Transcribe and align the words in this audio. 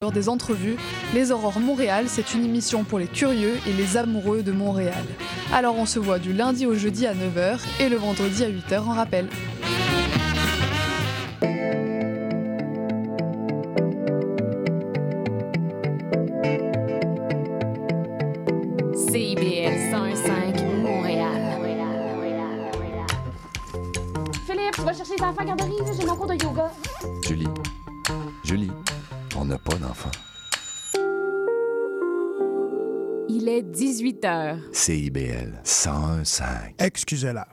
Lors 0.00 0.12
des 0.12 0.28
entrevues, 0.28 0.76
Les 1.12 1.32
Aurores 1.32 1.58
Montréal, 1.58 2.04
c'est 2.06 2.32
une 2.32 2.44
émission 2.44 2.84
pour 2.84 3.00
les 3.00 3.08
curieux 3.08 3.54
et 3.66 3.72
les 3.72 3.96
amoureux 3.96 4.44
de 4.44 4.52
Montréal. 4.52 5.04
Alors 5.52 5.76
on 5.76 5.86
se 5.86 5.98
voit 5.98 6.20
du 6.20 6.32
lundi 6.32 6.66
au 6.66 6.76
jeudi 6.76 7.04
à 7.04 7.14
9h 7.14 7.58
et 7.80 7.88
le 7.88 7.96
vendredi 7.96 8.44
à 8.44 8.48
8h 8.48 8.78
en 8.78 8.92
rappel. 8.92 9.26
Est 34.18 34.26
18 34.26 34.26
h. 34.26 34.56
CIBL 34.72 35.60
101.5. 35.64 36.74
Excusez-la. 36.78 37.46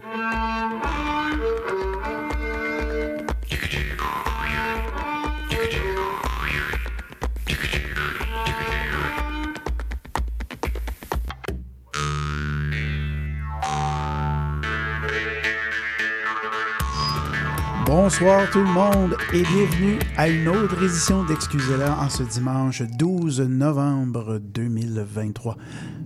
Bonsoir 18.05 18.47
tout 18.51 18.59
le 18.59 18.65
monde 18.71 19.17
et 19.33 19.41
bienvenue 19.41 19.97
à 20.15 20.29
une 20.29 20.47
autre 20.47 20.83
édition 20.83 21.23
d'Excusez-la 21.23 21.97
en 21.97 22.07
ce 22.07 22.21
dimanche 22.21 22.83
12 22.83 23.41
novembre 23.41 24.37
2023. 24.37 25.57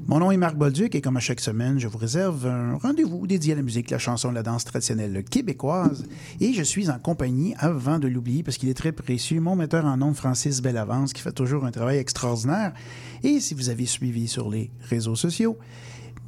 Mon 0.08 0.20
nom 0.20 0.32
est 0.32 0.38
Marc 0.38 0.56
Bolduc 0.56 0.96
et 0.96 1.02
comme 1.02 1.18
à 1.18 1.20
chaque 1.20 1.42
semaine, 1.42 1.78
je 1.78 1.90
vous 1.90 1.98
réserve 1.98 2.48
un 2.48 2.78
rendez-vous 2.78 3.28
dédié 3.28 3.52
à 3.52 3.58
la 3.58 3.64
musique, 3.64 3.90
la 3.90 3.98
chanson, 3.98 4.32
la 4.32 4.44
danse 4.44 4.64
traditionnelle 4.64 5.26
québécoise 5.26 6.06
et 6.40 6.54
je 6.54 6.64
suis 6.64 6.90
en 6.90 7.00
compagnie, 7.00 7.54
avant 7.58 8.00
de 8.00 8.08
l'oublier 8.08 8.44
parce 8.44 8.56
qu'il 8.56 8.70
est 8.70 8.78
très 8.78 8.94
précieux, 8.94 9.42
mon 9.42 9.58
metteur 9.58 9.84
en 9.84 9.98
nom 9.98 10.14
Francis 10.14 10.62
Bellavance 10.62 11.12
qui 11.12 11.22
fait 11.22 11.34
toujours 11.34 11.66
un 11.66 11.72
travail 11.72 11.98
extraordinaire 11.98 12.72
et 13.24 13.42
si 13.42 13.54
vous 13.54 13.68
avez 13.68 13.86
suivi 13.86 14.30
sur 14.30 14.50
les 14.50 14.72
réseaux 14.90 15.18
sociaux, 15.18 15.58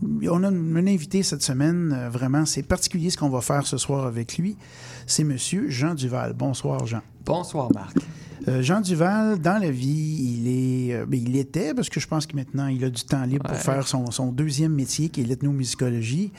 on 0.04 0.44
a 0.44 0.48
un 0.48 0.88
invité 0.88 1.24
cette 1.24 1.44
semaine, 1.44 1.94
euh, 1.96 2.10
vraiment, 2.10 2.46
c'est 2.46 2.64
particulier 2.64 3.10
ce 3.10 3.18
qu'on 3.18 3.30
va 3.30 3.42
faire 3.42 3.66
ce 3.68 3.78
soir 3.78 4.06
avec 4.06 4.38
lui. 4.38 4.58
C'est 5.12 5.26
Monsieur 5.26 5.70
Jean 5.70 5.94
Duval. 5.94 6.32
Bonsoir, 6.32 6.86
Jean. 6.88 7.02
Bonsoir, 7.26 7.70
Marc. 7.74 7.98
Euh, 8.48 8.64
Jean 8.64 8.82
Duval, 8.82 9.40
dans 9.40 9.62
la 9.62 9.70
vie, 9.70 10.40
il 10.42 10.48
est, 10.48 10.96
euh, 10.96 11.06
ben, 11.06 11.22
il 11.22 11.36
était, 11.36 11.76
parce 11.76 11.90
que 11.90 12.00
je 12.00 12.08
pense 12.08 12.26
que 12.26 12.36
maintenant 12.36 12.68
il 12.68 12.84
a 12.84 12.90
du 12.90 13.04
temps 13.04 13.24
libre 13.24 13.46
pour 13.46 13.58
faire 13.58 13.88
son, 13.88 14.10
son 14.10 14.32
deuxième 14.32 14.74
métier, 14.74 15.10
qui 15.10 15.22
est 15.22 15.26
l'ethnomusicologie. 15.26 16.32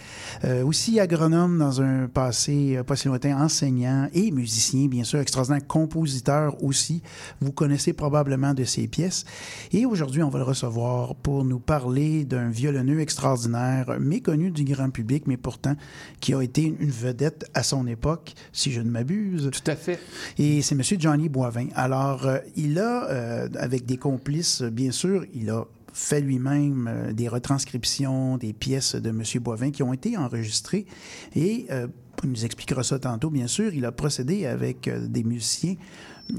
Euh, 0.44 0.64
aussi 0.64 0.98
agronome 0.98 1.58
dans 1.58 1.80
un 1.80 2.08
passé 2.08 2.76
euh, 2.76 2.82
pas 2.82 2.96
si 2.96 3.06
lointain, 3.06 3.40
enseignant 3.40 4.08
et 4.12 4.32
musicien, 4.32 4.88
bien 4.88 5.04
sûr, 5.04 5.20
extraordinaire, 5.20 5.64
compositeur 5.66 6.62
aussi. 6.64 7.02
Vous 7.40 7.52
connaissez 7.52 7.92
probablement 7.92 8.52
de 8.52 8.64
ses 8.64 8.88
pièces. 8.88 9.24
Et 9.72 9.86
aujourd'hui, 9.86 10.24
on 10.24 10.28
va 10.28 10.40
le 10.40 10.44
recevoir 10.44 11.14
pour 11.14 11.44
nous 11.44 11.60
parler 11.60 12.24
d'un 12.24 12.48
violonneux 12.48 13.00
extraordinaire, 13.00 13.96
méconnu 14.00 14.50
du 14.50 14.64
grand 14.64 14.90
public, 14.90 15.24
mais 15.26 15.36
pourtant 15.36 15.76
qui 16.20 16.34
a 16.34 16.42
été 16.42 16.74
une 16.80 16.90
vedette 16.90 17.48
à 17.54 17.62
son 17.62 17.86
époque, 17.86 18.34
si 18.52 18.72
je 18.72 18.80
ne 18.80 18.90
m'abuse. 18.90 19.50
Tout 19.52 19.70
à 19.70 19.76
fait. 19.76 20.00
Et 20.38 20.62
c'est 20.62 20.74
M. 20.74 20.82
Johnny 20.98 21.28
Boivin. 21.28 21.68
Alors, 21.74 21.91
euh, 21.92 22.38
il 22.56 22.78
a, 22.78 23.10
euh, 23.10 23.48
avec 23.58 23.86
des 23.86 23.96
complices, 23.96 24.62
bien 24.62 24.90
sûr, 24.90 25.24
il 25.34 25.50
a 25.50 25.64
fait 25.92 26.20
lui-même 26.20 26.88
euh, 26.90 27.12
des 27.12 27.28
retranscriptions 27.28 28.38
des 28.38 28.52
pièces 28.52 28.94
de 28.94 29.10
M. 29.10 29.22
Boivin 29.42 29.70
qui 29.70 29.82
ont 29.82 29.92
été 29.92 30.16
enregistrées. 30.16 30.86
Et 31.34 31.66
euh, 31.70 31.88
il 32.24 32.30
nous 32.30 32.44
expliquera 32.44 32.82
ça 32.82 32.98
tantôt, 32.98 33.30
bien 33.30 33.46
sûr. 33.46 33.74
Il 33.74 33.84
a 33.84 33.92
procédé 33.92 34.46
avec 34.46 34.88
des 34.88 35.24
musiciens. 35.24 35.74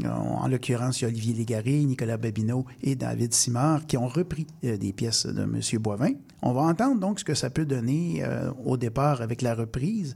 En 0.05 0.47
l'occurrence, 0.47 1.03
Olivier 1.03 1.33
Légaré, 1.33 1.83
Nicolas 1.83 2.16
Babineau 2.16 2.66
et 2.81 2.95
David 2.95 3.33
Simard 3.33 3.85
qui 3.85 3.97
ont 3.97 4.07
repris 4.07 4.47
des 4.61 4.94
pièces 4.94 5.25
de 5.25 5.44
M. 5.44 5.59
Boivin. 5.81 6.13
On 6.41 6.53
va 6.53 6.61
entendre 6.61 7.01
donc 7.01 7.19
ce 7.19 7.25
que 7.25 7.33
ça 7.33 7.50
peut 7.50 7.66
donner 7.66 8.23
au 8.63 8.77
départ 8.77 9.22
avec 9.22 9.41
la 9.41 9.53
reprise. 9.53 10.16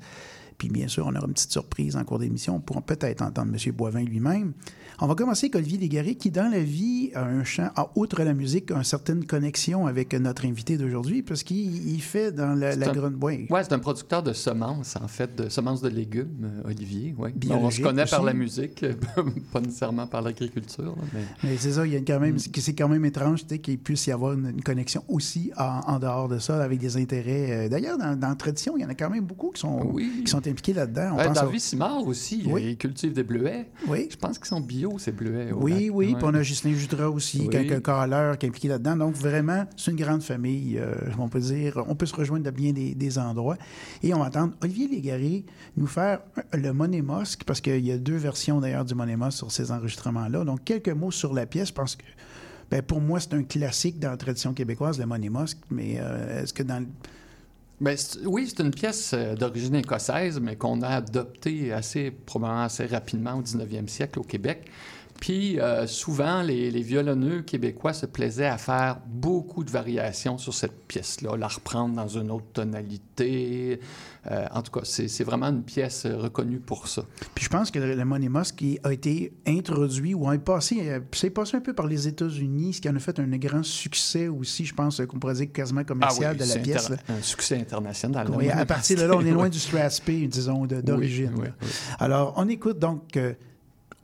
Puis 0.57 0.69
bien 0.69 0.87
sûr, 0.87 1.05
on 1.05 1.15
aura 1.15 1.27
une 1.27 1.33
petite 1.33 1.51
surprise 1.51 1.95
en 1.95 2.03
cours 2.03 2.19
d'émission. 2.19 2.55
On 2.55 2.59
pourra 2.59 2.81
peut-être 2.81 3.21
entendre 3.21 3.51
M. 3.53 3.71
Boivin 3.73 4.03
lui-même. 4.03 4.53
On 4.99 5.05
va 5.05 5.13
commencer 5.13 5.45
avec 5.45 5.55
Olivier 5.57 5.77
Légaré, 5.77 6.15
qui, 6.15 6.31
dans 6.31 6.49
la 6.51 6.59
vie, 6.59 7.11
a 7.13 7.23
un 7.23 7.43
chant, 7.43 7.69
a, 7.75 7.91
outre 7.95 8.23
la 8.23 8.33
musique, 8.33 8.71
une 8.71 8.83
certaine 8.83 9.25
connexion 9.25 9.85
avec 9.85 10.15
notre 10.15 10.45
invité 10.47 10.75
d'aujourd'hui, 10.75 11.21
parce 11.21 11.43
qu'il 11.43 11.87
il 11.87 12.01
fait 12.01 12.31
dans 12.31 12.55
la, 12.55 12.75
la 12.75 12.87
grande... 12.87 13.15
Oui, 13.21 13.45
Ouais, 13.51 13.63
c'est 13.63 13.73
un 13.73 13.79
producteur 13.79 14.23
de 14.23 14.33
semences, 14.33 14.95
en 14.95 15.07
fait, 15.07 15.35
de 15.35 15.49
semences 15.49 15.81
de 15.81 15.89
légumes, 15.89 16.45
euh, 16.65 16.69
Olivier. 16.69 17.13
Ouais. 17.19 17.31
On 17.51 17.69
se 17.69 17.79
connaît 17.83 18.05
par 18.07 18.23
la 18.23 18.33
musique, 18.33 18.83
pas 19.53 19.61
nécessairement 19.61 20.07
par 20.07 20.23
l'agriculture. 20.23 20.95
Mais... 21.13 21.19
mais 21.43 21.57
c'est 21.57 21.73
ça, 21.73 21.85
il 21.85 21.93
y 21.93 21.95
a 21.95 21.99
quand 22.01 22.19
même, 22.19 22.33
Mm. 22.37 22.39
c'est 22.57 22.73
quand 22.73 22.89
même 22.89 23.05
étrange 23.05 23.45
qu'il 23.45 23.77
puisse 23.77 24.07
y 24.07 24.11
avoir 24.11 24.33
une, 24.33 24.47
une 24.49 24.63
connexion 24.63 25.03
aussi 25.07 25.51
en, 25.57 25.81
en 25.85 25.99
dehors 25.99 26.27
de 26.27 26.39
ça, 26.39 26.63
avec 26.63 26.79
des 26.79 26.97
intérêts. 26.97 27.51
euh, 27.67 27.69
D'ailleurs, 27.69 27.99
dans, 27.99 28.15
dans 28.19 28.29
la 28.29 28.35
tradition, 28.35 28.75
il 28.77 28.81
y 28.81 28.85
en 28.85 28.89
a 28.89 28.95
quand 28.95 29.11
même 29.11 29.25
beaucoup 29.25 29.51
qui 29.51 29.61
sont, 29.61 29.79
Oui. 29.93 30.23
qui 30.25 30.31
sont 30.31 30.46
impliqués 30.47 30.73
là-dedans. 30.73 31.11
On 31.13 31.23
pense 31.23 31.33
dans 31.35 31.49
à- 31.49 31.59
Simard 31.59 32.05
aussi, 32.07 32.43
Oui. 32.47 32.63
il 32.71 32.77
cultive 32.77 33.13
des 33.13 33.23
bleuets. 33.23 33.67
Oui. 33.87 34.07
Je 34.11 34.15
pense 34.17 34.37
qu'ils 34.37 34.47
sont 34.47 34.61
bio, 34.61 34.97
ces 34.99 35.11
bleuets. 35.11 35.51
Oui, 35.53 35.89
oui. 35.91 36.13
Puis 36.15 36.23
on 36.23 36.33
a 36.33 36.41
Justin 36.41 36.73
Jutras 36.73 37.09
aussi, 37.09 37.47
quelques 37.49 37.83
caleurs 37.83 38.37
qui 38.37 38.45
est 38.45 38.49
impliqué 38.49 38.67
là-dedans. 38.67 38.95
Donc, 38.95 39.15
vraiment, 39.15 39.65
c'est 39.75 39.91
une 39.91 39.97
grande 39.97 40.21
famille. 40.23 40.77
euh, 40.77 40.93
on 41.19 41.29
peut 41.29 41.39
dire, 41.39 41.83
on 41.87 41.95
peut 41.95 42.05
se 42.05 42.15
rejoindre 42.15 42.47
à 42.47 42.51
bien 42.51 42.71
des, 42.73 42.95
des 42.95 43.17
endroits. 43.17 43.57
Et 44.03 44.13
on 44.13 44.19
va 44.19 44.25
entendre 44.27 44.53
Olivier 44.61 44.87
Légaré 44.87 45.45
nous 45.75 45.87
faire 45.87 46.19
le 46.53 46.71
monémosque, 46.73 47.43
parce 47.45 47.61
qu'il 47.61 47.85
y 47.85 47.91
a 47.91 47.97
deux 47.97 48.15
versions 48.17 48.59
d'ailleurs 48.59 48.85
du 48.85 48.95
monémosque 48.95 49.37
sur 49.37 49.51
ces 49.51 49.71
enregistrements-là. 49.71 50.43
Donc, 50.45 50.63
quelques 50.63 50.89
mots 50.89 51.11
sur 51.11 51.33
la 51.33 51.45
pièce, 51.45 51.71
parce 51.71 51.95
que 51.95 52.03
ben, 52.69 52.81
pour 52.81 52.99
moi, 52.99 53.19
c'est 53.19 53.33
un 53.33 53.43
classique 53.43 53.97
dans 53.99 54.09
la 54.11 54.17
tradition 54.17 54.53
québécoise, 54.53 54.99
le 54.99 55.05
monémosque. 55.05 55.57
Mais 55.71 55.97
euh, 55.99 56.43
est-ce 56.43 56.53
que 56.53 56.63
dans 56.63 56.85
c'est- 57.95 58.25
oui, 58.25 58.47
c'est 58.47 58.63
une 58.63 58.71
pièce 58.71 59.11
euh, 59.13 59.35
d'origine 59.35 59.75
écossaise, 59.75 60.39
mais 60.39 60.55
qu'on 60.55 60.81
a 60.81 60.87
adoptée 60.87 61.71
assez, 61.71 62.09
probablement 62.11 62.63
assez 62.63 62.85
rapidement 62.87 63.35
au 63.35 63.41
19e 63.41 63.87
siècle 63.87 64.19
au 64.19 64.23
Québec. 64.23 64.65
Puis 65.19 65.59
euh, 65.59 65.87
souvent, 65.87 66.41
les, 66.41 66.69
les 66.71 66.81
violonneux 66.81 67.41
québécois 67.41 67.93
se 67.93 68.05
plaisaient 68.05 68.45
à 68.45 68.57
faire 68.57 68.99
beaucoup 69.07 69.63
de 69.63 69.71
variations 69.71 70.37
sur 70.37 70.53
cette 70.53 70.85
pièce-là, 70.87 71.35
la 71.37 71.47
reprendre 71.47 71.95
dans 71.95 72.07
une 72.07 72.31
autre 72.31 72.45
tonalité. 72.53 73.79
Euh, 74.29 74.45
en 74.51 74.61
tout 74.61 74.71
cas, 74.71 74.81
c'est 74.83 75.23
vraiment 75.23 75.47
une 75.47 75.63
pièce 75.63 76.05
euh, 76.05 76.17
reconnue 76.17 76.59
pour 76.59 76.87
ça. 76.87 77.03
Puis 77.33 77.45
je 77.45 77.49
pense 77.49 77.71
que 77.71 77.79
le, 77.79 77.95
le 77.95 78.05
monémosque 78.05 78.55
qui 78.55 78.79
a 78.83 78.91
été 78.93 79.33
introduit 79.47 80.13
ou 80.13 80.31
est 80.31 80.37
passé, 80.37 81.01
c'est 81.13 81.29
passé 81.29 81.57
un 81.57 81.61
peu 81.61 81.73
par 81.73 81.87
les 81.87 82.07
États-Unis, 82.07 82.73
ce 82.73 82.81
qui 82.81 82.89
en 82.89 82.95
a 82.95 82.99
fait 82.99 83.19
un 83.19 83.27
grand 83.37 83.63
succès 83.63 84.27
aussi, 84.27 84.65
je 84.65 84.73
pense, 84.73 85.01
qu'on 85.07 85.17
pourrait 85.19 85.35
dire 85.35 85.51
quasiment 85.51 85.83
commercial 85.83 86.35
de 86.35 86.41
la 86.41 86.45
Ah 86.45 86.53
c'est 86.53 86.59
pièce. 86.61 86.91
un 87.09 87.21
succès 87.21 87.57
international. 87.57 88.27
Oui, 88.35 88.49
à 88.49 88.65
partir 88.65 88.97
de 88.97 89.03
là, 89.03 89.15
on 89.15 89.25
est 89.25 89.31
loin 89.31 89.49
du 89.49 89.59
Strathspey, 89.67 90.27
disons, 90.27 90.65
d'origine. 90.65 91.31
oui, 91.37 91.45
là. 91.45 91.51
oui. 91.61 91.67
Alors, 91.99 92.33
on 92.37 92.47
écoute 92.49 92.79
donc 92.79 93.15
euh, 93.17 93.33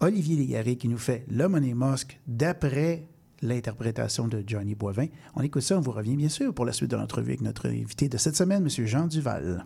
Olivier 0.04 0.36
Légaré 0.36 0.76
qui 0.76 0.90
nous 0.90 0.98
fait 0.98 1.24
Le 1.30 1.48
Monémosque 1.48 2.20
d'après 2.28 3.08
l'interprétation 3.42 4.28
de 4.28 4.44
Johnny 4.46 4.76
Boivin. 4.76 5.06
On 5.34 5.42
écoute 5.42 5.62
ça, 5.62 5.78
on 5.78 5.80
vous 5.80 5.94
revient 5.94 6.18
bien 6.18 6.28
sûr 6.28 6.54
pour 6.54 6.66
la 6.66 6.74
suite 6.74 6.92
de 6.92 6.98
l'entrevue 6.98 7.30
avec 7.30 7.42
notre 7.42 7.70
invité 7.70 8.10
de 8.10 8.18
cette 8.18 8.36
semaine, 8.36 8.64
M. 8.64 8.86
Jean 8.86 9.08
Duval. 9.08 9.66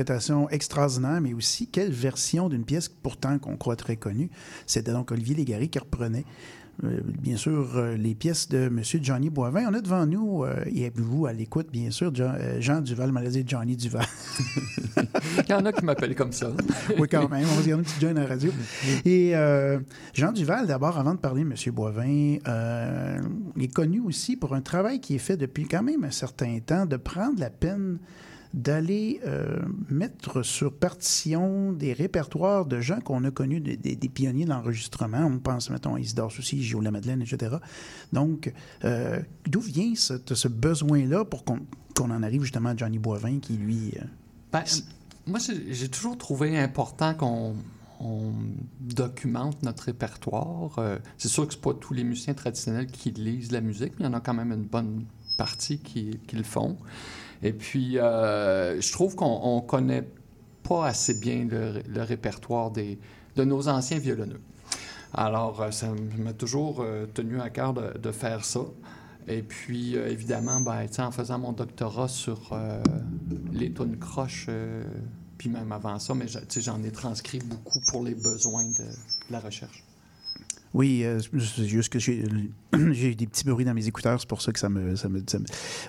Interprétation 0.00 0.48
extraordinaire, 0.50 1.20
mais 1.20 1.34
aussi 1.34 1.66
quelle 1.66 1.92
version 1.92 2.48
d'une 2.48 2.64
pièce 2.64 2.88
pourtant 2.88 3.38
qu'on 3.38 3.56
croit 3.56 3.76
très 3.76 3.96
connue. 3.96 4.30
C'était 4.66 4.92
donc 4.92 5.10
Olivier 5.12 5.34
Légaré 5.34 5.68
qui 5.68 5.78
reprenait 5.78 6.24
euh, 6.84 7.00
bien 7.04 7.36
sûr, 7.36 7.76
euh, 7.76 7.96
les 7.96 8.14
pièces 8.14 8.48
de 8.48 8.68
M. 8.68 8.80
Johnny 9.02 9.28
Boivin. 9.28 9.66
On 9.70 9.74
a 9.74 9.80
devant 9.80 10.06
nous, 10.06 10.44
euh, 10.44 10.64
et 10.66 10.90
vous 10.94 11.26
à 11.26 11.32
l'écoute, 11.32 11.68
bien 11.70 11.90
sûr, 11.90 12.14
Jean, 12.14 12.32
euh, 12.38 12.60
Jean 12.60 12.80
Duval, 12.80 13.12
maladie 13.12 13.44
Johnny 13.46 13.76
Duval. 13.76 14.06
Il 14.96 15.50
y 15.50 15.52
en 15.52 15.64
a 15.66 15.72
qui 15.72 15.84
m'appellent 15.84 16.14
comme 16.14 16.32
ça. 16.32 16.50
oui, 16.98 17.06
quand 17.10 17.28
même, 17.28 17.46
on 17.52 17.56
va 17.56 17.62
dire 17.62 17.76
un 17.76 17.82
petit 17.82 18.00
John 18.00 18.16
à 18.16 18.22
la 18.22 18.28
radio. 18.28 18.50
Et 19.04 19.36
euh, 19.36 19.78
Jean 20.14 20.32
Duval, 20.32 20.66
d'abord, 20.66 20.98
avant 20.98 21.14
de 21.14 21.18
parler 21.18 21.44
de 21.44 21.50
M. 21.50 21.74
Boivin, 21.74 22.38
il 23.56 23.62
est 23.62 23.72
connu 23.72 24.00
aussi 24.00 24.36
pour 24.36 24.54
un 24.54 24.62
travail 24.62 25.00
qui 25.00 25.16
est 25.16 25.18
fait 25.18 25.36
depuis 25.36 25.66
quand 25.66 25.82
même 25.82 26.04
un 26.04 26.10
certain 26.10 26.58
temps, 26.60 26.86
de 26.86 26.96
prendre 26.96 27.38
la 27.40 27.50
peine 27.50 27.98
d'aller 28.52 29.20
euh, 29.26 29.60
mettre 29.88 30.42
sur 30.42 30.72
partition 30.72 31.72
des 31.72 31.92
répertoires 31.92 32.66
de 32.66 32.80
gens 32.80 33.00
qu'on 33.00 33.22
a 33.24 33.30
connus, 33.30 33.60
des, 33.60 33.76
des- 33.76 33.94
des 33.96 34.08
pionniers 34.08 34.44
de 34.44 34.50
l'enregistrement. 34.50 35.24
On 35.24 35.38
pense, 35.38 35.70
mettons, 35.70 35.94
à 35.94 36.00
Isidore 36.00 36.32
Soucy, 36.32 36.62
Gilles 36.62 36.80
Lamadeleine, 36.82 37.22
etc. 37.22 37.56
Donc, 38.12 38.52
euh, 38.84 39.20
d'où 39.46 39.60
vient 39.60 39.92
ce, 39.94 40.14
ce 40.34 40.48
besoin-là 40.48 41.24
pour 41.24 41.44
qu'on 41.44 41.60
en 41.98 42.22
arrive 42.22 42.42
justement 42.42 42.70
à 42.70 42.76
Johnny 42.76 42.98
Boivin 42.98 43.38
qui, 43.38 43.54
lui... 43.54 43.92
euh, 43.96 44.04
Ben, 44.52 44.64
moi, 45.26 45.38
j'ai 45.68 45.88
toujours 45.88 46.18
trouvé 46.18 46.58
important 46.58 47.14
qu'on 47.14 47.54
on 48.02 48.32
documente 48.80 49.62
notre 49.62 49.84
répertoire. 49.84 50.80
C'est 51.18 51.28
sûr 51.28 51.46
que 51.46 51.52
c'est 51.52 51.60
pas 51.60 51.74
tous 51.74 51.92
les 51.92 52.02
musiciens 52.02 52.32
traditionnels 52.34 52.86
qui 52.86 53.10
lisent 53.10 53.52
la 53.52 53.60
musique, 53.60 53.92
mais 53.98 54.06
il 54.06 54.08
y 54.08 54.08
en 54.08 54.14
a 54.14 54.20
quand 54.20 54.32
même 54.34 54.52
une 54.52 54.64
bonne 54.64 55.04
partie 55.36 55.78
qui 55.78 56.18
le 56.32 56.42
font. 56.42 56.78
Et 57.42 57.52
puis, 57.52 57.98
euh, 57.98 58.80
je 58.80 58.92
trouve 58.92 59.14
qu'on 59.14 59.40
on 59.42 59.60
connaît 59.60 60.06
pas 60.62 60.86
assez 60.86 61.14
bien 61.14 61.46
le, 61.50 61.82
le 61.88 62.02
répertoire 62.02 62.70
des, 62.70 62.98
de 63.36 63.44
nos 63.44 63.68
anciens 63.68 63.98
violonneux. 63.98 64.40
Alors, 65.12 65.60
euh, 65.60 65.70
ça 65.70 65.88
m'a 66.18 66.32
toujours 66.32 66.80
euh, 66.80 67.06
tenu 67.06 67.40
à 67.40 67.50
cœur 67.50 67.74
de, 67.74 68.12
faire 68.12 68.44
ça. 68.44 68.60
Et 69.28 69.42
puis, 69.42 69.94
évidemment, 69.94 70.60
ben, 70.60 70.86
en 70.98 71.10
faisant 71.10 71.38
mon 71.38 71.52
doctorat 71.52 72.08
sur 72.08 72.56
les 73.52 73.72
tunes 73.72 73.98
croches, 73.98 74.46
euh, 74.48 74.82
puis 75.38 75.48
même 75.48 75.70
avant 75.72 75.98
ça, 75.98 76.14
mais 76.14 76.26
j'en 76.26 76.82
ai 76.82 76.90
transcrit 76.90 77.38
beaucoup 77.38 77.80
pour 77.90 78.02
les 78.02 78.14
besoins 78.14 78.64
de 78.64 78.84
la 79.30 79.40
recherche. 79.40 79.84
Oui, 80.72 81.02
euh, 81.04 81.18
c'est 81.20 81.66
juste 81.66 81.92
que 81.92 81.98
j'ai 81.98 82.22
des 82.72 83.26
petits 83.26 83.44
bruits 83.44 83.64
dans 83.64 83.74
mes 83.74 83.88
écouteurs, 83.88 84.20
c'est 84.20 84.28
pour 84.28 84.40
ça 84.40 84.52
que 84.52 84.58
ça 84.58 84.68
me... 84.68 84.94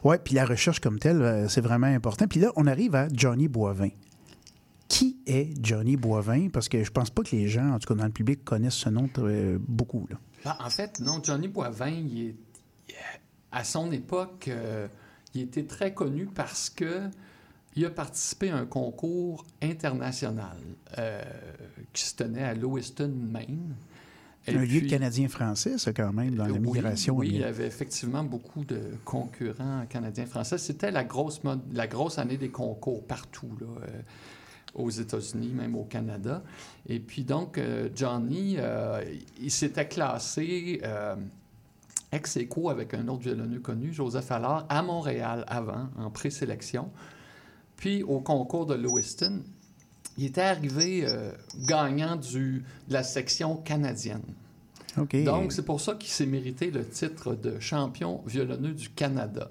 Ouais, 0.03 0.17
puis 0.17 0.35
la 0.35 0.45
recherche 0.45 0.79
comme 0.79 0.97
telle, 0.97 1.21
euh, 1.21 1.47
c'est 1.47 1.61
vraiment 1.61 1.87
important. 1.87 2.27
Puis 2.27 2.39
là, 2.39 2.51
on 2.55 2.65
arrive 2.65 2.95
à 2.95 3.07
Johnny 3.13 3.47
Boivin. 3.47 3.89
Qui 4.87 5.17
est 5.27 5.53
Johnny 5.63 5.97
Boivin? 5.97 6.49
Parce 6.49 6.67
que 6.67 6.83
je 6.83 6.91
pense 6.91 7.11
pas 7.11 7.21
que 7.21 7.35
les 7.35 7.47
gens, 7.47 7.71
en 7.71 7.79
tout 7.79 7.87
cas 7.87 7.95
dans 7.95 8.05
le 8.05 8.11
public, 8.11 8.43
connaissent 8.43 8.73
ce 8.73 8.89
nom 8.89 9.07
euh, 9.19 9.57
beaucoup. 9.61 10.07
Ben, 10.43 10.57
en 10.59 10.69
fait, 10.69 10.99
non, 10.99 11.21
Johnny 11.23 11.47
Boivin, 11.47 11.91
il 11.91 12.29
est, 12.29 12.35
à 13.51 13.63
son 13.63 13.91
époque, 13.91 14.49
il 15.33 15.41
était 15.41 15.65
très 15.65 15.93
connu 15.93 16.25
parce 16.25 16.69
que 16.69 17.01
il 17.75 17.85
a 17.85 17.89
participé 17.89 18.49
à 18.49 18.57
un 18.57 18.65
concours 18.65 19.45
international 19.61 20.57
qui 21.93 22.03
se 22.03 22.15
tenait 22.15 22.43
à 22.43 22.53
Lewiston, 22.53 23.13
Maine. 23.13 23.75
Et 24.51 24.57
un 24.57 24.65
lieu 24.65 24.81
de 24.81 24.89
Canadien-Français, 24.89 25.77
ça, 25.77 25.93
quand 25.93 26.13
même, 26.13 26.35
dans 26.35 26.45
la 26.47 26.59
migration. 26.59 27.15
Oui, 27.17 27.29
il 27.33 27.37
y 27.41 27.43
avait 27.43 27.67
effectivement 27.67 28.23
beaucoup 28.23 28.63
de 28.65 28.79
concurrents 29.05 29.85
canadiens-français. 29.89 30.57
C'était 30.57 30.91
la 30.91 31.03
grosse, 31.03 31.43
mode- 31.43 31.61
la 31.73 31.87
grosse 31.87 32.17
année 32.17 32.37
des 32.37 32.49
concours 32.49 33.03
partout, 33.05 33.49
là, 33.59 33.67
euh, 33.67 34.01
aux 34.75 34.89
États-Unis, 34.89 35.51
même 35.53 35.75
au 35.75 35.83
Canada. 35.83 36.43
Et 36.87 36.99
puis 36.99 37.23
donc, 37.23 37.57
euh, 37.57 37.89
Johnny, 37.95 38.55
euh, 38.57 39.03
il 39.41 39.51
s'était 39.51 39.87
classé 39.87 40.81
ex 42.11 42.35
aequo 42.37 42.69
avec 42.69 42.93
un 42.93 43.07
autre 43.07 43.23
violonneux 43.23 43.59
connu, 43.59 43.93
Joseph 43.93 44.31
Allard, 44.31 44.65
à 44.69 44.81
Montréal 44.81 45.45
avant, 45.47 45.89
en 45.97 46.09
présélection. 46.09 46.89
Puis 47.77 48.03
au 48.03 48.19
concours 48.19 48.65
de 48.65 48.75
Lewiston, 48.75 49.41
il 50.17 50.25
était 50.25 50.41
arrivé 50.41 51.05
euh, 51.05 51.31
gagnant 51.65 52.17
du, 52.17 52.63
de 52.89 52.93
la 52.93 53.03
section 53.03 53.55
canadienne. 53.55 54.21
Donc, 55.23 55.51
c'est 55.53 55.65
pour 55.65 55.79
ça 55.81 55.95
qu'il 55.95 56.09
s'est 56.09 56.25
mérité 56.25 56.71
le 56.71 56.87
titre 56.87 57.35
de 57.35 57.59
champion 57.59 58.21
violonneux 58.25 58.73
du 58.73 58.89
Canada 58.89 59.49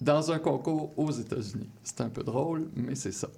dans 0.00 0.30
un 0.32 0.38
concours 0.38 0.92
aux 0.98 1.10
États-Unis. 1.10 1.68
C'est 1.82 2.00
un 2.00 2.08
peu 2.08 2.22
drôle, 2.22 2.68
mais 2.76 2.94
c'est 2.94 3.12
ça. 3.12 3.28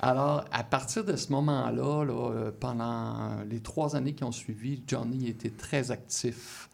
Alors, 0.00 0.44
à 0.52 0.62
partir 0.62 1.04
de 1.04 1.16
ce 1.16 1.32
moment-là, 1.32 2.04
là, 2.04 2.30
euh, 2.30 2.50
pendant 2.58 3.42
les 3.48 3.60
trois 3.60 3.96
années 3.96 4.12
qui 4.14 4.24
ont 4.24 4.32
suivi, 4.32 4.82
Johnny 4.86 5.28
était 5.28 5.50
très 5.50 5.90
actif. 5.90 6.68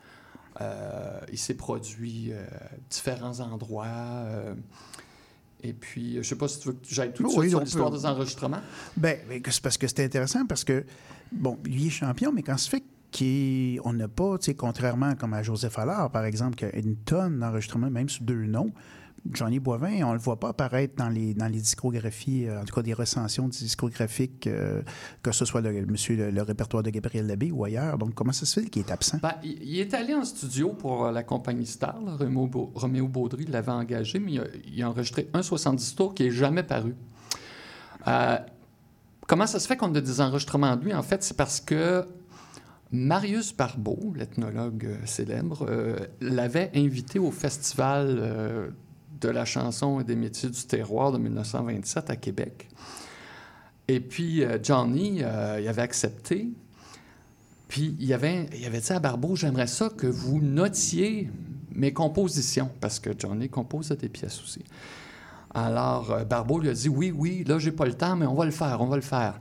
Euh, 0.60 1.20
il 1.30 1.38
s'est 1.38 1.54
produit 1.54 2.32
euh, 2.32 2.44
à 2.44 2.76
différents 2.90 3.38
endroits. 3.40 3.86
euh, 3.86 4.54
et 5.62 5.72
puis, 5.72 6.14
je 6.14 6.18
ne 6.18 6.22
sais 6.24 6.34
pas 6.36 6.48
si 6.48 6.58
tu 6.58 6.68
veux 6.68 6.74
que 6.74 6.80
j'aille 6.88 7.12
tout 7.12 7.22
de 7.22 7.28
Oui, 7.28 7.48
suite 7.48 7.50
sur 7.50 7.58
on 7.58 7.60
peut. 7.60 7.64
l'histoire 7.66 7.90
des 7.92 8.04
enregistrements. 8.06 8.60
Que 9.00 9.50
c'est 9.52 9.62
parce 9.62 9.78
que 9.78 9.86
c'est 9.86 10.04
intéressant 10.04 10.44
parce 10.44 10.64
que, 10.64 10.84
bon, 11.30 11.56
lui 11.64 11.86
est 11.86 11.90
champion, 11.90 12.32
mais 12.32 12.42
quand 12.42 12.58
se 12.58 12.68
fait 12.68 12.82
qu'on 13.16 13.92
n'a 13.92 14.08
pas, 14.08 14.38
tu 14.38 14.46
sais, 14.46 14.54
contrairement 14.54 15.14
comme 15.14 15.34
à 15.34 15.42
Joseph 15.42 15.78
Allard, 15.78 16.10
par 16.10 16.24
exemple, 16.24 16.56
qui 16.56 16.64
a 16.64 16.76
une 16.76 16.96
tonne 16.96 17.38
d'enregistrements, 17.38 17.90
même 17.90 18.08
sous 18.08 18.24
deux 18.24 18.46
noms, 18.46 18.72
Johnny 19.30 19.60
Boivin, 19.60 20.02
on 20.02 20.08
ne 20.08 20.14
le 20.14 20.18
voit 20.18 20.38
pas 20.40 20.48
apparaître 20.48 20.96
dans 20.96 21.08
les, 21.08 21.32
dans 21.34 21.46
les 21.46 21.60
discographies, 21.60 22.46
euh, 22.46 22.60
en 22.60 22.64
tout 22.64 22.74
cas 22.74 22.82
des 22.82 22.92
recensions 22.92 23.46
discographiques, 23.46 24.48
euh, 24.48 24.82
que 25.22 25.30
ce 25.30 25.44
soit 25.44 25.60
le, 25.60 25.86
monsieur, 25.86 26.30
le, 26.30 26.42
répertoire 26.42 26.82
de 26.82 26.90
Gabriel 26.90 27.26
Labbé 27.28 27.52
ou 27.52 27.64
ailleurs. 27.64 27.98
Donc, 27.98 28.14
comment 28.14 28.32
ça 28.32 28.46
se 28.46 28.60
fait 28.60 28.68
qu'il 28.68 28.82
est 28.82 28.90
absent? 28.90 29.18
Ben, 29.22 29.34
il, 29.44 29.78
est 29.78 29.94
allé 29.94 30.14
en 30.14 30.24
studio 30.24 30.70
pour 30.70 31.06
euh, 31.06 31.12
la 31.12 31.22
compagnie 31.22 31.66
Star. 31.66 31.94
Roméo, 32.18 32.46
Bau- 32.48 32.72
Roméo 32.74 33.06
Baudry 33.06 33.44
l'avait 33.46 33.70
engagé, 33.70 34.18
mais 34.18 34.40
il 34.66 34.82
a, 34.82 34.88
enregistré 34.88 35.28
un 35.34 35.42
70 35.42 35.94
tours 35.94 36.14
qui 36.14 36.24
n'est 36.24 36.30
jamais 36.30 36.64
paru. 36.64 36.94
Comment 39.28 39.46
ça 39.46 39.60
se 39.60 39.68
fait 39.68 39.76
qu'on 39.76 39.94
a 39.94 40.00
des 40.00 40.20
enregistrements 40.20 40.74
de 40.76 40.84
lui? 40.84 40.94
En 40.94 41.02
fait, 41.02 41.22
c'est 41.22 41.36
parce 41.36 41.60
que 41.60 42.04
Marius 42.92 43.56
Barbeau, 43.56 44.12
l'ethnologue 44.14 44.84
euh, 44.84 45.06
célèbre, 45.06 45.66
euh, 45.66 45.96
l'avait 46.20 46.70
invité 46.74 47.18
au 47.18 47.30
festival 47.30 48.18
euh, 48.20 48.68
de 49.22 49.30
la 49.30 49.46
chanson 49.46 49.98
et 50.00 50.04
des 50.04 50.14
métiers 50.14 50.50
du 50.50 50.62
terroir 50.64 51.10
de 51.10 51.16
1927 51.16 52.10
à 52.10 52.16
Québec. 52.16 52.68
Et 53.88 53.98
puis, 53.98 54.44
Johnny, 54.62 55.18
il 55.18 55.24
avait 55.68 55.82
accepté. 55.82 56.48
Puis 57.68 57.96
il 57.98 58.12
avait, 58.14 58.48
avait 58.64 58.80
dit 58.80 58.92
à 58.92 59.00
Barbeau, 59.00 59.36
j'aimerais 59.36 59.66
ça 59.66 59.90
que 59.90 60.06
vous 60.06 60.40
notiez 60.40 61.28
mes 61.74 61.92
compositions, 61.92 62.70
parce 62.80 63.00
que 63.00 63.10
Johnny 63.16 63.48
composait 63.48 63.96
des 63.96 64.08
pièces 64.08 64.40
aussi. 64.40 64.64
Alors 65.52 66.24
Barbeau 66.24 66.60
lui 66.60 66.68
a 66.68 66.74
dit, 66.74 66.88
oui, 66.88 67.12
oui, 67.14 67.44
là 67.44 67.58
j'ai 67.58 67.72
pas 67.72 67.84
le 67.84 67.94
temps, 67.94 68.16
mais 68.16 68.26
on 68.26 68.34
va 68.34 68.44
le 68.44 68.50
faire, 68.50 68.80
on 68.80 68.86
va 68.86 68.96
le 68.96 69.02
faire. 69.02 69.38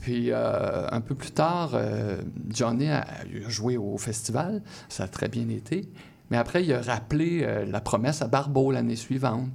Puis 0.00 0.30
euh, 0.30 0.86
un 0.90 1.00
peu 1.00 1.14
plus 1.14 1.32
tard, 1.32 1.72
euh, 1.74 2.20
Johnny 2.50 2.88
a, 2.88 3.04
joué 3.48 3.76
au 3.76 3.98
festival, 3.98 4.62
ça 4.88 5.04
a 5.04 5.08
très 5.08 5.28
bien 5.28 5.48
été. 5.48 5.88
Mais 6.30 6.36
après, 6.36 6.64
il 6.64 6.72
a 6.72 6.80
rappelé 6.80 7.42
euh, 7.42 7.64
la 7.64 7.80
promesse 7.80 8.22
à 8.22 8.28
Barbeau 8.28 8.70
l'année 8.70 8.96
suivante. 8.96 9.48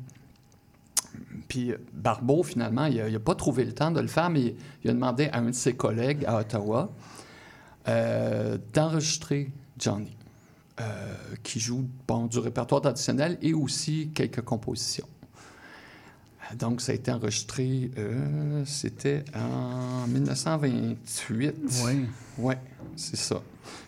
Puis 1.47 1.71
Barbeau, 1.93 2.43
finalement, 2.43 2.85
il 2.85 3.03
n'a 3.03 3.19
pas 3.19 3.35
trouvé 3.35 3.63
le 3.63 3.73
temps 3.73 3.91
de 3.91 3.99
le 3.99 4.07
faire, 4.07 4.29
mais 4.29 4.55
il 4.83 4.89
a 4.89 4.93
demandé 4.93 5.29
à 5.31 5.39
un 5.39 5.49
de 5.49 5.51
ses 5.51 5.75
collègues 5.75 6.25
à 6.25 6.37
Ottawa 6.39 6.91
d'enregistrer 8.73 9.51
Johnny, 9.77 10.15
qui 11.43 11.59
joue 11.59 11.85
du 12.31 12.39
répertoire 12.39 12.81
traditionnel 12.81 13.37
et 13.41 13.53
aussi 13.53 14.09
quelques 14.15 14.41
compositions. 14.41 15.05
Euh, 16.53 16.57
Donc, 16.57 16.81
ça 16.81 16.91
a 16.91 16.95
été 16.95 17.11
enregistré, 17.11 17.91
euh, 17.97 18.63
c'était 18.65 19.23
en 19.35 20.07
1928. 20.07 21.53
Oui. 21.85 22.05
Oui, 22.37 22.55
c'est 22.95 23.15
ça. 23.17 23.41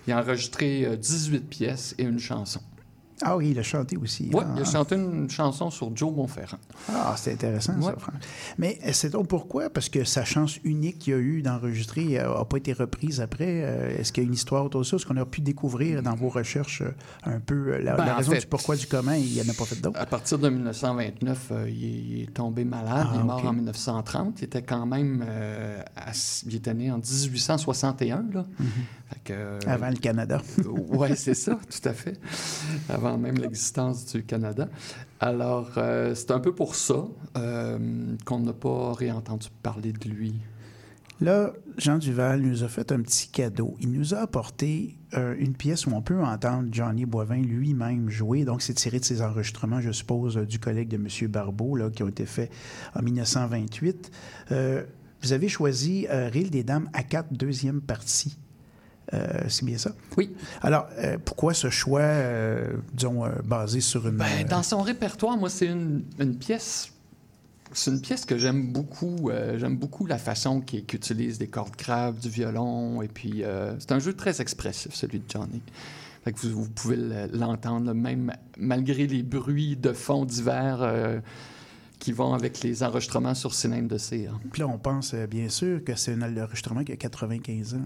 Il 0.07 0.13
a 0.13 0.19
enregistré 0.19 0.85
euh, 0.85 0.95
18 0.95 1.39
pièces 1.49 1.95
et 1.97 2.03
une 2.03 2.19
chanson. 2.19 2.61
Ah 3.21 3.37
oui, 3.37 3.51
il 3.51 3.59
a 3.59 3.63
chanté 3.63 3.95
aussi. 3.97 4.29
Oui, 4.33 4.41
Ah. 4.45 4.53
il 4.57 4.61
a 4.61 4.65
chanté 4.65 4.95
une 4.95 5.29
chanson 5.29 5.69
sur 5.69 5.95
Joe 5.95 6.13
Monferrand. 6.13 6.57
Ah, 6.89 7.15
c'est 7.17 7.31
intéressant, 7.33 7.73
ça. 7.81 7.95
Franck. 7.97 8.15
Mais 8.57 8.77
euh, 8.85 8.89
c'est 8.91 9.09
donc 9.09 9.27
pourquoi? 9.27 9.69
Parce 9.69 9.87
que 9.87 10.03
sa 10.03 10.25
chance 10.25 10.57
unique 10.65 10.99
qu'il 10.99 11.13
y 11.13 11.15
a 11.15 11.19
eu 11.19 11.41
d'enregistrer 11.41 12.05
n'a 12.19 12.43
pas 12.45 12.57
été 12.57 12.73
reprise 12.73 13.21
après. 13.21 13.61
Euh, 13.63 13.97
Est-ce 13.97 14.11
qu'il 14.11 14.23
y 14.23 14.25
a 14.25 14.27
une 14.27 14.33
histoire 14.33 14.65
autour 14.65 14.81
de 14.81 14.85
ça? 14.85 14.97
Est-ce 14.97 15.05
qu'on 15.05 15.15
a 15.17 15.25
pu 15.25 15.39
découvrir 15.41 16.03
dans 16.03 16.13
vos 16.15 16.27
recherches 16.29 16.81
euh, 16.81 16.91
un 17.23 17.39
peu 17.39 17.73
euh, 17.75 17.79
la, 17.81 17.95
Ben, 17.95 18.05
la 18.05 18.15
raison 18.15 18.31
fait- 18.33 18.39
du 18.41 18.47
pourquoi, 18.47 18.75
du 18.75 18.85
comment, 18.87 19.13
il 19.13 19.31
n'y 19.31 19.41
en 19.41 19.47
a 19.49 19.53
pas 19.53 19.63
fait 19.65 19.79
d'autres? 19.81 19.99
À 19.99 20.05
partir 20.05 20.37
de 20.37 20.49
1929, 20.49 21.47
euh, 21.51 21.69
il, 21.69 22.23
est, 22.23 22.33
tombé 22.33 22.65
malade. 22.65 23.07
Ah, 23.07 23.11
il 23.15 23.19
est 23.21 23.23
mort 23.23 23.39
ok. 23.39 23.45
en 23.45 23.53
1930. 23.53 24.41
Il 24.41 24.43
était 24.45 24.61
quand 24.63 24.85
même. 24.85 25.23
euh, 25.25 25.81
à- 25.95 26.11
il 26.45 26.55
était 26.55 26.73
né 26.73 26.91
en 26.91 26.97
1861. 26.97 28.25
Là. 28.33 28.45
Fait 29.09 29.19
que, 29.23 29.33
euh, 29.33 29.59
Avant 29.67 29.89
le 29.89 29.95
Canada. 29.97 30.41
oui, 30.89 31.09
c'est 31.15 31.33
ça, 31.35 31.53
tout 31.69 31.87
à 31.89 31.93
fait. 31.93 32.19
Avant 32.89 33.04
avant 33.05 33.17
même 33.17 33.37
l'existence 33.37 34.05
du 34.13 34.23
Canada. 34.23 34.67
Alors, 35.19 35.73
euh, 35.77 36.15
c'est 36.15 36.31
un 36.31 36.39
peu 36.39 36.53
pour 36.53 36.75
ça 36.75 37.05
euh, 37.37 38.15
qu'on 38.25 38.39
n'a 38.39 38.53
pas 38.53 38.93
réentendu 38.93 39.47
parler 39.63 39.93
de 39.93 40.09
lui. 40.09 40.35
Là, 41.21 41.53
Jean 41.77 41.97
Duval 41.97 42.41
nous 42.41 42.63
a 42.63 42.67
fait 42.67 42.91
un 42.91 43.01
petit 43.01 43.29
cadeau. 43.29 43.77
Il 43.79 43.91
nous 43.91 44.13
a 44.13 44.17
apporté 44.17 44.97
euh, 45.13 45.33
une 45.39 45.53
pièce 45.53 45.87
où 45.87 45.91
on 45.91 46.01
peut 46.01 46.21
entendre 46.21 46.67
Johnny 46.71 47.05
Boivin 47.05 47.41
lui-même 47.41 48.09
jouer. 48.09 48.43
Donc, 48.43 48.61
c'est 48.61 48.73
tiré 48.73 48.99
de 48.99 49.05
ses 49.05 49.21
enregistrements, 49.21 49.79
je 49.79 49.91
suppose, 49.91 50.35
du 50.35 50.59
collègue 50.59 50.89
de 50.89 50.97
M. 50.97 51.07
Barbeau, 51.29 51.77
là, 51.77 51.89
qui 51.89 52.03
ont 52.03 52.09
été 52.09 52.25
faits 52.25 52.51
en 52.95 53.01
1928. 53.01 54.11
Euh, 54.51 54.83
vous 55.21 55.31
avez 55.31 55.47
choisi 55.47 56.05
Rille 56.09 56.49
des 56.49 56.63
Dames 56.63 56.89
à 56.93 57.01
4, 57.01 57.33
deuxième 57.33 57.81
partie. 57.81 58.37
Euh, 59.13 59.43
c'est 59.49 59.65
bien 59.65 59.77
ça? 59.77 59.91
Oui. 60.17 60.33
Alors, 60.61 60.87
euh, 60.97 61.17
pourquoi 61.23 61.53
ce 61.53 61.69
choix, 61.69 62.01
euh, 62.01 62.77
disons, 62.93 63.23
basé 63.43 63.79
sur 63.81 64.07
une... 64.07 64.17
Ben, 64.17 64.45
dans 64.49 64.63
son 64.63 64.81
répertoire, 64.81 65.37
moi, 65.37 65.49
c'est 65.49 65.67
une, 65.67 66.03
une 66.19 66.35
pièce. 66.37 66.91
C'est 67.71 67.91
une 67.91 68.01
pièce 68.01 68.25
que 68.25 68.37
j'aime 68.37 68.71
beaucoup. 68.71 69.29
J'aime 69.57 69.75
beaucoup 69.77 70.05
la 70.05 70.17
façon 70.17 70.61
qu'il 70.61 70.79
utilise 70.93 71.37
des 71.37 71.47
cordes 71.47 71.75
graves, 71.77 72.19
du 72.19 72.29
violon, 72.29 73.01
et 73.01 73.07
puis 73.07 73.43
c'est 73.79 73.91
un 73.91 73.99
jeu 73.99 74.13
très 74.13 74.39
expressif, 74.41 74.93
celui 74.93 75.19
de 75.19 75.25
Johnny. 75.27 75.61
Fait 76.23 76.31
que 76.31 76.39
vous, 76.47 76.63
vous 76.63 76.69
pouvez 76.69 76.95
le- 76.95 77.27
l'entendre, 77.33 77.93
même 77.93 78.31
malgré 78.57 79.07
les 79.07 79.23
bruits 79.23 79.75
de 79.75 79.91
fond 79.93 80.23
divers 80.25 81.21
qui 81.99 82.11
vont 82.13 82.33
avec 82.33 82.61
les 82.61 82.81
enregistrements 82.81 83.35
sur 83.35 83.53
cylindre 83.53 83.89
de 83.89 83.97
cire. 83.97 84.39
Puis 84.53 84.61
là, 84.61 84.67
on 84.67 84.77
pense 84.77 85.13
bien 85.13 85.49
sûr 85.49 85.83
que 85.83 85.95
c'est 85.95 86.13
un 86.13 86.21
enregistrement 86.43 86.83
qui 86.83 86.93
a 86.93 86.95
95 86.97 87.73
ans. 87.75 87.79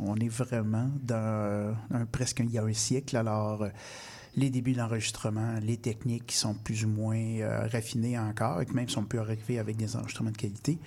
On 0.00 0.16
est 0.16 0.28
vraiment 0.28 0.90
dans 1.02 1.76
presque 2.10 2.40
il 2.40 2.50
y 2.50 2.58
a 2.58 2.64
un 2.64 2.72
siècle. 2.72 3.16
Alors, 3.16 3.62
euh, 3.62 3.68
les 4.36 4.50
débuts 4.50 4.72
de 4.72 4.78
l'enregistrement, 4.78 5.54
les 5.62 5.76
techniques 5.76 6.26
qui 6.26 6.36
sont 6.36 6.54
plus 6.54 6.84
ou 6.84 6.88
moins 6.88 7.16
euh, 7.16 7.68
raffinées 7.68 8.18
encore, 8.18 8.60
et 8.60 8.66
que 8.66 8.72
même 8.72 8.88
si 8.88 8.98
on 8.98 9.04
peut 9.04 9.20
arriver 9.20 9.58
avec 9.58 9.76
des 9.76 9.96
enregistrements 9.96 10.32
de 10.32 10.36
qualité. 10.36 10.78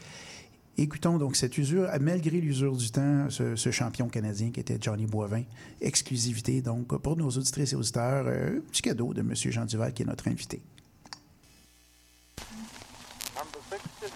Écoutons 0.80 1.18
donc 1.18 1.36
cette 1.36 1.58
usure, 1.58 1.90
malgré 2.00 2.40
l'usure 2.40 2.76
du 2.76 2.92
temps, 2.92 3.30
ce, 3.30 3.72
champion 3.72 4.10
canadien 4.10 4.52
qui 4.52 4.60
était 4.60 4.78
Johnny 4.80 5.08
Boivin, 5.08 5.44
exclusivité 5.82 6.62
donc 6.62 6.96
pour 7.02 7.18
nos 7.18 7.30
auditrices 7.30 7.74
et 7.74 7.76
auditeurs, 7.76 8.26
euh, 8.28 8.60
petit 8.72 8.84
cadeau 8.84 9.14
de 9.14 9.22
M. 9.22 9.34
Jean 9.34 9.66
Duval 9.66 9.94
qui 9.94 10.04
est 10.04 10.06
notre 10.06 10.28
invité. 10.28 10.62
Number 13.36 13.60
66, 13.70 14.12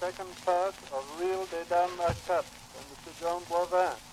second 0.00 0.24
part 0.44 0.72
of 0.92 1.04
Real 1.20 1.46
à 2.80 2.82
quatre, 2.82 3.04
de 3.04 3.10
M. 3.10 3.14
John 3.20 3.42
Boivin. 3.48 4.09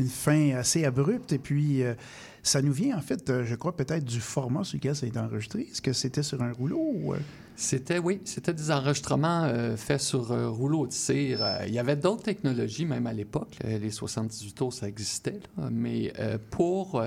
Une 0.00 0.08
fin 0.08 0.56
assez 0.56 0.84
abrupte. 0.84 1.32
Et 1.32 1.38
puis, 1.38 1.82
euh, 1.82 1.94
ça 2.42 2.62
nous 2.62 2.72
vient, 2.72 2.96
en 2.96 3.00
fait, 3.00 3.28
euh, 3.30 3.44
je 3.44 3.54
crois, 3.54 3.76
peut-être 3.76 4.04
du 4.04 4.20
format 4.20 4.64
sur 4.64 4.76
lequel 4.78 4.96
ça 4.96 5.06
a 5.06 5.08
été 5.08 5.18
enregistré. 5.18 5.68
Est-ce 5.70 5.82
que 5.82 5.92
c'était 5.92 6.22
sur 6.22 6.42
un 6.42 6.52
rouleau? 6.52 6.80
ou, 6.94 7.12
euh? 7.14 7.18
C'était, 7.56 7.98
oui, 7.98 8.22
c'était 8.24 8.54
des 8.54 8.70
enregistrements 8.70 9.52
faits 9.76 10.00
sur 10.00 10.28
rouleau 10.50 10.86
de 10.86 10.92
cire. 10.92 11.46
Il 11.66 11.74
y 11.74 11.78
avait 11.78 11.96
d'autres 11.96 12.22
technologies, 12.22 12.86
même 12.86 13.06
à 13.06 13.12
l'époque. 13.12 13.58
les 13.62 13.90
78 13.90 14.54
tours, 14.54 14.72
ça 14.72 14.88
existait. 14.88 15.40
mais 15.70 16.10
pour, 16.48 17.02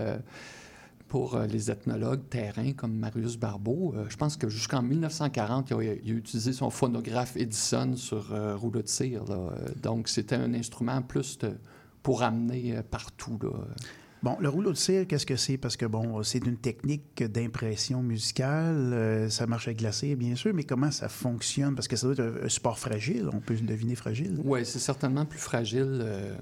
pour 1.08 1.40
les 1.40 1.72
ethnologues 1.72 2.22
terrains 2.30 2.74
comme 2.74 2.94
Marius 2.94 3.36
Barbeau, 3.36 3.96
je 4.08 4.16
pense 4.16 4.38
que 4.38 4.48
jusqu'en 4.48 4.84
1940, 4.84 5.72
il 5.72 5.74
a, 5.74 5.84
il 6.04 6.12
a 6.12 6.16
utilisé 6.18 6.54
son 6.54 6.70
phonographe 6.70 7.36
Edison 7.36 7.96
sur 7.96 8.28
rouleau 8.60 8.84
de 8.84 8.88
cire. 8.88 9.24
Donc, 9.82 10.08
c'était 10.08 10.36
un 10.36 10.54
instrument 10.54 11.02
plus 11.02 11.40
de- 11.40 11.58
pour 12.04 12.24
amener 12.24 12.78
euh, 12.78 12.84
partout. 12.84 13.40
Là. 13.42 13.50
Bon, 14.24 14.38
le 14.40 14.48
rouleau 14.48 14.72
de 14.72 14.78
cire, 14.78 15.06
qu'est-ce 15.06 15.26
que 15.26 15.36
c'est? 15.36 15.58
Parce 15.58 15.76
que, 15.76 15.86
bon, 15.86 16.24
c'est 16.24 16.46
une 16.46 16.56
technique 16.56 17.22
d'impression 17.22 18.02
musicale. 18.02 18.94
euh, 18.94 19.30
ça 19.30 19.48
marche 19.48 19.68
avec 19.68 19.82
la 19.82 19.92
cire, 19.92 20.16
bien 20.16 20.38
sûr, 20.38 20.54
mais 20.54 20.64
comment 20.64 20.92
ça 20.92 21.10
fonctionne? 21.10 21.76
Parce 21.76 21.90
que 21.90 21.98
ça 21.98 22.08
doit 22.08 22.14
être 22.14 22.46
un, 22.46 22.48
support 22.48 22.80
fragile. 22.80 23.28
On 23.34 23.42
peut 23.42 23.56
le 23.56 23.68
deviner 23.68 23.96
fragile. 23.96 24.40
Oui, 24.46 24.66
c'est 24.66 24.80
certainement 24.80 25.26
plus 25.26 25.40
fragile 25.40 26.00
euh, 26.02 26.36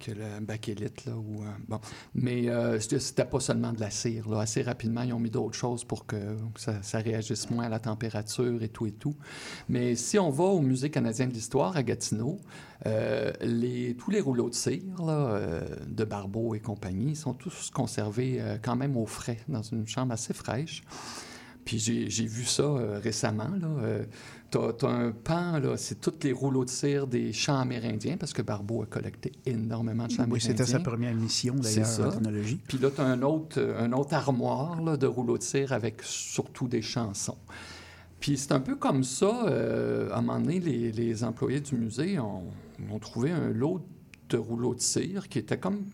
que 0.00 0.10
le 0.10 0.40
bakélite. 0.40 1.04
Là, 1.04 1.12
euh, 1.12 1.44
bon. 1.68 1.78
Mais 2.12 2.48
c'était 2.80 3.24
pas 3.24 3.38
seulement 3.38 3.72
de 3.72 3.78
la 3.78 3.90
cire. 3.90 4.28
Là. 4.28 4.40
Assez 4.40 4.62
rapidement, 4.62 5.02
ils 5.02 5.12
ont 5.12 5.20
mis 5.20 5.30
d'autres 5.30 5.56
choses 5.56 5.84
pour 5.84 6.06
que, 6.06 6.16
que 6.16 6.60
ça, 6.60 6.82
ça 6.82 6.98
réagisse 6.98 7.48
moins 7.50 7.66
à 7.66 7.68
la 7.68 7.78
température 7.78 8.64
et 8.64 8.68
tout 8.68 8.86
et 8.86 8.92
tout. 8.92 9.14
Mais 9.68 9.94
si 9.94 10.18
on 10.18 10.30
va 10.30 10.42
au 10.42 10.60
Musée 10.60 10.90
canadien 10.90 11.28
de 11.28 11.34
l'histoire 11.34 11.76
à 11.76 11.84
Gatineau, 11.84 12.40
euh, 12.86 13.32
les, 13.40 13.96
tous 13.96 14.10
les 14.10 14.20
rouleaux 14.20 14.48
de 14.48 14.54
cire 14.54 15.02
là, 15.04 15.12
euh, 15.12 15.60
de 15.88 16.04
Barbeau 16.04 16.54
et 16.54 16.60
compagnie 16.60 17.16
sont 17.16 17.34
tous 17.34 17.70
conservés 17.70 18.36
euh, 18.38 18.56
quand 18.62 18.76
même 18.76 18.96
au 18.96 19.06
frais, 19.06 19.38
dans 19.48 19.62
une 19.62 19.86
chambre 19.86 20.12
assez 20.12 20.32
fraîche. 20.32 20.82
Puis 21.64 21.78
j'ai 21.78 22.24
vu 22.24 22.44
ça 22.44 22.64
récemment. 23.02 23.50
T'as 24.50 24.72
t'as 24.72 24.88
un 24.88 25.10
pan, 25.10 25.60
c'est 25.76 26.00
tous 26.00 26.14
les 26.22 26.32
rouleaux 26.32 26.64
de 26.64 26.70
cire 26.70 27.06
des 27.06 27.34
champs 27.34 27.58
amérindiens, 27.58 28.16
parce 28.16 28.32
que 28.32 28.40
Barbeau 28.40 28.84
a 28.84 28.86
collecté 28.86 29.32
énormément 29.44 30.06
de 30.06 30.12
champs 30.12 30.24
Oui, 30.30 30.40
c'était 30.40 30.64
sa 30.64 30.80
première 30.80 31.14
mission, 31.14 31.54
d'ailleurs, 31.56 32.00
en 32.00 32.12
ethnologie. 32.12 32.58
Puis 32.66 32.78
là, 32.78 32.88
tu 32.90 33.02
as 33.02 33.04
un 33.04 33.20
autre, 33.20 33.60
un 33.78 33.92
autre 33.92 34.14
armoire 34.14 34.80
là, 34.80 34.96
de 34.96 35.06
rouleaux 35.06 35.36
de 35.36 35.42
cire 35.42 35.74
avec 35.74 36.00
surtout 36.02 36.68
des 36.68 36.80
chansons. 36.80 37.36
Puis 38.18 38.38
c'est 38.38 38.52
un 38.52 38.60
peu 38.60 38.76
comme 38.76 39.04
ça, 39.04 39.28
à 39.28 40.16
un 40.16 40.22
moment 40.22 40.40
donné, 40.40 40.60
les, 40.60 40.90
les 40.90 41.22
employés 41.22 41.60
du 41.60 41.74
musée 41.74 42.18
ont, 42.18 42.44
ont 42.90 42.98
trouvé 42.98 43.30
un 43.30 43.48
lot 43.50 43.84
de 44.28 44.36
rouleaux 44.36 44.74
de 44.74 44.80
cire 44.80 45.28
qui 45.28 45.38
était 45.38 45.58
comme 45.58 45.84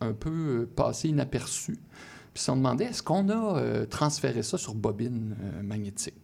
un 0.00 0.12
peu 0.12 0.30
euh, 0.30 0.66
passé 0.66 1.08
inaperçu. 1.08 1.72
Puis 1.72 1.80
ils 2.36 2.40
se 2.40 2.44
sont 2.46 2.78
est-ce 2.78 3.02
qu'on 3.02 3.28
a 3.28 3.58
euh, 3.58 3.86
transféré 3.86 4.42
ça 4.42 4.58
sur 4.58 4.74
bobine 4.74 5.36
euh, 5.40 5.62
magnétique? 5.62 6.14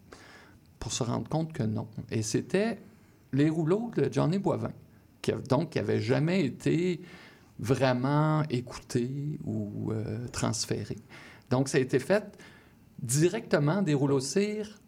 Pour 0.79 0.93
se 0.93 1.03
rendre 1.03 1.29
compte 1.29 1.53
que 1.53 1.63
non. 1.63 1.89
Et 2.11 2.23
c'était 2.23 2.79
les 3.33 3.49
rouleaux 3.49 3.91
de 3.97 4.13
Johnny 4.13 4.39
Boivin, 4.39 4.73
qui, 5.23 5.33
donc 5.49 5.75
n'avaient 5.77 6.01
jamais 6.01 6.45
été 6.45 7.01
vraiment 7.59 8.43
écoutés 8.51 9.39
ou 9.45 9.93
transférés. 10.31 10.99
Donc 11.49 11.69
ça 11.69 11.79
a 11.79 11.81
été 11.81 11.99
fait 11.99 12.37
directement 13.01 13.81
des 13.81 13.95
rouleaux 13.95 14.19
de 14.19 14.25
cire 14.25 14.79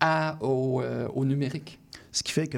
à- 0.00 0.36
au 0.42 1.24
numérique. 1.24 1.80
Ce 2.16 2.22
qui 2.22 2.32
fait 2.32 2.46
que 2.46 2.56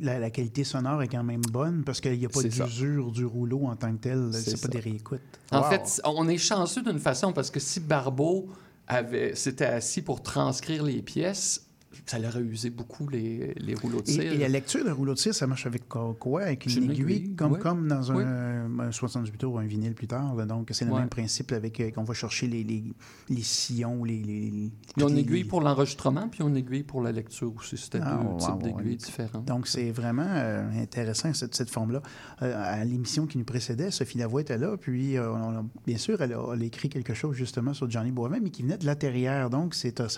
la, 0.00 0.18
la 0.18 0.30
qualité 0.30 0.64
sonore 0.64 1.02
est 1.02 1.08
quand 1.08 1.22
même 1.22 1.42
bonne 1.52 1.84
parce 1.84 2.00
qu'il 2.00 2.18
n'y 2.18 2.24
a 2.24 2.30
pas 2.30 2.42
d'usure 2.42 3.12
du 3.12 3.26
rouleau 3.26 3.66
en 3.66 3.76
tant 3.76 3.92
que 3.92 3.98
tel. 4.00 4.30
C'est 4.32 4.52
pas 4.52 4.56
ça. 4.56 4.68
des 4.68 4.80
réécoutes. 4.80 5.20
En 5.50 5.58
Wow. 5.60 5.64
fait, 5.68 6.00
on 6.06 6.26
est 6.26 6.38
chanceux 6.38 6.80
d'une 6.82 6.98
façon 6.98 7.34
parce 7.34 7.50
que 7.50 7.60
si 7.60 7.80
Barbeau 7.80 8.48
avait, 8.86 9.34
s'était 9.34 9.66
assis 9.66 10.00
pour 10.00 10.22
transcrire 10.22 10.82
les 10.84 11.02
pièces, 11.02 11.63
ça 12.06 12.18
l'aurait 12.18 12.40
usé 12.40 12.70
beaucoup 12.70 13.08
les, 13.08 13.54
les 13.56 13.74
rouleaux 13.74 14.02
de 14.02 14.06
cire. 14.08 14.22
et 14.32 14.38
la 14.38 14.48
lecture 14.48 14.84
de 14.84 14.90
rouleau 14.90 15.14
de 15.14 15.18
cire, 15.18 15.34
ça 15.34 15.46
marche 15.46 15.66
avec 15.66 15.88
quoi? 15.88 16.42
Avec 16.42 16.66
une 16.66 16.84
une 16.84 16.90
aiguille, 16.90 17.16
aiguille, 17.16 17.34
comme, 17.36 17.58
comme 17.58 17.88
dans 17.88 18.12
un, 18.12 18.16
Oui. 18.16 18.84
un 18.86 18.92
78 18.92 19.38
tours 19.38 19.54
ou 19.54 19.58
un 19.58 19.64
vinyle 19.66 19.94
plus 19.94 20.06
tard. 20.06 20.34
là. 20.34 20.44
Donc, 20.46 20.68
c'est 20.72 20.84
le 20.84 20.92
même 20.92 21.08
principe 21.08 21.52
avec 21.52 21.80
euh, 21.80 21.90
qu'on 21.90 22.04
va 22.04 22.14
chercher 22.14 22.46
les, 22.46 22.64
les, 22.64 22.84
les 23.28 23.42
sillons, 23.42 24.04
les... 24.04 24.22
les, 24.22 24.50
les- 24.50 24.70
Ils 24.96 25.04
ont 25.04 25.08
une 25.08 25.18
aiguille 25.18 25.44
pour 25.44 25.60
l'enregistrement, 25.60 26.28
puis 26.28 26.42
une 26.42 26.56
aiguille 26.56 26.82
pour 26.82 27.02
la 27.02 27.12
lecture 27.12 27.52
aussi. 27.56 27.76
C'était 27.76 28.00
Ah, 28.02 28.18
deux 28.22 28.28
wow, 28.28 28.36
types 28.38 28.50
wow, 28.50 28.62
d'aiguilles 28.78 28.96
différents. 28.96 29.40
Donc, 29.40 29.66
c'est 29.66 29.90
vraiment 29.90 30.26
euh, 30.28 30.68
intéressant, 30.82 31.32
cette, 31.34 31.54
cette 31.54 31.70
forme-là. 31.70 32.02
Euh, 32.42 32.54
à 32.56 32.84
l'émission 32.84 33.26
qui 33.26 33.38
nous 33.38 33.44
précédait, 33.44 33.90
Sophie 33.90 34.18
Lavoie 34.18 34.40
était 34.42 34.58
là, 34.58 34.76
puis, 34.76 35.18
on 35.18 35.58
a- 35.58 35.64
bien 35.86 35.98
sûr, 35.98 36.20
elle 36.20 36.32
a, 36.32 36.52
elle 36.54 36.62
a 36.62 36.64
écrit 36.64 36.88
quelque 36.88 37.14
chose 37.14 37.36
justement 37.36 37.72
sur 37.74 37.90
Johnny 37.90 38.10
Boivin, 38.10 38.38
mais 38.42 38.50
qui 38.50 38.62
venait 38.62 38.78
de 38.78 38.86
la 38.86 38.96
Terrière. 38.96 39.50
Donc, 39.50 39.74
c'est 39.74 40.00
un, 40.00 40.08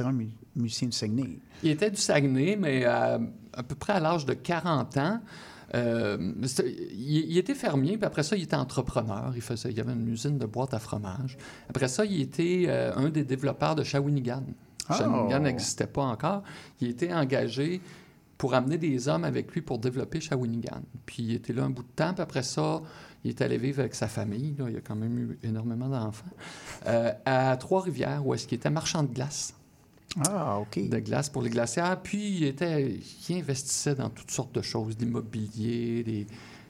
musicien 0.54 0.88
du 0.88 0.96
Saguenay. 0.96 1.38
Il 1.62 1.71
était 1.71 1.90
du 1.90 1.97
Saguenay, 2.01 2.57
mais 2.57 2.85
à, 2.85 3.19
à 3.55 3.62
peu 3.62 3.75
près 3.75 3.95
à 3.95 4.01
l'âge 4.01 4.27
de 4.27 4.35
40 4.35 4.97
ans. 4.99 5.21
euh, 5.75 6.33
il, 6.92 7.31
il 7.31 7.38
était 7.38 7.55
fermier, 7.55 7.97
puis 7.97 8.07
après 8.07 8.23
ça, 8.23 8.37
il 8.37 8.42
était 8.45 8.57
entrepreneur. 8.57 9.33
Il, 9.35 9.42
faisait, 9.42 9.71
il 9.71 9.77
y 9.77 9.81
avait 9.81 9.92
une 9.95 10.09
usine 10.09 10.38
de 10.38 10.47
boîtes 10.47 10.75
à 10.75 10.79
fromage. 10.79 11.37
Après 11.69 11.88
ça, 11.88 12.05
il 12.05 12.21
était 12.21 12.64
euh, 12.69 12.92
un 12.97 13.09
des 13.09 13.25
développeurs 13.25 13.75
de 13.75 13.83
Shawinigan. 13.85 14.45
Oh! 14.88 14.95
Shawinigan 14.95 15.40
n'existait 15.40 15.87
pas 15.88 16.03
encore. 16.05 16.42
Il 16.81 16.88
était 16.88 17.12
engagé 17.12 17.81
pour 18.38 18.55
amener 18.55 18.77
des 18.79 19.09
hommes 19.09 19.25
avec 19.25 19.51
lui 19.53 19.62
pour 19.62 19.79
développer 19.79 20.21
Shawinigan. 20.21 20.83
Puis 21.07 21.23
il 21.23 21.35
était 21.35 21.53
là 21.55 21.64
un 21.64 21.71
bout 21.71 21.83
de 21.83 21.88
temps, 21.97 22.12
puis 22.12 22.23
après 22.23 22.42
ça, 22.42 22.83
il 23.25 23.31
est 23.31 23.40
allé 23.40 23.57
vivre 23.57 23.81
avec 23.81 23.95
sa 23.95 24.09
famille. 24.09 24.55
là. 24.59 24.66
il 24.69 24.77
a 24.77 24.81
quand 24.83 24.95
même 24.95 25.19
eu 25.19 25.38
énormément 25.42 25.88
d'enfants. 25.88 26.27
euh, 26.87 27.12
à 27.25 27.57
Trois-Rivières, 27.57 28.25
où 28.27 28.35
est-ce 28.35 28.47
qu'il 28.47 28.57
était 28.59 28.71
marchand 28.71 29.03
de 29.03 29.12
glace 29.12 29.55
Ah, 30.27 30.59
OK. 30.61 30.88
de 30.88 30.99
glace 30.99 31.29
pour 31.29 31.42
les 31.42 31.51
glacières. 31.51 32.01
Puis, 32.03 32.37
il, 32.38 32.45
était, 32.45 32.99
il 33.29 33.37
investissait 33.37 33.95
dans 33.95 34.09
toutes 34.09 34.31
sortes 34.31 34.55
de 34.55 34.62
choses, 34.62 34.97
l'immobilier, 34.99 36.03
des 36.03 36.27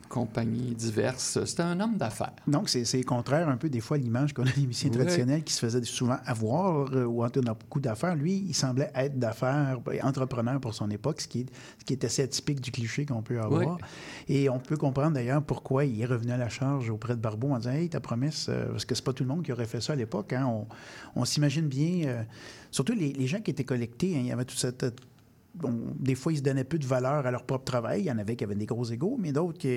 compagnies 0.09 0.75
diverses. 0.75 1.45
C'était 1.45 1.63
un 1.63 1.79
homme 1.81 1.97
d'affaires. 1.97 2.33
Donc, 2.47 2.69
c'est 2.69 3.03
contraire 3.03 3.49
un 3.49 3.57
peu 3.57 3.69
des 3.69 3.81
fois 3.81 3.97
à 3.97 4.01
l'image 4.01 4.33
qu'on 4.35 4.43
a 4.45 4.51
des 4.53 4.67
musiciens 4.67 4.91
Ouais. 4.91 4.97
traditionnels 4.99 5.45
qui 5.45 5.53
se 5.53 5.61
faisaient 5.61 5.83
souvent 5.85 6.17
avoir 6.25 6.93
euh, 6.95 7.05
ou 7.05 7.25
en 7.25 7.31
tout 7.31 7.41
cas, 7.41 7.47
dans 7.47 7.53
beaucoup 7.55 7.81
d'affaires. 7.81 8.15
Lui, 8.17 8.45
il 8.49 8.55
semblait 8.55 8.91
être 8.95 9.19
d'affaires, 9.19 9.81
ben, 9.85 10.01
entrepreneur 10.03 10.61
pour 10.61 10.75
son 10.75 10.91
époque, 10.91 11.21
ce 11.21 11.29
qui 11.29 11.41
est, 11.41 11.47
ce 11.79 11.85
qui 11.85 11.93
est 11.95 12.05
assez 12.05 12.23
atypique 12.23 12.61
du 12.61 12.71
cliché 12.71 13.05
qu'on 13.07 13.23
peut 13.23 13.41
avoir. 13.41 13.79
Et 14.29 14.49
on 14.49 14.59
peut 14.59 14.77
comprendre 14.77 15.13
d'ailleurs 15.13 15.43
pourquoi 15.43 15.85
il 15.85 16.01
est 16.01 16.07
revenu 16.07 16.33
à 16.33 16.37
la 16.37 16.49
charge 16.49 16.91
auprès 16.91 17.15
de 17.17 17.21
Barbeau 17.21 17.51
en 17.51 17.59
disant 17.59 17.71
Hey, 17.73 17.89
ta 17.89 18.01
promesse, 18.01 18.47
euh, 18.49 18.67
parce 18.71 18.85
que 18.85 18.95
c'est 18.95 19.05
pas 19.05 19.13
tout 19.13 19.23
le 19.25 19.29
monde 19.29 19.43
qui 19.45 19.53
aurait 19.53 19.67
fait 19.67 19.81
ça 19.81 19.93
à 19.93 19.97
l'époque. 19.97 20.33
hein. 20.33 20.47
On, 20.47 20.67
on 21.15 21.25
s'imagine 21.25 21.67
bien, 21.67 22.07
euh, 22.07 22.23
surtout 22.71 22.95
les, 22.95 23.13
les 23.13 23.27
gens 23.27 23.41
qui 23.41 23.51
étaient 23.51 23.65
collectés, 23.65 24.15
hein, 24.17 24.21
il 24.21 24.27
y 24.27 24.33
avait 24.33 24.45
toute 24.45 24.59
cette. 24.59 24.85
Des 25.99 26.15
fois, 26.15 26.33
ils 26.33 26.39
se 26.39 26.43
donnaient 26.43 26.65
peu 26.65 26.79
de 26.79 26.87
valeur 26.87 27.27
à 27.27 27.31
leur 27.31 27.45
propre 27.45 27.65
travail. 27.65 28.01
Il 28.03 28.07
y 28.07 28.11
en 28.11 28.19
avait 28.19 28.37
qui 28.37 28.45
avaient 28.45 28.55
des 28.55 28.67
gros 28.67 28.85
égaux, 28.85 29.17
mais 29.21 29.33
d'autres 29.33 29.59
qui. 29.59 29.69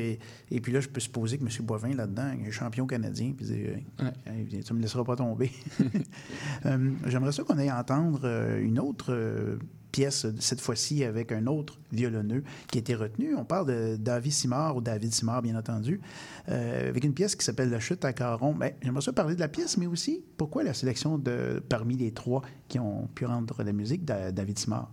Et 0.52 0.62
puis 0.62 0.72
là, 0.72 0.80
je 0.82 0.90
peux 0.90 1.00
supposer 1.00 1.38
que 1.38 1.44
M. 1.44 1.50
Boivin, 1.66 1.94
là-dedans, 1.96 2.32
est 2.46 2.52
champion 2.52 2.86
canadien, 2.88 3.34
puis 3.36 3.46
dit, 3.46 3.64
Ouais. 4.00 4.62
Tu 4.64 4.74
me 4.74 4.82
laisseras 4.82 5.04
pas 5.04 5.16
tomber. 5.16 5.52
Euh, 6.66 6.92
J'aimerais 7.08 7.32
ça 7.32 7.44
qu'on 7.44 7.58
aille 7.58 7.72
entendre 7.72 8.22
euh, 8.26 8.62
une 8.62 8.80
autre 8.80 9.08
euh, 9.14 9.58
pièce, 9.92 10.28
cette 10.40 10.60
fois-ci 10.60 11.04
avec 11.06 11.32
un 11.32 11.48
autre 11.48 11.80
violonneux 11.92 12.44
qui 12.68 12.78
a 12.78 12.82
été 12.82 12.96
retenu. 12.96 13.34
On 13.36 13.46
parle 13.46 13.68
de 13.68 13.96
David 13.98 14.32
Simard 14.34 14.76
ou 14.76 14.82
David 14.82 15.14
Simard, 15.14 15.42
bien 15.42 15.58
entendu, 15.58 16.02
euh, 16.50 16.90
avec 16.90 17.04
une 17.06 17.14
pièce 17.14 17.36
qui 17.36 17.46
s'appelle 17.46 17.70
La 17.70 17.80
chute 17.80 18.04
à 18.04 18.12
Caron. 18.14 18.54
Ben, 18.54 18.74
J'aimerais 18.82 19.02
ça 19.02 19.14
parler 19.14 19.36
de 19.36 19.40
la 19.40 19.48
pièce, 19.48 19.78
mais 19.78 19.88
aussi 19.88 20.22
pourquoi 20.38 20.64
la 20.64 20.74
sélection 20.74 21.18
de 21.18 21.64
parmi 21.70 21.96
les 21.96 22.12
trois 22.12 22.42
qui 22.68 22.78
ont 22.80 23.08
pu 23.16 23.26
rendre 23.26 23.64
la 23.64 23.72
musique, 23.72 24.04
da- 24.06 24.32
David 24.32 24.60
Simard? 24.60 24.92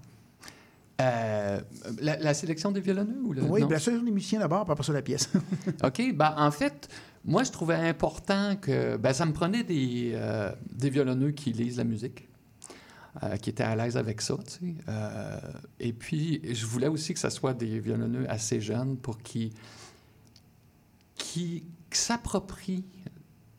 Euh, 1.00 1.60
la, 2.00 2.16
la 2.16 2.32
sélection 2.34 2.72
des 2.72 2.80
violonneux 2.80 3.20
ou 3.22 3.32
le. 3.34 3.42
oui, 3.42 3.60
non? 3.60 3.66
bien 3.66 3.78
sûr, 3.78 4.02
les 4.02 4.10
musiciens 4.10 4.38
d'abord, 4.40 4.64
puis 4.64 4.72
après 4.72 4.84
ça, 4.84 4.92
la 4.94 5.02
pièce. 5.02 5.28
OK. 5.84 6.14
Ben, 6.14 6.34
en 6.38 6.50
fait, 6.50 6.88
moi, 7.24 7.44
je 7.44 7.50
trouvais 7.52 7.74
important 7.74 8.56
que. 8.56 8.96
Ben, 8.96 9.12
ça 9.12 9.26
me 9.26 9.32
prenait 9.32 9.62
des, 9.62 10.12
euh, 10.14 10.50
des 10.72 10.88
violonneux 10.88 11.32
qui 11.32 11.52
lisent 11.52 11.76
la 11.78 11.84
musique. 11.84 12.28
euh, 13.22 13.36
qui 13.36 13.50
étaient 13.50 13.64
à 13.64 13.74
l'aise 13.76 13.96
avec 13.96 14.20
ça, 14.20 14.36
tu 14.46 14.52
sais. 14.52 14.74
Euh, 14.88 15.38
et 15.80 15.92
puis, 15.92 16.40
je 16.54 16.66
voulais 16.66 16.88
aussi 16.88 17.14
que 17.14 17.20
ce 17.20 17.30
soit 17.30 17.54
des 17.54 17.78
violonneux 17.80 18.26
assez 18.30 18.60
jeunes 18.60 18.96
pour 18.96 19.18
qu'ils 19.22 19.52
qui 21.14 21.64
s'approprient 21.90 22.84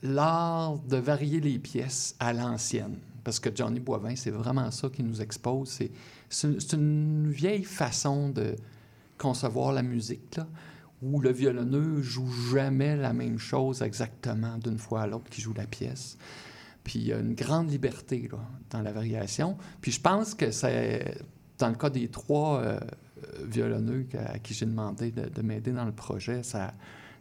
l'art 0.04 0.78
de 0.80 0.98
varier 0.98 1.40
les 1.40 1.58
pièces 1.58 2.16
à 2.20 2.34
l'ancienne. 2.34 2.98
Parce 3.28 3.42
que 3.42 3.50
Johnny 3.54 3.82
Boivin, 3.82 4.16
c'est 4.16 4.32
vraiment 4.32 4.72
ça 4.72 4.88
qui 4.88 5.04
nous 5.04 5.22
expose. 5.22 5.82
C'est, 6.30 6.72
une, 6.72 7.30
vieille 7.30 7.66
façon 7.66 8.30
de 8.30 8.56
concevoir 9.18 9.74
la 9.74 9.84
musique, 9.84 10.38
là, 10.38 10.48
où 11.02 11.20
le 11.20 11.34
violonneux 11.34 12.02
joue 12.02 12.32
jamais 12.54 12.96
la 12.96 13.12
même 13.12 13.38
chose 13.38 13.82
exactement 13.82 14.58
d'une 14.58 14.78
fois 14.78 15.02
à 15.02 15.08
l'autre 15.08 15.30
qu'il 15.30 15.44
joue 15.44 15.54
la 15.54 15.66
pièce. 15.66 16.18
Puis 16.86 17.00
il 17.00 17.08
y 17.08 17.12
a 17.12 17.20
une 17.20 17.34
grande 17.34 17.70
liberté 17.70 18.30
là, 18.32 18.40
dans 18.70 18.82
la 18.82 18.94
variation. 18.94 19.58
Puis 19.82 19.92
je 19.92 20.00
pense 20.00 20.34
que 20.34 20.50
c'est, 20.52 21.18
dans 21.58 21.68
le 21.68 21.76
cas 21.76 21.90
des 21.90 22.08
trois 22.08 22.62
euh, 22.62 22.80
violonneux 23.44 24.08
à 24.26 24.40
qui 24.40 24.54
j'ai 24.54 24.68
demandé 24.68 25.12
de, 25.12 25.28
de 25.28 25.42
m'aider 25.42 25.74
dans 25.74 25.84
le 25.84 25.92
projet, 25.92 26.44
ça, 26.44 26.72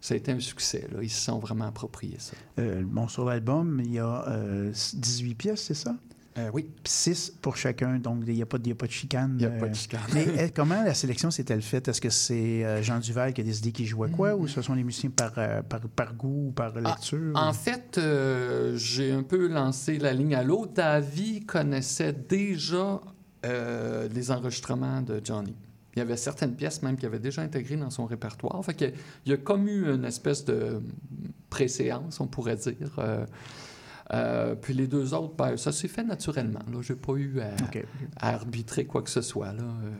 ça 0.01 0.15
a 0.15 0.17
été 0.17 0.33
un 0.33 0.41
succès. 0.41 0.87
Là. 0.93 0.99
Ils 1.03 1.11
se 1.11 1.21
sont 1.25 1.39
vraiment 1.39 1.67
appropriés 1.67 2.17
ça. 2.19 2.35
Euh, 2.59 2.83
bon, 2.85 3.09
sur 3.09 3.25
l'album, 3.25 3.81
il 3.85 3.93
y 3.93 3.99
a 3.99 4.25
euh, 4.29 4.73
18 4.95 5.35
pièces, 5.35 5.63
c'est 5.63 5.75
ça? 5.75 5.97
Euh, 6.39 6.51
oui, 6.53 6.65
Puis 6.85 6.93
6 6.93 7.33
pour 7.41 7.57
chacun, 7.57 7.99
donc 7.99 8.25
il 8.27 8.35
n'y 8.35 8.43
a, 8.43 8.47
pas 8.47 8.59
de- 8.59 8.69
y 8.69 8.73
a 8.73 8.75
pas 8.75 8.87
de 8.87 8.93
chicane. 8.93 9.37
il 9.41 9.47
n'y 9.47 9.51
a 9.51 9.57
euh, 9.57 9.59
pas 9.59 9.69
de 9.69 9.75
chicane. 9.75 10.01
Mais 10.13 10.51
comment 10.55 10.83
la 10.83 10.93
sélection 10.93 11.31
s'est-elle 11.31 11.63
faite? 11.63 11.89
Est-ce 11.89 12.01
que 12.01 12.11
c'est 12.11 12.83
Jean 12.83 12.99
Duval 12.99 13.33
qui 13.33 13.41
a 13.41 13.45
décidé 13.45 13.73
qui 13.73 13.87
jouait 13.87 14.11
quoi 14.11 14.35
ou 14.37 14.47
ce 14.47 14.61
sont 14.61 14.75
les 14.75 14.85
musiciens 14.85 15.09
par, 15.09 15.33
par, 15.33 15.81
par 15.81 16.13
goût 16.15 16.49
ou 16.49 16.53
par 16.53 16.79
lecture? 16.79 17.33
En 17.35 17.55
fait, 17.55 17.99
j'ai 18.77 19.13
un 19.13 19.23
peu 19.23 19.47
lancé 19.49 19.99
la 19.99 20.13
ligne 20.13 20.35
à 20.35 20.43
l'eau. 20.45 20.67
David 20.67 21.47
connaissait 21.47 22.13
déjà 22.13 23.01
les 23.43 24.31
enregistrements 24.31 25.01
de 25.01 25.23
Johnny. 25.25 25.55
Il 25.97 26.01
y 26.01 26.03
avait 26.03 26.19
certaines 26.19 26.55
pièces 26.55 26.83
même 26.83 26.97
qu'il 26.97 27.07
avait 27.07 27.19
déjà 27.19 27.41
intégrées 27.41 27.77
dans 27.77 27.89
son 27.89 28.05
répertoire. 28.05 28.63
Fait 28.63 28.75
que, 28.75 28.85
il 29.25 29.31
y 29.31 29.33
a 29.33 29.39
comme 29.39 29.67
eu 29.67 29.91
une 29.91 30.05
espèce 30.05 30.45
de 30.45 30.83
préséance, 31.49 32.21
on 32.21 32.27
pourrait 32.27 32.57
dire. 32.57 32.95
Euh, 32.99 33.25
euh, 34.13 34.55
puis 34.55 34.75
les 34.75 34.87
deux 34.87 35.15
autres, 35.15 35.35
ben, 35.37 35.57
ça 35.57 35.73
s'est 35.73 35.89
fait 35.89 36.05
naturellement. 36.05 36.61
Je 36.81 36.93
n'ai 36.93 36.99
pas 36.99 37.15
eu 37.15 37.41
à, 37.41 38.29
arbitrer 38.35 38.85
quoi 38.85 39.01
que 39.03 39.11
ce 39.11 39.23
soit. 39.23 39.53
Là. 39.55 39.63
Euh, 39.63 39.91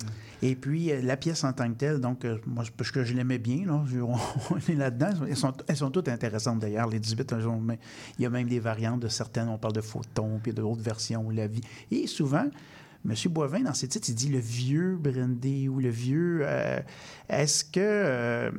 Et 0.43 0.55
puis, 0.55 0.93
la 1.03 1.17
pièce 1.17 1.43
en 1.45 1.53
tant 1.55 1.69
que 1.73 1.79
telle, 1.79 2.01
donc, 2.01 2.27
moi, 2.47 2.63
parce 2.77 2.91
que 2.91 3.03
je 3.03 3.15
l'aimais 3.15 3.39
bien, 3.39 3.65
là, 3.65 3.83
on 4.51 4.57
est 4.59 4.77
là-dedans. 4.77 5.25
Elles 5.27 5.37
sont, 5.37 5.55
elles 5.67 5.77
sont 5.77 5.91
toutes 5.91 6.09
intéressantes, 6.09 6.61
d'ailleurs, 6.61 6.89
les 6.89 7.01
18. 7.01 7.33
elles 7.33 7.49
ont- 7.49 7.61
mais 7.61 7.79
il 8.19 8.23
y 8.23 8.27
a 8.27 8.31
même 8.31 8.49
des 8.49 8.61
variantes 8.61 9.01
de 9.01 9.09
certaines. 9.09 9.49
On 9.49 9.59
parle 9.59 9.75
de 9.75 9.81
photons, 9.81 10.41
puis 10.43 10.53
d'autres 10.53 10.83
versions, 10.83 11.31
la 11.31 11.47
vie. 11.49 11.63
Et 11.91 12.07
souvent, 12.07 12.49
M. 13.09 13.33
Boivin, 13.33 13.61
dans 13.61 13.75
ses 13.75 13.89
titres, 13.89 14.09
il 14.09 14.15
dit 14.15 14.29
le 14.29 14.39
vieux 14.39 14.97
Brandy 14.97 15.69
ou 15.69 15.79
le 15.79 15.91
vieux. 15.91 16.41
euh, 16.43 16.81
est-ce 17.29 17.65
que. 17.65 17.81
euh, 17.81 18.51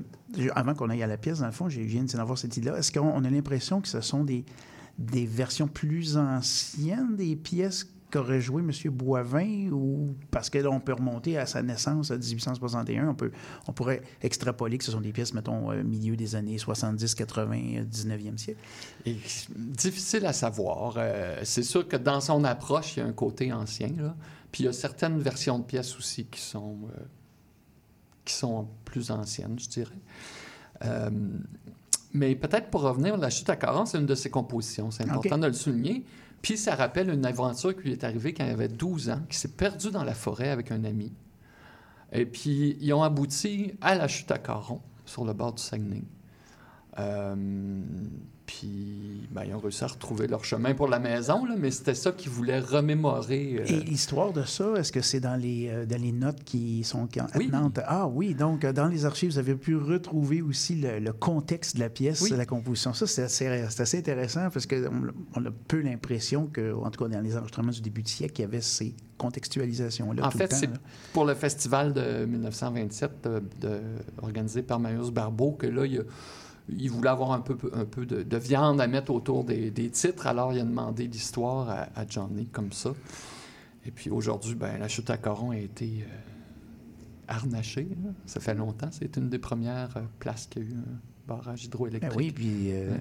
avant 0.55 0.73
qu'on 0.73 0.89
aille 0.89 1.03
à 1.03 1.07
la 1.07 1.17
pièce, 1.17 1.39
dans 1.39 1.45
le 1.45 1.51
fond, 1.51 1.69
je 1.69 1.81
viens 1.81 2.03
d'avoir 2.03 2.37
cette 2.37 2.55
idée-là. 2.57 2.77
Est-ce 2.77 2.91
qu'on 2.91 3.07
on 3.07 3.23
a 3.23 3.29
l'impression 3.29 3.81
que 3.81 3.87
ce 3.87 4.01
sont 4.01 4.23
des, 4.23 4.45
versions 4.97 5.67
plus 5.67 6.17
anciennes 6.17 7.15
des 7.15 7.35
pièces 7.35 7.87
qu'aurait 8.11 8.39
joué 8.39 8.61
M. 8.61 8.71
Boivin 8.91 9.69
ou 9.71 10.15
parce 10.31 10.49
que 10.49 10.57
là, 10.59 10.69
on 10.69 10.79
peut 10.79 10.93
remonter 10.93 11.37
à 11.37 11.45
sa 11.45 11.61
naissance 11.61 12.09
à 12.09 12.17
1861, 12.17 13.09
on, 13.09 13.15
peut, 13.15 13.31
on 13.67 13.73
pourrait 13.73 14.01
extrapoler 14.21 14.77
que 14.77 14.85
ce 14.85 14.91
sont 14.91 15.01
des 15.01 15.11
pièces, 15.11 15.33
mettons, 15.33 15.71
euh, 15.71 15.83
milieu 15.83 16.15
des 16.15 16.35
années 16.35 16.57
70, 16.57 17.15
80, 17.15 17.55
euh, 17.55 17.83
19e 17.83 18.37
siècle? 18.37 18.61
Et 19.05 19.17
difficile 19.55 20.25
à 20.25 20.31
savoir. 20.31 20.97
C'est 21.43 21.63
sûr 21.63 21.87
que 21.87 21.97
dans 21.97 22.21
son 22.21 22.45
approche, 22.45 22.95
il 22.95 22.99
y 23.01 23.03
a 23.03 23.05
un 23.05 23.13
côté 23.13 23.51
ancien, 23.51 23.89
là, 23.97 24.15
Puis 24.51 24.63
il 24.63 24.65
y 24.67 24.69
a 24.69 24.73
certaines 24.73 25.19
versions 25.19 25.59
de 25.59 25.63
pièces 25.63 25.97
aussi 25.97 26.25
qui 26.25 26.41
sont, 26.41 26.77
euh, 26.89 27.03
qui 28.25 28.33
sont 28.33 28.67
plus 28.85 29.11
anciennes, 29.11 29.57
je 29.59 29.67
dirais. 29.67 29.99
Euh, 30.85 31.09
mais 32.13 32.35
peut-être 32.35 32.69
pour 32.69 32.81
revenir, 32.81 33.17
La 33.17 33.29
chute 33.29 33.49
à 33.49 33.55
Caron, 33.55 33.85
c'est 33.85 33.97
une 33.97 34.05
de 34.05 34.15
ses 34.15 34.29
compositions. 34.29 34.91
C'est 34.91 35.03
important 35.03 35.37
de 35.37 35.47
le 35.47 35.53
souligner. 35.53 36.05
Puis 36.41 36.57
ça 36.57 36.75
rappelle 36.75 37.09
une 37.09 37.25
aventure 37.25 37.75
qui 37.75 37.83
lui 37.83 37.91
est 37.91 38.03
arrivée 38.03 38.33
quand 38.33 38.45
il 38.45 38.51
avait 38.51 38.67
12 38.67 39.09
ans, 39.09 39.21
qui 39.29 39.37
s'est 39.37 39.49
perdu 39.49 39.91
dans 39.91 40.03
la 40.03 40.13
forêt 40.13 40.49
avec 40.49 40.71
un 40.71 40.83
ami. 40.83 41.11
Et 42.11 42.25
puis, 42.25 42.77
ils 42.79 42.93
ont 42.93 43.03
abouti 43.03 43.73
à 43.81 43.95
la 43.95 44.07
chute 44.07 44.31
à 44.31 44.37
Caron, 44.37 44.81
sur 45.05 45.25
le 45.25 45.33
bord 45.33 45.53
du 45.53 45.61
Saguenay. 45.61 46.03
Euh, 46.99 47.35
puis, 48.47 49.27
ben, 49.29 49.43
ils 49.45 49.53
ont 49.53 49.59
réussi 49.59 49.83
à 49.83 49.87
retrouver 49.87 50.25
leur 50.25 50.43
chemin 50.45 50.73
pour 50.73 50.87
la 50.87 50.99
maison, 50.99 51.45
là, 51.45 51.55
mais 51.59 51.69
c'était 51.69 51.93
ça 51.93 52.13
qu'ils 52.13 52.31
voulaient 52.31 52.61
remémorer. 52.61 53.57
euh, 53.59 53.65
Et 53.67 53.81
l'histoire 53.81 54.31
de 54.33 54.43
ça, 54.43 54.73
est-ce 54.77 54.91
que 54.91 55.01
c'est 55.01 55.19
dans 55.19 55.35
les, 55.35 55.67
euh, 55.69 55.85
dans 55.85 56.01
les 56.01 56.13
notes 56.13 56.43
qui 56.45 56.83
sont 56.85 57.07
Oui. 57.13 57.19
attenantes? 57.45 57.79
Ah 57.85 58.07
oui, 58.07 58.33
donc 58.33 58.63
euh, 58.63 58.71
dans 58.71 58.87
les 58.87 59.05
archives, 59.05 59.31
vous 59.31 59.37
avez 59.37 59.55
pu 59.55 59.75
retrouver 59.75 60.41
aussi 60.41 60.75
le, 60.75 60.99
le 60.99 61.11
contexte 61.13 61.75
de 61.75 61.81
la 61.81 61.89
pièce, 61.89 62.21
Oui. 62.21 62.31
de 62.31 62.35
la 62.37 62.45
composition. 62.45 62.93
Ça, 62.93 63.05
c'est 63.05 63.21
assez, 63.23 63.97
intéressant 63.97 64.49
parce 64.49 64.65
qu'on 64.65 65.11
on 65.35 65.45
a 65.45 65.51
peu 65.67 65.81
l'impression 65.81 66.47
que, 66.47 66.73
en 66.73 66.89
tout 66.89 67.03
cas 67.03 67.09
dans 67.09 67.21
les 67.21 67.35
enregistrements 67.35 67.71
du 67.71 67.81
début 67.81 68.01
du 68.03 68.11
siècle, 68.11 68.35
il 68.39 68.41
y 68.43 68.45
avait 68.45 68.61
ces 68.61 68.95
contextualisations-là 69.17 70.25
En 70.25 70.29
tout 70.29 70.37
fait, 70.37 70.43
le 70.45 70.49
temps. 70.49 70.55
c'est 70.57 70.69
pour 71.11 71.25
le 71.25 71.35
festival 71.35 71.93
de 71.93 72.25
1927 72.25 73.11
de- 73.25 73.43
de- 73.59 73.81
organisé 74.21 74.61
par 74.63 74.79
Marius 74.79 75.09
Barbeau 75.11 75.51
que 75.51 75.67
là, 75.67 75.85
il, 75.85 75.99
a- 75.99 76.03
il 76.69 76.89
voulait 76.91 77.09
avoir 77.09 77.31
un 77.31 77.39
peu, 77.41 77.57
un 77.73 77.85
peu 77.85 78.05
de, 78.05 78.23
de 78.23 78.37
viande 78.37 78.81
à 78.81 78.87
mettre 78.87 79.11
autour 79.11 79.43
des, 79.43 79.71
des 79.71 79.89
titres. 79.89 80.27
Alors, 80.27 80.51
il 80.53 80.59
a 80.59 80.63
demandé 80.63 81.07
l'histoire 81.07 81.69
à, 81.69 81.87
à 81.95 82.05
Johnny 82.07 82.45
comme 82.47 82.71
ça. 82.71 82.93
Et 83.85 83.91
puis 83.91 84.09
aujourd'hui, 84.09 84.55
ben, 84.55 84.77
la 84.77 84.87
chute 84.87 85.09
à 85.09 85.17
Coron 85.17 85.51
a 85.51 85.57
été 85.57 86.03
euh, 86.03 86.05
harnachée. 87.27 87.87
là. 88.03 88.11
Ça 88.25 88.39
fait 88.39 88.53
longtemps. 88.55 88.89
C'est 88.91 89.15
une 89.17 89.29
des 89.29 89.39
premières 89.39 89.95
euh, 89.97 90.01
places 90.19 90.47
qu'il 90.47 90.63
y 90.63 90.65
a 90.65 90.69
eu 90.69 90.73
un 90.73 90.99
barrage 91.27 91.61
Ben 91.61 91.65
hydroélectrique. 91.67 92.17
oui, 92.17 92.31
puis... 92.31 92.71
euh, 92.73 92.97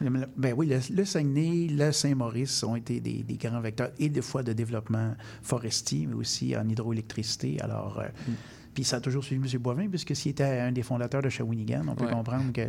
le- 0.00 0.28
Ben 0.36 0.54
oui, 0.56 0.66
le, 0.66 0.78
le 0.94 1.04
Saguenay, 1.04 1.68
le 1.70 1.90
Saint-Maurice 1.92 2.62
ont 2.64 2.76
été 2.76 3.00
des, 3.00 3.22
des 3.22 3.36
grands 3.36 3.60
vecteurs 3.60 3.90
et 3.98 4.08
des 4.08 4.20
fois 4.22 4.42
de 4.42 4.52
développement 4.52 5.14
forestier, 5.42 6.06
mais 6.06 6.14
aussi 6.14 6.56
en 6.56 6.68
hydroélectricité. 6.68 7.60
Alors, 7.60 7.98
euh, 8.00 8.08
Mm. 8.28 8.32
Puis 8.76 8.84
ça 8.84 8.96
a 8.96 9.00
toujours 9.00 9.24
suivi 9.24 9.40
M. 9.50 9.58
Boivin, 9.62 9.88
puisque 9.88 10.14
s'il 10.14 10.32
était 10.32 10.44
un 10.44 10.70
des 10.70 10.82
fondateurs 10.82 11.22
de 11.22 11.30
Shawinigan, 11.30 11.82
on 11.88 11.94
peut 11.94 12.04
Ouais. 12.04 12.12
comprendre 12.12 12.52
que 12.52 12.60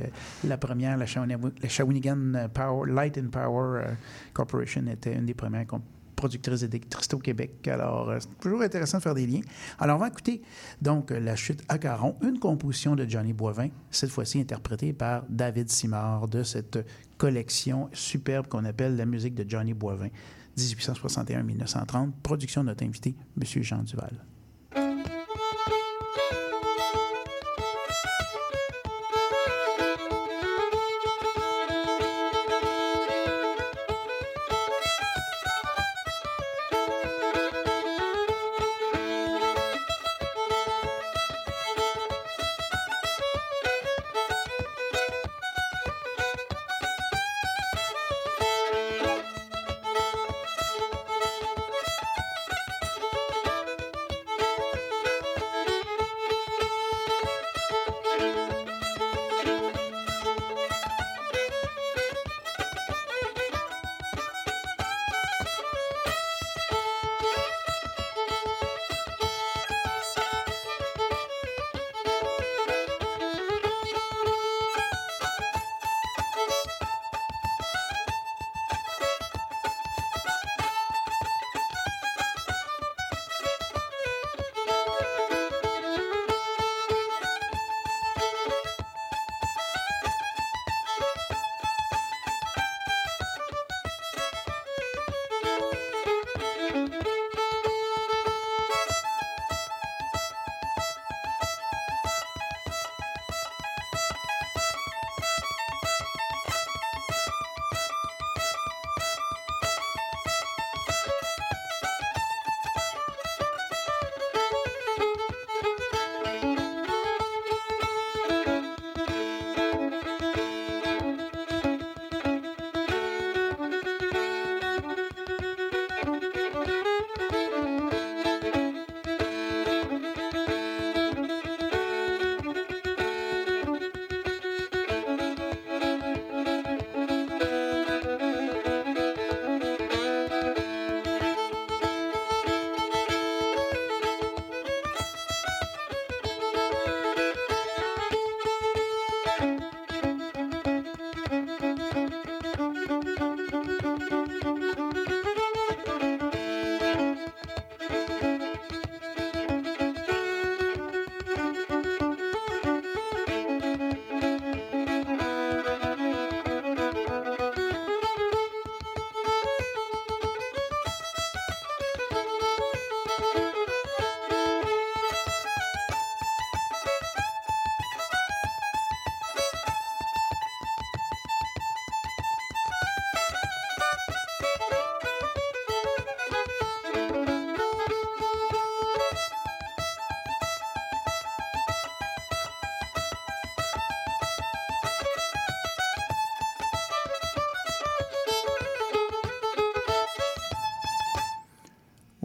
la 0.47 0.57
première, 0.57 0.95
la, 0.95 1.05
Shawinigan, 1.05 1.51
la 1.61 1.67
Shawinigan 1.67 2.47
Power, 2.53 2.89
Light 2.89 3.17
and 3.17 3.27
Power 3.29 3.81
euh, 3.83 3.91
Corporation, 4.31 4.87
était 4.87 5.13
une 5.13 5.25
des 5.25 5.33
premières 5.33 5.65
productrices 6.15 6.61
d'électricité 6.63 7.15
au 7.15 7.19
Québec. 7.19 7.67
Alors, 7.67 8.09
euh, 8.09 8.17
c'est 8.21 8.39
toujours 8.39 8.61
intéressant 8.61 8.99
de 8.99 9.03
faire 9.03 9.15
des 9.15 9.27
liens. 9.27 9.41
Alors, 9.79 9.97
on 9.97 9.99
va 9.99 10.07
écouter 10.07 10.41
donc 10.81 11.11
euh, 11.11 11.19
La 11.19 11.35
chute 11.35 11.61
à 11.67 11.77
Caron, 11.77 12.15
une 12.23 12.39
composition 12.39 12.95
de 12.95 13.05
Johnny 13.05 13.33
Boivin, 13.33 13.67
cette 13.91 14.09
fois-ci 14.09 14.39
interprétée 14.39 14.93
par 14.93 15.25
David 15.27 15.69
Simard 15.69 16.29
de 16.29 16.41
cette 16.41 16.79
collection 17.17 17.89
superbe 17.91 18.47
qu'on 18.47 18.63
appelle 18.63 18.95
la 18.95 19.05
musique 19.05 19.35
de 19.35 19.43
Johnny 19.45 19.73
Boivin, 19.73 20.07
1861-1930, 20.57 22.11
production 22.23 22.61
de 22.61 22.67
notre 22.69 22.85
invité, 22.85 23.13
M. 23.39 23.63
Jean 23.63 23.83
Duval. 23.83 24.13
ん? 26.17 26.46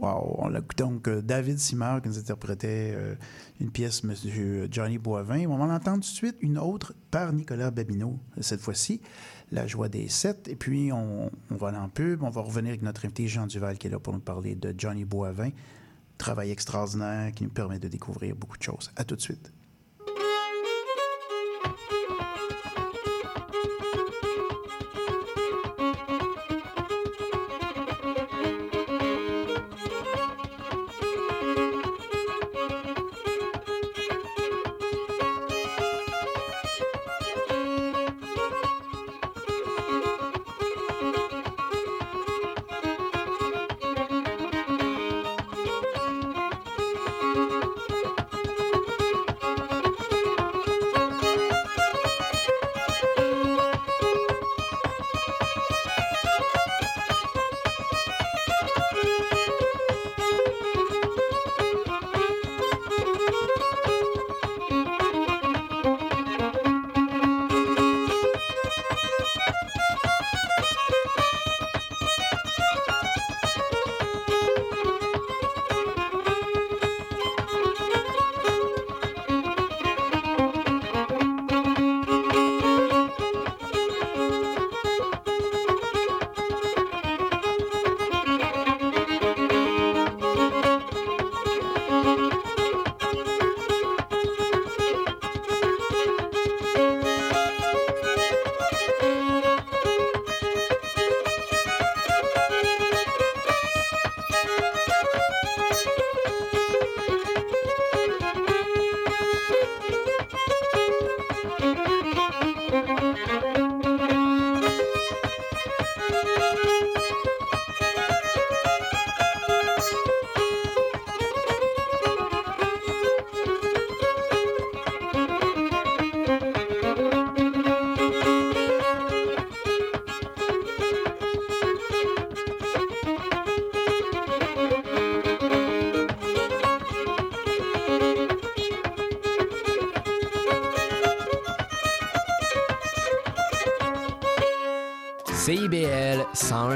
Wow! 0.03 0.35
On 0.39 0.51
donc 0.75 1.07
euh, 1.07 1.21
David 1.21 1.59
Simard 1.59 2.01
qui 2.01 2.09
nous 2.09 2.19
interprétait 2.19 2.91
euh, 2.93 3.15
une 3.61 3.71
pièce, 3.71 4.03
M. 4.03 4.13
Johnny 4.69 4.97
Boivin. 4.97 5.45
On 5.47 5.55
va 5.55 5.63
en 5.63 5.69
entendre 5.69 6.03
tout 6.03 6.11
de 6.11 6.15
suite 6.15 6.35
une 6.41 6.57
autre 6.57 6.93
par 7.09 7.31
Nicolas 7.31 7.71
Babineau, 7.71 8.19
cette 8.41 8.59
fois-ci, 8.59 8.99
La 9.53 9.65
joie 9.65 9.87
des 9.87 10.09
sept. 10.09 10.49
Et 10.49 10.57
puis, 10.57 10.91
on, 10.91 11.31
on 11.49 11.55
va 11.55 11.69
aller 11.69 11.77
en 11.77 11.87
pub. 11.87 12.21
On 12.21 12.29
va 12.29 12.41
revenir 12.41 12.71
avec 12.71 12.81
notre 12.81 13.05
invité 13.05 13.29
Jean 13.29 13.47
Duval 13.47 13.77
qui 13.77 13.87
est 13.87 13.91
là 13.91 13.99
pour 13.99 14.11
nous 14.11 14.19
parler 14.19 14.55
de 14.55 14.75
Johnny 14.77 15.05
Boivin. 15.05 15.51
travail 16.17 16.51
extraordinaire 16.51 17.31
qui 17.31 17.45
nous 17.45 17.49
permet 17.49 17.79
de 17.79 17.87
découvrir 17.87 18.35
beaucoup 18.35 18.57
de 18.57 18.63
choses. 18.63 18.91
À 18.97 19.05
tout 19.05 19.15
de 19.15 19.21
suite. 19.21 19.53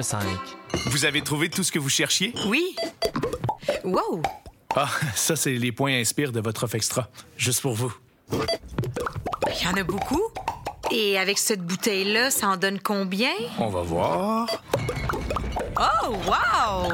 CIBL 0.02 0.24
101.5. 0.74 0.90
Vous 0.92 1.06
avez 1.06 1.22
trouvé 1.22 1.50
tout 1.50 1.64
ce 1.64 1.72
que 1.72 1.80
vous 1.80 1.90
cherchiez? 1.90 2.34
Oui. 2.48 2.76
Wow! 3.84 4.22
Ah, 4.76 4.90
ça, 5.16 5.36
c'est 5.36 5.54
les 5.54 5.72
points 5.72 6.00
inspire 6.00 6.32
de 6.32 6.40
votre 6.40 6.64
offre 6.64 6.76
extra. 6.76 7.10
Juste 7.38 7.62
pour 7.62 7.74
vous. 7.74 7.94
Il 8.32 9.64
y 9.64 9.68
en 9.68 9.74
a 9.74 9.84
beaucoup. 9.84 10.22
Et 10.92 11.18
avec 11.18 11.38
cette 11.38 11.62
bouteille-là, 11.62 12.32
ça 12.32 12.48
en 12.50 12.58
donne 12.58 12.80
combien? 12.80 13.32
On 13.60 13.70
va 13.70 13.82
voir. 13.82 14.48
Oh, 15.80 16.16
wow! 16.28 16.94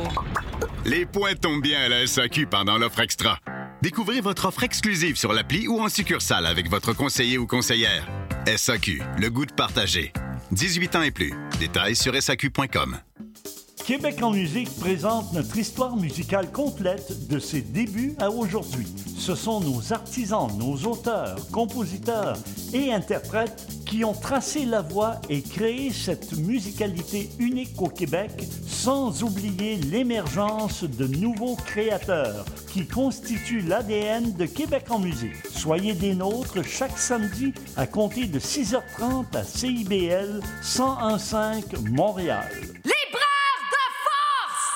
Les 0.86 1.06
points 1.06 1.36
tombent 1.36 1.62
bien 1.62 1.82
à 1.82 1.90
la 1.90 2.08
SAQ 2.08 2.48
pendant 2.48 2.78
l'offre 2.78 3.00
extra. 3.00 3.40
Découvrez 3.82 4.22
votre 4.22 4.46
offre 4.46 4.64
exclusive 4.64 5.18
sur 5.18 5.34
l'appli 5.34 5.68
ou 5.68 5.82
en 5.82 5.90
succursale 5.90 6.46
avec 6.46 6.70
votre 6.70 6.94
conseiller 6.94 7.38
ou 7.38 7.48
conseillère. 7.48 8.08
SAQ, 8.48 9.02
le 9.20 9.30
goût 9.30 9.46
de 9.46 9.54
partager. 9.54 10.14
18 10.52 10.96
ans 10.96 11.02
et 11.02 11.12
plus. 11.12 11.34
Détails 11.60 11.96
sur 11.96 12.20
SAQ.com. 12.20 12.98
Québec 13.86 14.22
en 14.22 14.32
musique 14.32 14.70
présente 14.80 15.34
notre 15.34 15.58
histoire 15.58 15.96
musicale 15.96 16.52
complète 16.52 17.28
de 17.28 17.38
ses 17.38 17.62
débuts 17.62 18.16
à 18.20 18.30
aujourd'hui. 18.30 18.88
Ce 19.18 19.36
sont 19.36 19.60
nos 19.60 19.94
artisans, 19.94 20.48
nos 20.58 20.76
auteurs, 20.90 21.36
compositeurs 21.52 22.38
et 22.74 22.94
interprètes 22.94 23.68
qui 23.94 24.04
ont 24.04 24.14
tracé 24.14 24.66
la 24.66 24.82
voie 24.82 25.22
et 25.30 25.44
créé 25.44 25.92
cette 25.92 26.36
musicalité 26.36 27.30
unique 27.38 27.80
au 27.80 27.90
Québec, 27.90 28.32
sans 28.66 29.22
oublier 29.22 29.76
l'émergence 29.76 30.84
de 30.84 31.06
nouveaux 31.06 31.56
créateurs 31.58 32.44
qui 32.72 32.88
constituent 32.88 33.62
l'ADN 33.62 34.34
de 34.34 34.48
Québec 34.48 34.86
en 34.90 34.98
musique. 34.98 35.36
Soyez 35.48 35.94
des 35.94 36.16
nôtres 36.16 36.66
chaque 36.66 36.98
samedi 36.98 37.54
à 37.78 37.86
compter 37.86 38.26
de 38.26 38.40
6h30 38.40 39.26
à 39.36 39.44
CIBL 39.44 40.42
1015 40.64 41.36
Montréal. 41.92 42.50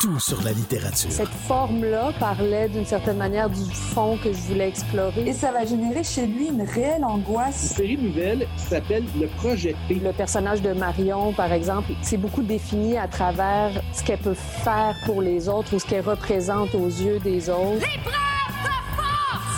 Tout 0.08 0.20
sur 0.22 0.42
la 0.42 0.54
littérature. 0.54 1.12
Cette 1.12 1.28
forme-là 1.28 2.14
parlait 2.18 2.70
d'une 2.70 2.86
certaine 2.86 3.18
manière 3.18 3.50
du 3.50 3.60
fond 3.74 4.18
que 4.24 4.32
je 4.32 4.38
voulais 4.38 4.70
explorer. 4.70 5.28
Et 5.28 5.34
ça 5.34 5.52
va 5.52 5.66
générer 5.66 6.02
chez 6.02 6.26
lui 6.26 6.48
une 6.48 6.62
réelle 6.62 7.04
angoisse. 7.04 7.72
Une 7.72 7.76
série 7.76 7.98
nouvelle 7.98 8.48
qui 8.56 8.64
s'appelle 8.64 9.04
Le 9.20 9.28
Projet 9.28 9.76
P. 9.90 9.96
Le 9.96 10.14
personnage 10.14 10.62
de 10.62 10.72
Marion, 10.72 11.34
par 11.34 11.52
exemple, 11.52 11.92
c'est 12.02 12.16
beaucoup 12.16 12.42
défini 12.42 12.98
à 12.98 13.10
travers 13.10 13.72
ce 13.92 14.02
qu'elle 14.02 14.20
peut 14.20 14.34
faire 14.34 14.96
pour 15.06 15.22
les 15.22 15.50
autres 15.50 15.76
ou 15.76 15.80
ce 15.80 15.86
qu'elle 15.86 16.08
représente 16.08 16.74
aux 16.74 16.88
yeux 16.88 17.20
des 17.20 17.50
autres. 17.50 17.86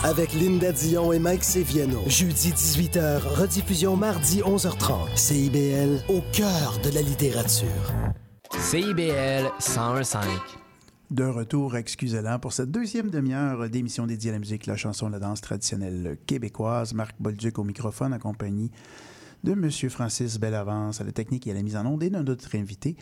Avec 0.03 0.33
Linda 0.33 0.71
Dion 0.71 1.13
et 1.13 1.19
Mike 1.19 1.43
Seviano. 1.43 2.01
Jeudi 2.07 2.53
18h, 2.53 3.21
rediffusion 3.39 3.95
mardi 3.95 4.41
11h30. 4.41 5.15
CIBL, 5.15 6.01
au 6.07 6.23
cœur 6.31 6.79
de 6.83 6.89
la 6.89 7.03
littérature. 7.03 7.67
CIBL 8.71 9.49
101.5. 9.59 10.27
De 11.09 11.23
retour, 11.23 11.75
excusez-la, 11.75 12.37
pour 12.37 12.53
cette 12.53 12.69
deuxième 12.69 13.09
demi-heure 13.09 13.67
d'émission 13.67 14.05
dédiée 14.05 14.29
à 14.29 14.33
la 14.33 14.37
musique, 14.37 14.67
la 14.67 14.75
chanson, 14.75 15.09
la 15.09 15.17
danse 15.17 15.41
traditionnelle 15.41 16.19
québécoise. 16.27 16.93
Marc 16.93 17.15
Bolduc 17.19 17.57
au 17.57 17.63
microphone, 17.63 18.13
en 18.13 18.19
compagnie 18.19 18.69
de 19.43 19.53
M. 19.53 19.69
Francis 19.89 20.39
Bellavance 20.39 21.01
à 21.01 21.03
la 21.03 21.11
technique 21.11 21.47
et 21.47 21.51
à 21.51 21.53
la 21.53 21.61
mise 21.61 21.75
en 21.75 21.85
onde, 21.85 22.03
et 22.03 22.09
de 22.09 22.17
notre 22.17 22.55
invité, 22.55 22.97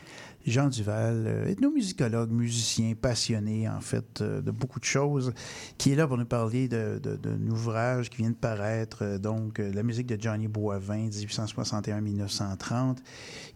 Jean 0.46 0.70
Duval, 0.70 1.26
euh, 1.28 1.48
ethnomusicologue, 1.48 2.32
musicien, 2.32 2.94
passionné, 2.96 3.68
en 3.68 3.82
fait, 3.82 4.22
euh, 4.22 4.42
de 4.42 4.52
beaucoup 4.52 4.80
de 4.80 4.86
choses, 4.86 5.34
qui 5.78 5.92
est 5.92 5.96
là 5.96 6.08
pour 6.08 6.18
nous 6.18 6.26
parler 6.26 6.68
d'un 6.68 7.00
de, 7.00 7.40
ouvrage 7.50 8.10
qui 8.10 8.18
vient 8.18 8.30
de 8.30 8.36
paraître, 8.36 9.04
euh, 9.04 9.18
donc, 9.18 9.58
la 9.60 9.84
musique 9.84 10.08
de 10.08 10.22
Johnny 10.22 10.48
Boivin, 10.48 11.10
1861-1930, 11.10 12.98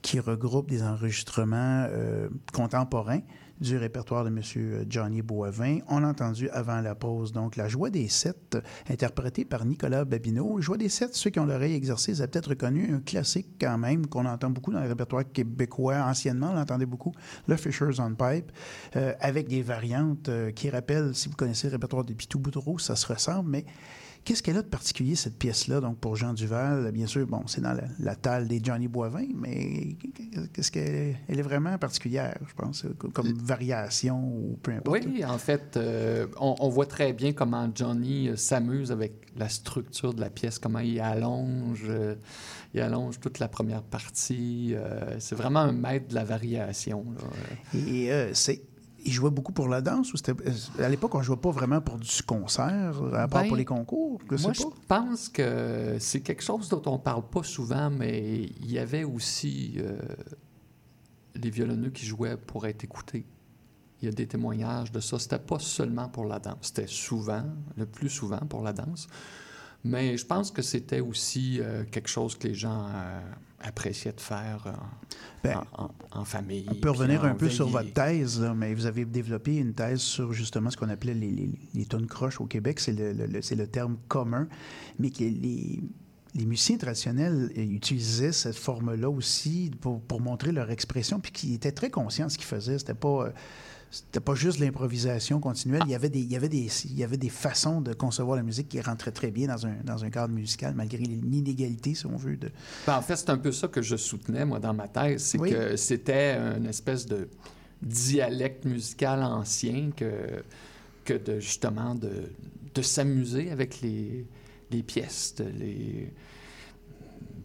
qui 0.02 0.20
regroupe 0.20 0.70
des 0.70 0.84
enregistrements 0.84 1.88
contemporains 2.54 3.22
du 3.62 3.78
répertoire 3.78 4.26
de 4.26 4.30
M. 4.30 4.86
Johnny 4.90 5.22
Boivin. 5.22 5.80
On 5.88 6.04
a 6.04 6.08
entendu 6.08 6.50
avant 6.50 6.82
la 6.82 6.96
pause, 6.96 7.32
donc, 7.32 7.56
La 7.56 7.68
Joie 7.68 7.92
des 7.92 8.08
Sept, 8.08 8.58
interprétée 8.90 9.46
par 9.46 9.64
Nicolas 9.66 10.04
Babineau. 10.04 10.60
Joie 10.60 10.78
des 10.78 10.90
Sept, 10.90 11.14
ceux 11.14 11.30
qui 11.30 11.40
ont 11.40 11.46
l'oreille 11.46 11.76
exercée, 11.76 12.14
vous 12.14 12.28
peut-être 12.28 12.50
reconnu 12.50 12.94
un 12.94 13.00
classique 13.00 13.50
quand 13.60 13.78
même 13.78 14.08
qu'on 14.08 14.26
entend 14.26 14.50
beaucoup 14.50 14.72
dans 14.72 14.82
le 14.82 14.88
répertoire 14.88 15.24
québécois. 15.32 15.98
Anciennement, 16.04 16.50
on 16.52 16.56
l'entendait 16.56 16.86
beaucoup, 16.86 17.14
le 17.48 17.56
Fisher's 17.56 18.00
on 18.00 18.16
Pipe, 18.16 18.52
euh, 18.96 19.14
avec 19.20 19.48
des 19.48 19.62
variantes 19.62 20.30
euh, 20.30 20.52
qui 20.52 20.70
rappellent, 20.70 21.14
si 21.14 21.30
vous 21.30 21.36
connaissez 21.36 21.68
le 21.68 21.74
répertoire 21.74 22.04
des 22.04 22.16
Pitou 22.16 22.40
Boudreau, 22.40 22.80
ça 22.80 22.96
se 22.96 23.06
ressemble, 23.06 23.50
mais 23.50 23.66
Qu'est-ce 24.24 24.44
qu'elle 24.44 24.58
a 24.58 24.62
de 24.62 24.68
particulier, 24.68 25.16
cette 25.16 25.38
pièce-là, 25.38 25.82
donc 25.82 25.98
pour 25.98 26.16
Jean 26.16 26.34
Duval? 26.34 26.92
Bien 26.92 27.08
sûr, 27.08 27.26
bon, 27.26 27.44
c'est 27.48 27.62
dans 27.62 27.74
la, 27.74 27.86
la 28.00 28.16
talle 28.16 28.48
des 28.48 28.60
Johnny 28.64 28.88
Boivin, 28.88 29.26
mais 29.34 29.96
qu'est-ce 30.54 30.72
qu'elle 30.72 31.18
elle 31.28 31.40
est 31.40 31.44
vraiment 31.44 31.78
particulière, 31.78 32.38
je 32.48 32.54
pense, 32.54 32.86
comme 33.14 33.34
variation 33.34 34.24
ou 34.24 34.60
peu 34.62 34.72
importe. 34.72 35.06
Oui, 35.06 35.26
en 35.26 35.38
fait, 35.38 35.76
euh, 35.78 36.28
on, 36.40 36.56
on, 36.60 36.70
voit 36.70 36.86
très 36.86 37.14
bien 37.14 37.34
comment 37.34 37.70
Johnny 37.74 38.30
euh, 38.30 38.36
s'amuse 38.36 38.92
avec 38.92 39.14
la 39.38 39.50
structure 39.50 40.14
de 40.14 40.22
la 40.22 40.30
pièce, 40.30 40.60
comment 40.60 40.80
il 40.80 41.00
allonge, 41.00 41.86
euh, 41.88 42.16
il 42.74 42.82
allonge 42.82 43.20
toute 43.20 43.40
la 43.40 43.48
première 43.48 43.82
partie. 43.82 44.76
c'est 45.20 45.36
vraiment 45.36 45.60
un 45.60 45.72
maître 45.72 46.08
de 46.10 46.16
la 46.16 46.24
variation. 46.24 47.06
Là. 47.16 47.80
Et 47.80 48.10
c'est 48.34 48.62
il 49.04 49.12
jouait 49.12 49.32
beaucoup 49.32 49.52
pour 49.52 49.68
la 49.68 49.82
danse 49.82 50.14
ou 50.14 50.18
c'était 50.18 50.34
à 50.80 50.90
l'époque 50.90 51.16
on 51.16 51.22
jouait 51.22 51.38
pas 51.38 51.52
vraiment 51.52 51.82
pour 51.82 51.98
du 51.98 52.24
concert 52.24 53.02
à 53.14 53.28
part 53.28 53.42
Ben, 53.44 53.48
pour 53.48 53.58
les 53.58 53.66
concours 53.66 54.20
je 54.30 54.38
sais 54.38 54.44
Moi, 54.44 54.54
pas. 54.54 54.60
je 54.60 54.88
pense 54.88 55.30
que 55.30 55.98
c'est 56.00 56.22
quelque 56.22 56.44
chose 56.44 56.70
dont 56.70 56.82
on 56.86 57.00
parle 57.00 57.28
pas 57.30 57.44
souvent, 57.44 57.90
mais 57.90 58.44
il 58.62 58.72
y 58.72 58.80
avait 58.80 59.04
aussi 59.04 59.76
euh, 59.78 59.98
les 61.36 61.50
violonneux 61.50 61.90
qui 61.90 62.06
jouaient 62.06 62.38
pour 62.38 62.68
être 62.68 62.84
écoutés. 62.84 63.26
Il 64.02 64.06
y 64.06 64.08
a 64.08 64.12
des 64.12 64.28
témoignages 64.28 64.92
de 64.92 65.00
ça. 65.00 65.20
C'était 65.20 65.40
pas 65.40 65.60
seulement 65.60 66.10
pour 66.10 66.26
la 66.26 66.40
danse. 66.40 66.58
C'était 66.62 66.88
souvent, 66.88 67.46
le 67.78 67.86
plus 67.86 68.10
souvent 68.10 68.40
pour 68.40 68.64
la 68.64 68.74
danse. 68.74 69.08
Mais 69.84 70.16
je 70.18 70.26
pense 70.26 70.52
que 70.52 70.62
c'était 70.62 71.00
aussi 71.00 71.60
euh, 71.60 71.84
quelque 71.90 72.08
chose 72.10 72.36
que 72.38 72.48
les 72.48 72.54
gens 72.54 72.88
euh, 72.94 73.20
appréciaient 73.62 74.14
de 74.14 74.22
faire 74.22 74.64
euh, 74.68 74.72
Ben, 75.44 75.64
en, 75.78 75.86
en- 75.86 75.92
en 76.22 76.26
famille. 76.26 76.66
On 76.70 76.76
peut 76.76 76.92
revenir 76.92 77.24
un 77.26 77.34
peu 77.34 77.50
sur 77.50 77.68
votre 77.68 77.92
thèse, 77.94 78.40
mais 78.56 78.74
vous 78.76 78.86
avez 78.86 79.06
développé 79.06 79.56
une 79.58 79.74
thèse 79.74 80.00
sur 80.02 80.34
justement 80.34 80.70
ce 80.70 80.78
qu'on 80.78 80.90
appelait 80.90 81.16
les, 81.16 81.32
les, 81.32 81.50
les 81.74 81.86
tonnes 81.86 82.06
croches 82.08 82.40
au 82.40 82.46
Québec. 82.46 82.80
C'est 82.80 82.92
le, 82.92 83.14
le- 83.14 83.26
le- 83.26 83.42
c'est 83.42 83.56
le 83.56 83.66
terme 83.68 83.98
commun, 84.08 84.48
mais 85.00 85.10
que 85.10 85.24
les, 85.24 85.82
les 86.36 86.46
musiciens 86.46 86.78
traditionnels 86.78 87.52
utilisaient 87.56 88.32
cette 88.34 88.56
forme-là 88.56 89.10
aussi 89.10 89.72
pour, 89.82 90.00
pour 90.02 90.22
montrer 90.22 90.52
leur 90.52 90.70
expression, 90.70 91.20
puis 91.20 91.32
qu'ils 91.32 91.54
étaient 91.56 91.72
très 91.72 91.90
conscients 91.90 92.28
de 92.28 92.32
ce 92.32 92.38
qu'ils 92.38 92.48
faisaient. 92.48 92.78
C'était 92.78 92.94
pas... 92.94 93.34
c'était 93.92 94.22
pas 94.22 94.36
juste 94.36 94.60
l'improvisation 94.60 95.42
continuelle. 95.42 95.82
Il, 95.86 95.92
y 95.92 95.96
avait 95.96 96.10
des, 96.10 96.22
il, 96.22 96.32
y 96.32 96.36
avait 96.38 96.48
des, 96.48 96.70
il 96.86 96.98
y 96.98 97.04
avait 97.04 97.18
des 97.18 97.30
façons 97.30 97.82
de 97.82 97.94
concevoir 97.94 98.38
la 98.38 98.44
musique 98.44 98.70
qui 98.70 98.80
rentraient 98.80 99.12
très 99.12 99.32
bien 99.32 99.48
dans 99.50 99.68
un, 99.68 99.76
dans 99.84 100.06
un 100.06 100.10
cadre 100.10 100.34
musical, 100.34 100.74
malgré 100.76 101.00
l'inégalité, 101.00 101.94
si 101.94 102.06
on 102.06 102.16
veut, 102.16 102.38
de, 102.38 102.50
Ben, 102.88 102.96
en 102.96 103.02
fait, 103.02 103.18
c'est 103.18 103.30
un 103.30 103.38
peu 103.38 103.52
ça 103.52 103.68
que 103.68 103.82
je 103.82 103.98
soutenais, 103.98 104.46
moi, 104.46 104.60
dans 104.60 104.74
ma 104.74 104.88
thèse. 104.88 105.22
C'est 105.24 105.38
Oui. 105.40 105.52
que 105.52 105.76
c'était 105.76 106.36
une 106.38 106.68
espèce 106.68 107.06
de 107.06 107.28
dialecte 107.82 108.64
musical 108.64 109.22
ancien 109.24 109.92
que, 109.96 110.42
que 111.04 111.14
de, 111.14 111.40
justement, 111.42 111.94
de, 111.94 112.32
de 112.74 112.82
s'amuser 112.82 113.52
avec 113.52 113.82
les, 113.82 114.26
les 114.72 114.84
pièces, 114.84 115.36
de, 115.36 115.44
les, 115.44 116.14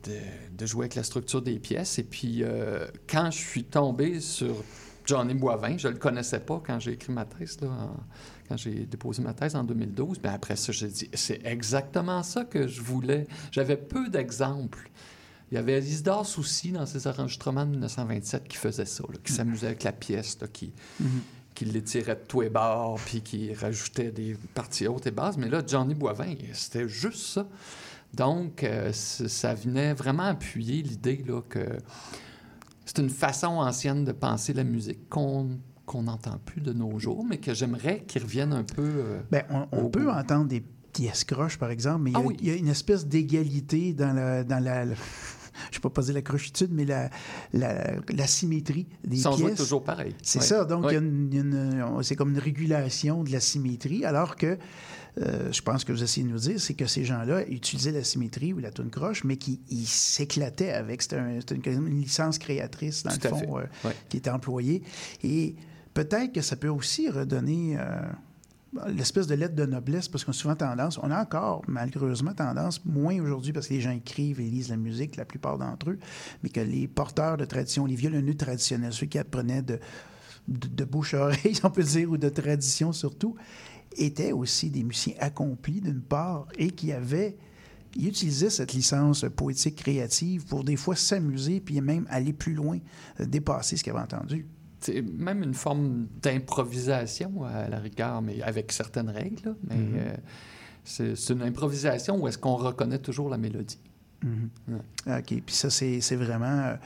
de, 0.05 0.13
de 0.57 0.67
jouer 0.67 0.85
avec 0.85 0.95
la 0.95 1.03
structure 1.03 1.43
des 1.43 1.59
pièces. 1.59 1.99
Et 1.99 2.05
puis, 2.05 2.45
euh, 2.45 2.87
quand 3.09 3.33
je 3.33 3.39
suis 3.39 3.65
tombé 3.65 4.21
sur 4.21 4.55
Johnny 5.07 5.35
Boivin, 5.35 5.79
je 5.79 5.88
le 5.88 5.97
connaissais 5.97 6.40
pas 6.40 6.61
quand 6.66 6.79
j'ai 6.81 6.92
écrit 6.92 7.12
ma 7.12 7.25
thèse, 7.25 7.61
là, 7.61 7.69
en- 7.69 7.97
quand 8.49 8.57
j'ai 8.57 8.87
déposé 8.87 9.23
ma 9.23 9.33
thèse 9.35 9.55
en 9.57 9.64
2012. 9.64 10.19
Mais 10.23 10.29
après 10.31 10.57
ça, 10.57 10.73
j'ai 10.73 10.88
dit, 10.88 11.09
c'est 11.14 11.40
exactement 11.45 12.23
ça 12.23 12.45
que 12.45 12.66
je 12.66 12.81
voulais. 12.83 13.27
J'avais 13.53 13.77
peu 13.77 14.09
d'exemples. 14.09 14.90
Il 15.53 15.55
y 15.55 15.59
avait 15.59 15.79
Isidore 15.79 16.27
Soucy 16.27 16.73
dans 16.73 16.87
ses 16.87 17.07
enregistrements 17.07 17.64
de 17.64 17.71
1927 17.71 18.49
qui 18.49 18.57
faisait 18.57 18.85
ça, 18.85 19.05
là, 19.09 19.14
qui 19.23 19.33
s'amusait 19.33 19.69
avec 19.69 19.85
la 19.85 19.92
pièce, 19.92 20.38
là, 20.40 20.49
qui, 20.53 20.73
qui 21.55 21.64
l'étirait 21.66 22.16
de 22.16 22.21
tous 22.27 22.40
les 22.40 22.51
bords, 22.51 22.99
puis 23.07 23.21
qui 23.23 23.55
rajoutait 23.55 24.11
des 24.11 24.37
parties 24.55 24.88
hautes 24.88 25.07
et 25.07 25.12
basses. 25.12 25.37
Mais 25.37 25.49
là, 25.49 25.62
Johnny 25.64 25.95
Boivin, 25.95 26.35
c'était 26.53 26.88
juste 26.88 27.21
ça. 27.35 27.47
Donc, 28.12 28.64
euh, 28.64 28.90
ça 28.92 29.55
venait 29.55 29.95
vraiment 29.95 30.25
appuyer 30.25 30.83
l'idée 30.83 31.23
là, 31.27 31.40
que 31.49 31.79
c'est 32.87 32.99
une 32.99 33.11
façon 33.11 33.49
ancienne 33.59 34.05
de 34.05 34.12
penser 34.12 34.55
la 34.55 34.64
musique 34.64 35.09
qu'on 35.11 35.59
qu'on 35.85 36.03
n'entend 36.05 36.38
plus 36.44 36.61
de 36.61 36.72
nos 36.72 36.99
jours, 36.99 37.25
mais 37.29 37.37
que 37.38 37.55
j'aimerais 37.55 38.03
qu'il 38.09 38.20
revienne 38.25 38.53
un 38.53 38.64
peu. 38.64 38.83
euh, 38.83 39.20
Ben, 39.31 39.44
on, 39.70 39.88
peut 39.88 40.03
goût. 40.03 40.11
entendre 40.11 40.46
des 40.46 40.64
pièces 40.92 41.22
croches, 41.22 41.59
par 41.59 41.70
exemple, 41.70 42.03
mais 42.03 42.11
il 42.11 42.14
y 42.14 42.16
a, 42.16 42.20
Ah 42.20 42.27
oui. 42.27 42.37
il 42.40 42.49
y 42.49 42.51
a 42.51 42.55
une 42.57 42.66
espèce 42.68 43.07
d'égalité 43.07 43.92
dans 43.92 44.12
la. 44.12 44.42
Dans 44.42 44.59
la 44.59 44.85
je 45.70 45.79
ne 45.79 45.83
vais 45.85 45.90
pas 45.90 46.03
dire 46.03 46.14
la 46.14 46.22
crochitude, 46.22 46.70
mais 46.72 46.85
la, 46.85 47.09
la, 47.53 47.92
la 48.12 48.27
symétrie 48.27 48.88
des 49.05 49.16
joué 49.18 49.37
pièces. 49.37 49.59
toujours 49.59 49.85
pareil. 49.85 50.14
C'est 50.22 50.42
ça. 50.42 50.64
Donc, 50.64 50.87
c'est 52.03 52.16
comme 52.16 52.31
une 52.33 52.38
régulation 52.40 53.22
de 53.22 53.31
la 53.31 53.40
symétrie, 53.40 54.05
alors 54.05 54.35
que 54.35 54.59
euh, 55.19 55.51
je 55.51 55.63
pense 55.63 55.85
que 55.85 55.93
vous 55.93 56.03
essayez 56.03 56.27
de 56.27 56.33
nous 56.33 56.39
dire, 56.39 56.61
c'est 56.61 56.75
que 56.75 56.87
ces 56.87 57.05
gens-là 57.05 57.47
utilisaient 57.49 57.93
la 57.93 58.05
symétrie 58.05 58.53
ou 58.53 58.59
la 58.59 58.71
tune 58.71 58.91
croche, 58.91 59.25
mais 59.25 59.37
qui 59.37 59.61
s'éclataient 59.87 60.73
avec. 60.73 61.03
C'était 61.03 61.17
un- 61.17 61.41
c'était 61.41 61.73
une, 61.73 62.01
licence 62.01 62.39
créatrice, 62.39 63.03
dans 63.03 63.11
Tout 63.13 63.19
le 63.23 63.29
fond, 63.31 63.59
euh, 63.59 63.63
Ouais. 63.85 63.95
qui 64.09 64.19
était 64.19 64.31
employée. 64.31 64.83
Et 65.23 65.55
peut-être 65.95 66.33
que 66.33 66.43
ça 66.43 66.57
peut 66.57 66.69
aussi 66.69 67.09
redonner 67.09 67.77
euh, 67.79 68.03
l'espèce 68.89 69.27
de 69.27 69.35
lettre 69.35 69.55
de 69.55 69.65
noblesse, 69.65 70.07
parce 70.09 70.23
qu'on 70.25 70.33
a 70.33 70.35
souvent 70.35 70.55
tendance, 70.57 70.99
on 71.03 71.11
a 71.11 71.23
encore 71.23 71.63
malheureusement 71.67 72.35
tendance, 72.35 72.85
moins 72.85 73.19
aujourd'hui 73.19 73.53
parce 73.55 73.69
que 73.69 73.75
les 73.75 73.81
gens 73.81 73.93
écrivent 73.93 74.41
et 74.41 74.45
lisent 74.45 74.69
la 74.69 74.77
musique, 74.77 75.17
la 75.17 75.25
plupart 75.25 75.57
d'entre 75.57 75.91
eux, 75.91 75.99
mais 76.43 76.51
que 76.51 76.61
les 76.61 76.87
porteurs 76.89 77.39
de 77.39 77.47
tradition, 77.47 77.87
les 77.87 77.95
violonneux 77.95 78.35
traditionnels, 78.35 78.93
ceux 78.93 79.07
qui 79.07 79.19
apprenaient 79.19 79.62
de, 79.62 79.79
de, 80.49 80.69
de 80.69 80.85
bouche 80.85 81.14
à 81.14 81.23
oreille, 81.23 81.55
si 81.55 81.61
on 81.64 81.71
peut 81.71 81.83
dire, 81.85 82.11
ou 82.11 82.19
de 82.19 82.29
tradition 82.29 82.93
surtout, 82.93 83.35
étaient 83.97 84.32
aussi 84.32 84.70
des 84.70 84.82
musiciens 84.84 85.14
accomplis 85.20 85.80
d'une 85.80 86.01
part 86.03 86.47
et 86.59 86.70
qui 86.70 86.92
avaient 86.92 87.36
cette 88.51 88.74
licence 88.74 89.24
poétique 89.34 89.76
créative 89.76 90.44
pour 90.47 90.64
des 90.64 90.76
fois 90.76 90.94
s'amuser 90.97 91.61
puis 91.61 91.80
même 91.80 92.07
aller 92.11 92.32
plus 92.34 92.53
loin, 92.55 92.78
euh, 93.20 93.24
dépasser 93.24 93.76
ce 93.76 93.82
qu'ils 93.82 93.92
avaient 93.94 94.03
entendu. 94.03 94.47
C'est 94.80 95.01
même 95.03 95.42
une 95.42 95.55
forme 95.55 96.07
d'improvisation 96.22 97.44
à 97.44 97.68
la 97.68 97.78
rigueur, 97.78 98.20
mais 98.22 98.42
avec 98.42 98.70
certaines 98.72 99.09
règles. 99.09 99.47
là. 99.49 99.55
Mais 99.68 99.76
Mhm. 99.76 99.94
euh, 99.97 100.16
c'est 101.16 101.30
une 101.32 101.42
improvisation 101.42 102.20
où 102.22 102.28
est-ce 102.28 102.38
qu'on 102.38 102.57
reconnaît 102.57 102.99
toujours 102.99 103.28
la 103.30 103.38
mélodie. 103.38 103.78
Mhm. 104.22 104.51
Ouais. 104.68 105.18
OK. 105.18 105.42
Puis 105.44 105.55
ça, 105.55 105.70
c'est 105.70 106.01
c'est 106.01 106.16
vraiment. 106.16 106.47
euh, 106.47 106.76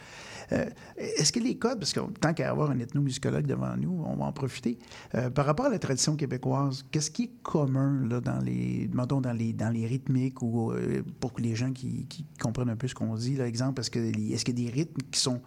euh, 0.52 0.66
Est-ce 0.96 1.32
que 1.32 1.40
les 1.40 1.56
codes, 1.56 1.78
parce 1.78 1.92
que 1.92 2.00
tant 2.20 2.34
qu'à 2.34 2.50
avoir 2.50 2.70
un 2.70 2.78
ethnomusicologue 2.78 3.46
devant 3.46 3.76
nous, 3.76 4.02
on 4.06 4.16
va 4.16 4.24
en 4.24 4.32
profiter. 4.32 4.78
Euh, 5.14 5.30
par 5.30 5.46
rapport 5.46 5.66
à 5.66 5.70
la 5.70 5.78
tradition 5.78 6.16
québécoise, 6.16 6.84
qu'est-ce 6.90 7.10
qui 7.10 7.24
est 7.24 7.42
commun 7.42 8.06
là, 8.08 8.20
dans 8.20 8.38
les, 8.38 8.90
mettons, 8.92 9.20
dans 9.20 9.32
les, 9.32 9.52
dans 9.52 9.70
les 9.70 9.86
rythmiques 9.86 10.42
ou 10.42 10.72
euh, 10.72 11.02
pour 11.20 11.32
que 11.32 11.42
les 11.42 11.54
gens 11.54 11.72
qui, 11.72 12.06
comprennent 12.40 12.70
un 12.70 12.76
peu 12.76 12.88
ce 12.88 12.94
qu'on 12.94 13.14
dit, 13.14 13.36
là, 13.36 13.46
exemple, 13.46 13.80
est-ce 13.80 13.90
qu'il 13.90 14.30
y 14.30 14.34
a 14.34 14.52
des 14.52 14.70
rythmes 14.70 15.00
qui 15.10 15.20
sont 15.20 15.40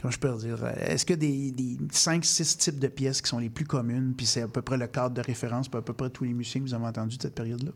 comment 0.00 0.10
je 0.10 0.18
peux 0.18 0.34
dire, 0.38 0.64
est-ce 0.78 1.04
que 1.04 1.12
des, 1.12 1.50
des 1.50 1.76
5-6 1.92 2.56
types 2.56 2.78
de 2.78 2.88
pièces 2.88 3.20
qui 3.20 3.28
sont 3.28 3.38
les 3.38 3.50
plus 3.50 3.66
communes, 3.66 4.14
puis 4.16 4.24
c'est 4.24 4.40
à 4.40 4.48
peu 4.48 4.62
près 4.62 4.78
le 4.78 4.86
cadre 4.86 5.14
de 5.14 5.20
référence 5.20 5.68
pour 5.68 5.80
à 5.80 5.84
peu 5.84 5.92
près 5.92 6.08
tous 6.08 6.24
les 6.24 6.32
musiciens 6.32 6.62
que 6.62 6.66
vous 6.68 6.72
avez 6.72 6.86
entendus 6.86 7.18
de 7.18 7.22
cette 7.22 7.34
période-là? 7.34 7.72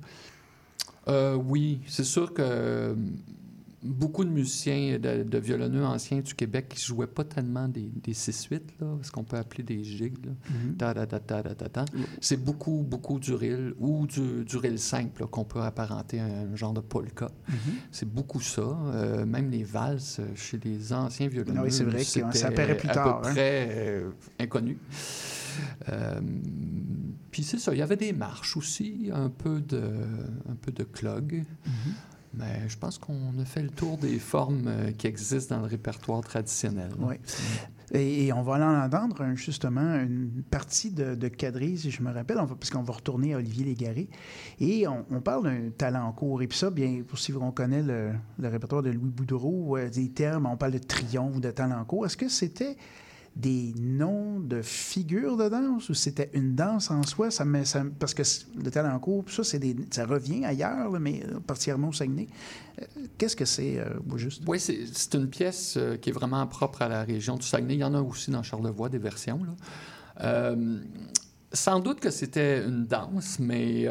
Oui, 1.36 1.82
c'est 1.86 2.04
sûr 2.04 2.32
que 2.32 2.96
beaucoup 3.82 4.24
de 4.24 4.30
musiciens, 4.30 4.98
de, 4.98 5.22
de 5.22 5.38
violonneux 5.38 5.84
anciens 5.84 6.20
du 6.20 6.34
Québec 6.34 6.68
qui 6.70 6.84
jouaient 6.84 7.06
pas 7.06 7.24
tellement 7.24 7.68
des, 7.68 7.90
des 8.02 8.12
6-8, 8.12 8.60
là, 8.80 8.98
ce 9.02 9.10
qu'on 9.12 9.22
peut 9.24 9.36
appeler 9.36 9.62
des 9.62 9.84
gigs. 9.84 10.18
ta- 11.48 11.68
ta. 11.68 11.84
C'est 12.20 12.42
beaucoup, 12.42 12.84
beaucoup 12.88 13.20
du 13.20 13.34
rill 13.34 13.74
ou 13.78 14.06
du, 14.06 14.44
du 14.44 14.56
rill 14.56 14.78
simple 14.78 15.26
qu'on 15.26 15.44
peut 15.44 15.60
apparenter 15.62 16.18
à 16.20 16.24
un 16.24 16.56
genre 16.56 16.72
de 16.72 16.80
polka. 16.80 17.30
Mhm. 17.48 17.54
C'est 17.92 18.08
beaucoup 18.12 18.40
ça. 18.40 18.62
Euh, 18.62 19.24
même 19.26 19.50
les 19.50 19.62
valses 19.64 20.18
euh, 20.20 20.26
chez 20.34 20.58
les 20.64 20.92
anciens 20.92 21.28
violonneux, 21.28 21.58
Ah 21.60 21.64
oui, 21.64 21.70
c'est 21.72 21.84
vrai 21.84 21.98
c'était 22.04 22.74
plus 22.74 22.88
à 22.90 22.94
tard, 22.94 23.20
peu 23.22 23.28
hein. 23.28 23.32
près 23.32 23.68
euh, 23.70 24.10
inconnu. 24.40 24.76
Euh, 25.88 26.20
Puis 27.30 27.42
c'est 27.42 27.58
ça, 27.58 27.72
il 27.72 27.78
y 27.78 27.82
avait 27.82 27.96
des 27.96 28.12
marches 28.12 28.56
aussi, 28.56 29.10
un 29.12 29.28
peu 29.28 29.60
de, 29.60 29.82
un 30.48 30.54
peu 30.54 30.72
de 30.72 30.84
clog. 30.84 31.44
Mhm. 31.66 31.92
Mais 32.38 32.68
je 32.68 32.78
pense 32.78 32.98
qu'on 32.98 33.38
a 33.40 33.44
fait 33.44 33.62
le 33.62 33.70
tour 33.70 33.98
des 33.98 34.18
formes 34.18 34.68
euh, 34.68 34.92
qui 34.92 35.06
existent 35.06 35.56
dans 35.56 35.62
le 35.62 35.68
répertoire 35.68 36.22
traditionnel. 36.22 36.90
Oui. 36.98 37.16
Et, 37.92 38.32
on 38.32 38.42
va 38.42 38.54
en 38.54 38.84
entendre 38.84 39.24
justement 39.34 39.94
une 39.96 40.42
partie 40.50 40.90
de, 40.90 41.14
de 41.14 41.30
si 41.76 41.90
je 41.90 42.02
me 42.02 42.12
rappelle, 42.12 42.38
on 42.38 42.44
va, 42.44 42.54
parce 42.54 42.70
qu'on 42.70 42.82
va 42.82 42.92
retourner 42.92 43.34
à 43.34 43.38
Olivier 43.38 43.64
Légaré. 43.64 44.08
Et 44.60 44.86
on, 44.86 45.20
parle 45.20 45.44
d'un 45.44 45.70
talent 45.70 46.06
en 46.06 46.12
cours. 46.12 46.42
Et 46.42 46.46
puis 46.46 46.58
ça, 46.58 46.70
bien, 46.70 47.02
pour 47.06 47.18
si 47.18 47.32
on 47.32 47.50
connaît 47.50 47.82
le, 47.82 48.12
le 48.38 48.48
répertoire 48.48 48.82
de 48.82 48.90
Louis 48.90 49.10
Boudreau, 49.10 49.76
euh, 49.76 49.88
des 49.88 50.10
termes, 50.10 50.46
on 50.46 50.56
parle 50.56 50.72
de 50.72 50.78
triomphe, 50.78 51.40
de 51.40 51.50
talent 51.50 51.80
en 51.80 51.84
cours. 51.84 52.06
Est-ce 52.06 52.16
que 52.16 52.28
c'était 52.28 52.76
des 53.36 53.72
noms 53.78 54.40
de 54.40 54.62
figures 54.62 55.36
de 55.36 55.48
danse 55.48 55.88
ou 55.88 55.94
c'était 55.94 56.30
une 56.32 56.54
danse 56.54 56.90
en 56.90 57.02
soi? 57.04 57.30
Ça 57.30 57.44
parce 57.98 58.14
que 58.14 58.22
le 58.62 58.70
talent 58.70 58.94
en 58.94 58.98
cours, 58.98 59.24
ça, 59.28 59.44
c'est 59.44 59.60
ça 59.90 60.06
revient 60.06 60.44
ailleurs, 60.44 60.90
mais 61.00 61.22
euh, 61.24 61.40
particulièrement 61.40 61.88
au 61.88 61.92
Saguenay. 61.92 62.26
Euh, 62.80 62.84
Qu'est-ce 63.16 63.36
que 63.36 63.44
c'est, 63.44 63.78
euh, 63.78 63.94
au 64.10 64.18
juste? 64.18 64.42
Oui, 64.46 64.58
c'est 64.60 65.14
une 65.14 65.28
pièce 65.28 65.78
qui 66.00 66.10
est 66.10 66.12
vraiment 66.12 66.46
propre 66.46 66.82
à 66.82 66.88
la 66.88 67.04
région 67.04 67.36
du 67.36 67.46
Saguenay. 67.46 67.74
Il 67.74 67.80
y 67.80 67.84
en 67.84 67.94
a 67.94 68.00
aussi 68.00 68.30
dans 68.30 68.42
Charlevoix, 68.42 68.88
des 68.88 68.98
versions. 68.98 69.40
sans 71.52 71.80
doute 71.80 72.00
que 72.00 72.10
c'était 72.10 72.64
une 72.64 72.86
danse, 72.86 73.38
mais 73.38 73.86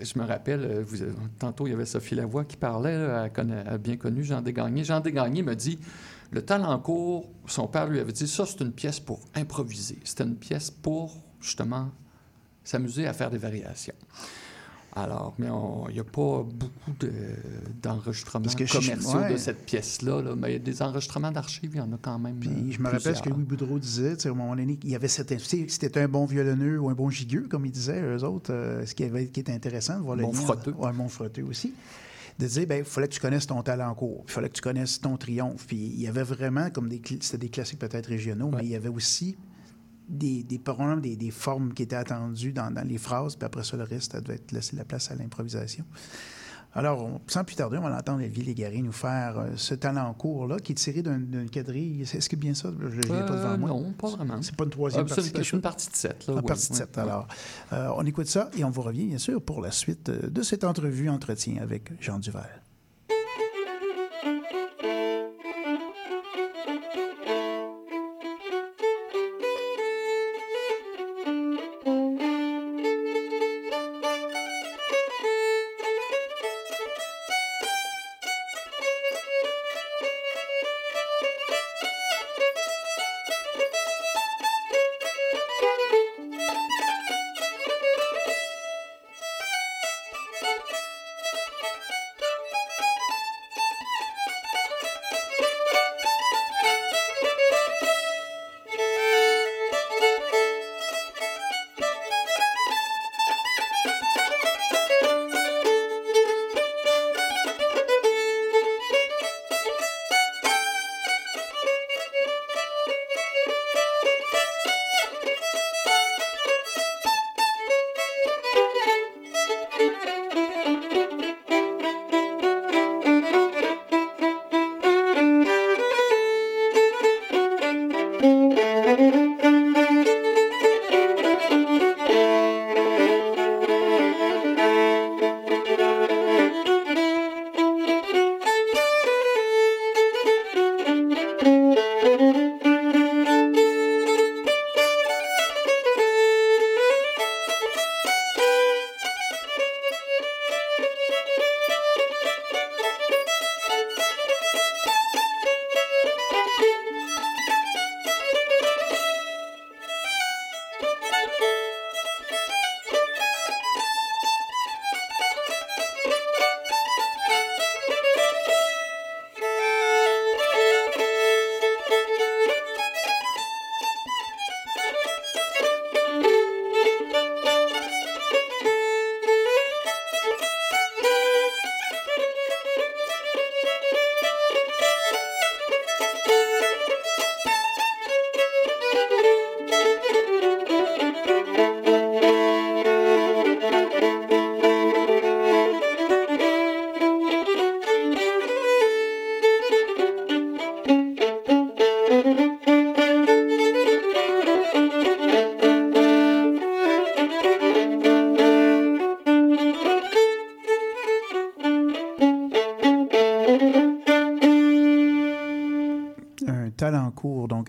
je 0.00 0.18
me 0.18 0.24
rappelle, 0.24 0.82
vous, 0.82 0.98
tantôt, 1.38 1.66
il 1.66 1.70
y 1.70 1.72
avait 1.72 1.84
Sophie 1.84 2.14
Lavoie 2.14 2.44
qui 2.44 2.56
parlait, 2.56 2.92
elle, 3.36 3.78
bien 3.78 3.96
connu 3.96 4.24
Jean 4.24 4.40
Desgagnés. 4.40 4.84
Jean 4.84 5.00
Desgagnés 5.00 5.42
me 5.42 5.54
dit, 5.54 5.78
le 6.32 6.42
talent 6.42 6.76
court, 6.78 7.28
son 7.46 7.68
père 7.68 7.86
lui 7.88 8.00
avait 8.00 8.12
dit, 8.12 8.26
ça, 8.26 8.44
c'est 8.46 8.60
une 8.60 8.72
pièce 8.72 8.98
pour 8.98 9.20
improviser. 9.34 9.98
C'était 10.04 10.24
une 10.24 10.36
pièce 10.36 10.70
pour, 10.70 11.14
justement, 11.40 11.90
s'amuser 12.64 13.06
à 13.06 13.12
faire 13.12 13.30
des 13.30 13.38
variations. 13.38 13.94
Alors, 14.94 15.34
mais 15.38 15.46
il 15.88 15.94
n'y 15.94 16.00
a 16.00 16.04
pas 16.04 16.42
beaucoup 16.44 16.92
de- 17.00 17.10
d'enregistrements 17.82 18.46
je- 18.46 18.78
commerciaux 18.78 19.18
ouais. 19.20 19.32
de 19.32 19.36
cette 19.38 19.64
pièce-là. 19.64 20.20
là. 20.20 20.34
mais 20.36 20.58
des 20.58 20.82
enregistrements 20.82 21.32
d'archives, 21.32 21.70
il 21.72 21.78
y 21.78 21.80
en 21.80 21.90
a 21.94 21.98
quand 22.00 22.18
même. 22.18 22.36
Puis 22.36 22.50
euh, 22.50 22.70
je 22.72 22.78
me 22.78 22.90
rappelle 22.90 23.16
ce 23.16 23.22
que. 23.22 23.30
Louis 23.30 23.42
Boudreau 23.44 23.78
disait, 23.78 24.16
tu 24.16 24.24
sais, 24.24 24.28
au 24.28 24.34
moment 24.34 24.54
donné, 24.54 24.78
il 24.82 24.90
y 24.90 24.94
avait 24.94 25.08
cette, 25.08 25.32
c'était 25.40 26.00
un 26.02 26.08
bon 26.08 26.26
violonneux 26.26 26.78
ou 26.78 26.90
un 26.90 26.94
bon 26.94 27.08
gigueux, 27.08 27.46
comme 27.48 27.64
ils 27.64 27.72
disaient, 27.72 28.02
eux 28.02 28.22
autres, 28.22 28.52
euh, 28.52 28.84
ce 28.84 28.94
qui, 28.94 29.04
avait, 29.04 29.28
qui 29.28 29.40
était 29.40 29.52
intéressant 29.54 29.96
de 29.98 30.02
voir 30.04 30.16
le 30.16 30.24
Bon 30.24 30.32
lien- 30.32 30.38
frotteux. 30.40 30.72
Ouais, 30.72 30.88
un 30.88 30.92
bon 30.94 31.08
frotteux 31.08 31.44
aussi. 31.44 31.72
De 32.38 32.46
dire, 32.46 32.66
ben, 32.66 32.78
il 32.78 32.84
fallait 32.84 33.08
que 33.08 33.14
tu 33.14 33.20
connaisses 33.20 33.46
ton 33.46 33.62
talent 33.62 33.88
en 33.90 33.94
cours, 33.94 34.24
il 34.26 34.32
fallait 34.32 34.48
que 34.48 34.54
tu 34.54 34.62
connaisses 34.62 35.00
ton 35.00 35.16
triomphe. 35.16 35.66
Puis 35.66 35.76
il 35.76 36.00
y 36.00 36.08
avait 36.08 36.22
vraiment 36.22 36.70
comme 36.70 36.88
des, 36.88 37.00
c'était 37.20 37.38
des 37.38 37.48
classiques 37.48 37.78
peut-être 37.78 38.06
régionaux, 38.06 38.50
mais 38.50 38.64
il 38.64 38.70
y 38.70 38.76
avait 38.76 38.88
aussi 38.88 39.36
des, 40.08 40.42
des, 40.42 40.60
des, 41.00 41.16
des 41.16 41.30
formes 41.30 41.72
qui 41.72 41.82
étaient 41.82 41.96
attendues 41.96 42.52
dans, 42.52 42.70
dans 42.70 42.86
les 42.86 42.98
phrases, 42.98 43.36
puis 43.36 43.46
après 43.46 43.64
ça, 43.64 43.76
le 43.76 43.84
reste, 43.84 44.12
ça 44.12 44.20
devait 44.20 44.34
être 44.34 44.52
laisser 44.52 44.76
la 44.76 44.84
place 44.84 45.10
à 45.10 45.14
l'improvisation. 45.14 45.84
Alors, 46.74 47.04
on- 47.04 47.20
sans 47.26 47.44
plus 47.44 47.54
tarder, 47.54 47.76
on 47.76 47.82
va 47.82 47.94
entendre 47.94 48.20
Olivier 48.20 48.44
Légaré 48.44 48.80
nous 48.80 48.92
faire 48.92 49.38
euh, 49.38 49.48
ce 49.56 49.74
talent 49.74 50.06
en 50.06 50.14
cours-là, 50.14 50.58
qui 50.58 50.72
est 50.72 50.74
tiré 50.76 51.02
d'un- 51.02 51.18
d'une 51.18 51.50
quadrille. 51.50 52.00
Est-ce 52.02 52.28
que 52.30 52.36
bien 52.36 52.54
ça? 52.54 52.70
Je 52.80 52.86
ne 52.86 52.90
l'ai 53.02 53.08
pas 53.08 53.36
devant 53.36 53.48
Euh, 53.50 53.58
moi. 53.58 53.68
non, 53.68 53.92
pas 53.92 54.08
vraiment. 54.08 54.40
C'est 54.40 54.56
pas 54.56 54.64
une 54.64 54.70
troisième 54.70 55.02
Ah, 55.04 55.08
c'est 55.08 55.14
partie. 55.16 55.28
une- 55.28 55.34
quelque 55.34 55.44
c'est 55.50 55.56
une 55.56 55.60
partie 55.62 55.90
de 55.90 55.96
sept, 55.96 56.26
là, 56.26 56.32
Une 56.32 56.38
oui, 56.40 56.46
partie 56.46 56.70
de 56.70 56.74
sept, 56.74 56.88
oui. 56.96 57.02
alors. 57.02 57.28
Euh, 57.74 57.88
on 57.96 58.06
écoute 58.06 58.26
ça 58.26 58.50
et 58.56 58.64
on 58.64 58.70
vous 58.70 58.80
revient, 58.82 59.04
bien 59.06 59.18
sûr, 59.18 59.42
pour 59.42 59.60
la 59.60 59.70
suite 59.70 60.10
de 60.10 60.42
cette 60.42 60.64
entrevue, 60.64 61.10
entretien 61.10 61.60
avec 61.60 61.92
Jean 62.00 62.18
Duval. 62.18 62.61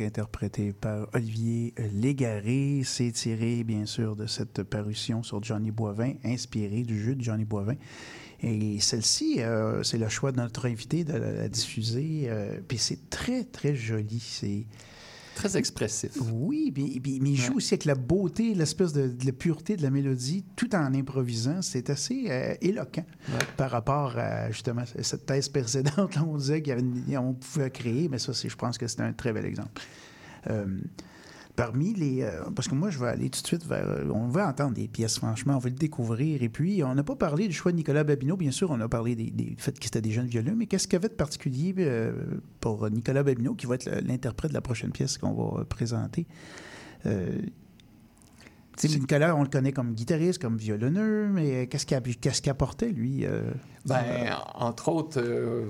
Interprété 0.02 0.74
par 0.74 1.08
Olivier 1.14 1.74
Légaré. 1.94 2.82
C'est 2.84 3.12
tiré, 3.12 3.64
bien 3.64 3.86
sûr, 3.86 4.16
de 4.16 4.26
cette 4.26 4.64
parution 4.64 5.24
sur 5.24 5.44
Johnny 5.44 5.72
Boivin, 5.72 6.14
inspiré 6.24 6.84
du 6.84 7.02
jeu 7.02 7.16
de 7.16 7.22
Johnny 7.22 7.46
Boivin. 7.46 7.76
Et 8.42 8.80
celle-ci, 8.80 9.42
euh, 9.42 9.84
c'est 9.84 9.98
le 9.98 10.10
choix 10.10 10.32
de 10.32 10.38
notre 10.38 10.68
invité 10.68 11.04
de 11.04 11.14
la, 11.14 11.32
la 11.32 11.48
diffuser. 11.48 12.26
euh, 12.28 12.60
puis 12.68 12.78
c'est 12.78 13.10
très, 13.10 13.44
très 13.44 13.76
joli. 13.76 14.20
C'est. 14.20 14.66
Très 15.36 15.58
expressif. 15.58 16.12
Oui, 16.32 16.74
mais 16.76 16.84
il 16.84 17.36
joue 17.36 17.56
aussi 17.56 17.74
avec 17.74 17.86
la 17.86 17.96
beauté, 17.96 18.54
l'espèce 18.54 18.94
de, 18.94 19.08
de 19.08 19.26
la 19.26 19.32
pureté 19.32 19.76
de 19.76 19.82
la 19.82 19.90
mélodie, 19.90 20.46
tout 20.56 20.76
en 20.76 20.94
improvisant. 20.94 21.62
C'est 21.62 21.90
assez 21.90 22.26
euh, 22.30 22.56
éloquent 22.62 23.06
par 23.58 23.72
rapport 23.72 24.18
à 24.18 24.52
justement 24.52 24.84
cette 25.02 25.26
thèse 25.26 25.50
précédente. 25.50 26.16
Là, 26.16 26.24
on 26.28 26.38
disait 26.38 26.62
qu'on 26.62 27.34
pouvait 27.34 27.72
créer, 27.72 28.08
mais 28.10 28.20
ça, 28.20 28.32
je 28.34 28.56
pense 28.56 28.78
que 28.78 28.88
c'est 28.88 29.02
un 29.02 29.14
très 29.14 29.34
bel 29.34 29.46
exemple. 29.46 29.82
Euh, 30.50 30.66
parmi 31.56 31.94
les. 31.94 32.22
euh, 32.24 32.42
parce 32.56 32.68
que 32.68 32.76
moi, 32.76 32.90
je 32.90 33.00
vais 33.00 33.08
aller 33.08 33.30
tout 33.30 33.42
de 33.42 33.48
suite 33.48 33.66
vers. 33.66 33.88
euh, 33.88 34.10
On 34.14 34.28
va 34.28 34.48
entendre 34.48 34.74
des 34.74 34.88
pièces, 34.88 35.18
franchement, 35.18 35.56
on 35.56 35.60
va 35.60 35.70
le 35.70 35.76
découvrir. 35.76 36.42
Et 36.42 36.50
puis, 36.50 36.84
on 36.84 36.94
n'a 36.96 37.04
pas 37.04 37.16
parlé 37.16 37.48
du 37.48 37.54
choix 37.54 37.72
de 37.72 37.78
Nicolas 37.78 38.04
Babineau. 38.04 38.38
Bien 38.38 38.52
sûr, 38.52 38.72
on 38.72 38.80
a 38.82 38.88
parlé 38.90 39.16
des, 39.16 39.30
des- 39.32 39.52
du 39.52 39.56
fait 39.62 39.78
que 39.78 39.86
c'était 39.86 40.02
des 40.02 40.12
jeunes 40.12 40.28
violons, 40.28 40.56
mais 40.58 40.66
qu'est-ce 40.68 40.88
qu'il 40.88 40.94
y 40.94 41.02
avait 41.02 41.10
de 41.10 41.14
particulier 41.14 41.74
euh, 41.80 42.14
pour 42.60 42.90
Nicolas 42.90 43.24
Babineau, 43.24 43.54
qui 43.56 43.66
va 43.66 43.76
être 43.76 43.90
l'interprète 44.06 44.52
de 44.52 44.56
la 44.56 44.62
prochaine 44.62 44.92
pièce 44.92 45.18
qu'on 45.18 45.34
va 45.34 45.66
présenter? 45.66 46.26
Euh, 47.06 47.38
Nicolas, 48.84 49.36
on 49.36 49.44
le 49.44 49.50
connaît 49.50 49.72
comme 49.72 49.94
guitariste, 49.94 50.42
comme 50.42 50.58
violonneux, 50.58 51.28
mais 51.30 51.68
qu'est-ce 51.68 51.86
qu'il 51.86 51.96
a- 51.96 52.02
qu'est-ce 52.02 52.42
qu'il 52.42 52.50
apportait, 52.52 52.90
lui? 52.90 53.26
euh, 53.26 53.52
Ben, 53.86 54.36
entre 54.56 54.90
autres, 54.90 55.22
euh, 55.22 55.66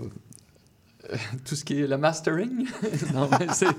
euh, 1.12 1.16
tout 1.46 1.56
ce 1.56 1.64
qui 1.66 1.82
est 1.82 1.88
le 1.88 1.98
mastering. 1.98 2.68
non, 3.14 3.30
mais 3.32 3.48
c'est, 3.54 3.66
c'est- 3.68 3.74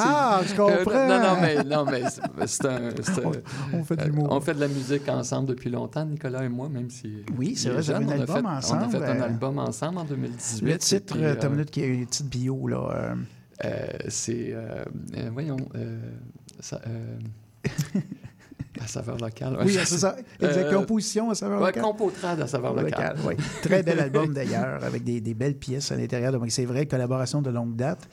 Ah, 0.00 0.40
je 0.46 0.52
Euh, 0.52 0.56
comprends. 0.84 1.08
non, 1.08 1.20
non, 1.20 1.40
mais, 1.40 1.64
non, 1.64 1.84
mais 1.84 2.02
c'est, 2.10 2.46
c'est 2.46 2.66
un. 2.66 2.90
c'est 3.02 3.24
On 3.72 3.84
fait 3.84 3.96
de 3.96 4.02
euh, 4.02 4.26
on 4.30 4.40
fait 4.40 4.54
de 4.54 4.60
la 4.60 4.68
musique 4.68 5.08
ensemble 5.08 5.48
depuis 5.48 5.70
longtemps, 5.70 6.04
Nicolas 6.04 6.44
et 6.44 6.48
moi, 6.48 6.68
même 6.68 6.90
si. 6.90 7.22
Oui, 7.38 7.54
c'est 7.56 7.70
vrai, 7.70 7.82
jeune. 7.82 8.04
un 8.04 8.06
on 8.06 8.10
a 8.10 8.14
album 8.14 8.36
fait, 8.42 8.48
ensemble, 8.48 8.82
On 8.82 8.86
a 8.86 8.90
fait 9.00 9.06
un 9.06 9.20
album 9.22 9.58
ensemble 9.58 9.98
en 9.98 10.04
2018. 10.04 10.64
Le 10.66 10.78
titre, 10.78 11.16
t'as 11.38 11.46
une 11.46 11.52
minute 11.52 11.70
qu'il 11.70 11.82
y 11.82 11.86
a 11.86 11.88
une 11.88 12.06
petite 12.06 12.28
bio, 12.28 12.66
là. 12.68 12.76
euh, 12.94 13.14
euh, 13.64 13.86
c'est. 14.08 14.52
euh, 14.52 14.84
euh, 15.16 15.30
voyons. 15.32 15.56
euh, 15.76 15.98
ça, 16.60 16.80
euh, 16.86 17.16
à 18.80 18.86
saveur 18.86 19.16
locale. 19.18 19.58
Oui, 19.64 19.72
c'est 19.72 19.98
ça. 19.98 20.16
Exact. 20.40 20.56
Euh, 20.66 20.74
Composition 20.78 21.30
à 21.30 21.34
saveur 21.34 21.60
locale. 21.60 21.82
Compotrade 21.82 22.40
à 22.40 22.46
saveur 22.46 22.74
locale. 22.74 23.16
oui. 23.26 23.34
Très 23.62 23.82
bel 23.82 23.98
album 24.00 24.32
d'ailleurs, 24.34 24.82
avec 24.84 25.02
des, 25.04 25.20
des 25.20 25.34
belles 25.34 25.56
pièces 25.56 25.90
à 25.92 25.96
l'intérieur. 25.96 26.32
Donc 26.32 26.50
c'est 26.50 26.64
vrai, 26.66 26.86
collaboration 26.86 27.40
de 27.42 27.50
longue 27.50 27.74
date. 27.76 28.08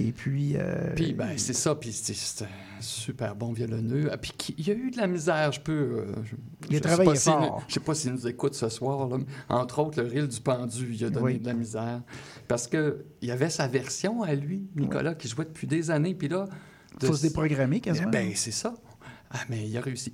Et 0.00 0.12
puis. 0.12 0.54
euh, 0.56 0.94
Puis, 0.94 1.12
ben, 1.12 1.30
c'est 1.36 1.52
ça. 1.52 1.74
Puis, 1.74 1.92
c'est 1.92 2.44
un 2.44 2.80
super 2.80 3.34
bon 3.34 3.52
violonneux. 3.52 4.08
Ah, 4.12 4.16
Puis, 4.16 4.32
qui- 4.38 4.54
il 4.56 4.66
y 4.68 4.70
a 4.70 4.74
eu 4.74 4.90
de 4.92 4.96
la 4.96 5.08
misère, 5.08 5.50
je 5.52 5.60
peux. 5.60 5.72
euh, 5.72 6.04
je- 6.24 6.36
Il 6.70 6.76
a 6.76 6.80
travaillé 6.80 7.16
sais 7.16 7.30
fort. 7.30 7.64
je 7.66 7.74
sais 7.74 7.80
pas 7.80 7.94
s'il 7.94 8.12
nous 8.12 8.26
écoute 8.28 8.54
ce 8.54 8.68
soir. 8.68 9.08
là, 9.08 9.18
entre 9.48 9.80
autres, 9.80 10.00
le 10.00 10.08
reel 10.08 10.28
du 10.28 10.40
pendu, 10.40 10.88
il 10.92 11.04
a 11.04 11.10
donné 11.10 11.24
Oui. 11.24 11.38
de 11.40 11.46
la 11.46 11.54
misère. 11.54 12.00
Parce 12.46 12.68
que 12.68 13.04
il 13.20 13.28
y 13.28 13.32
avait 13.32 13.50
sa 13.50 13.66
version 13.66 14.22
à 14.22 14.34
lui, 14.34 14.68
Nicolas, 14.76 15.14
qui 15.14 15.26
jouait 15.28 15.44
depuis 15.44 15.66
des 15.66 15.90
années. 15.90 16.14
Puis 16.14 16.28
là... 16.28 16.46
de- 17.00 17.06
Faut 17.06 17.14
se 17.14 17.22
déprogrammer 17.22 17.80
quasiment. 17.80 18.10
Ben, 18.10 18.30
c'est 18.34 18.50
ça. 18.52 18.74
Ah, 19.30 19.40
mais 19.48 19.68
il 19.68 19.76
a 19.76 19.80
réussi. 19.80 20.12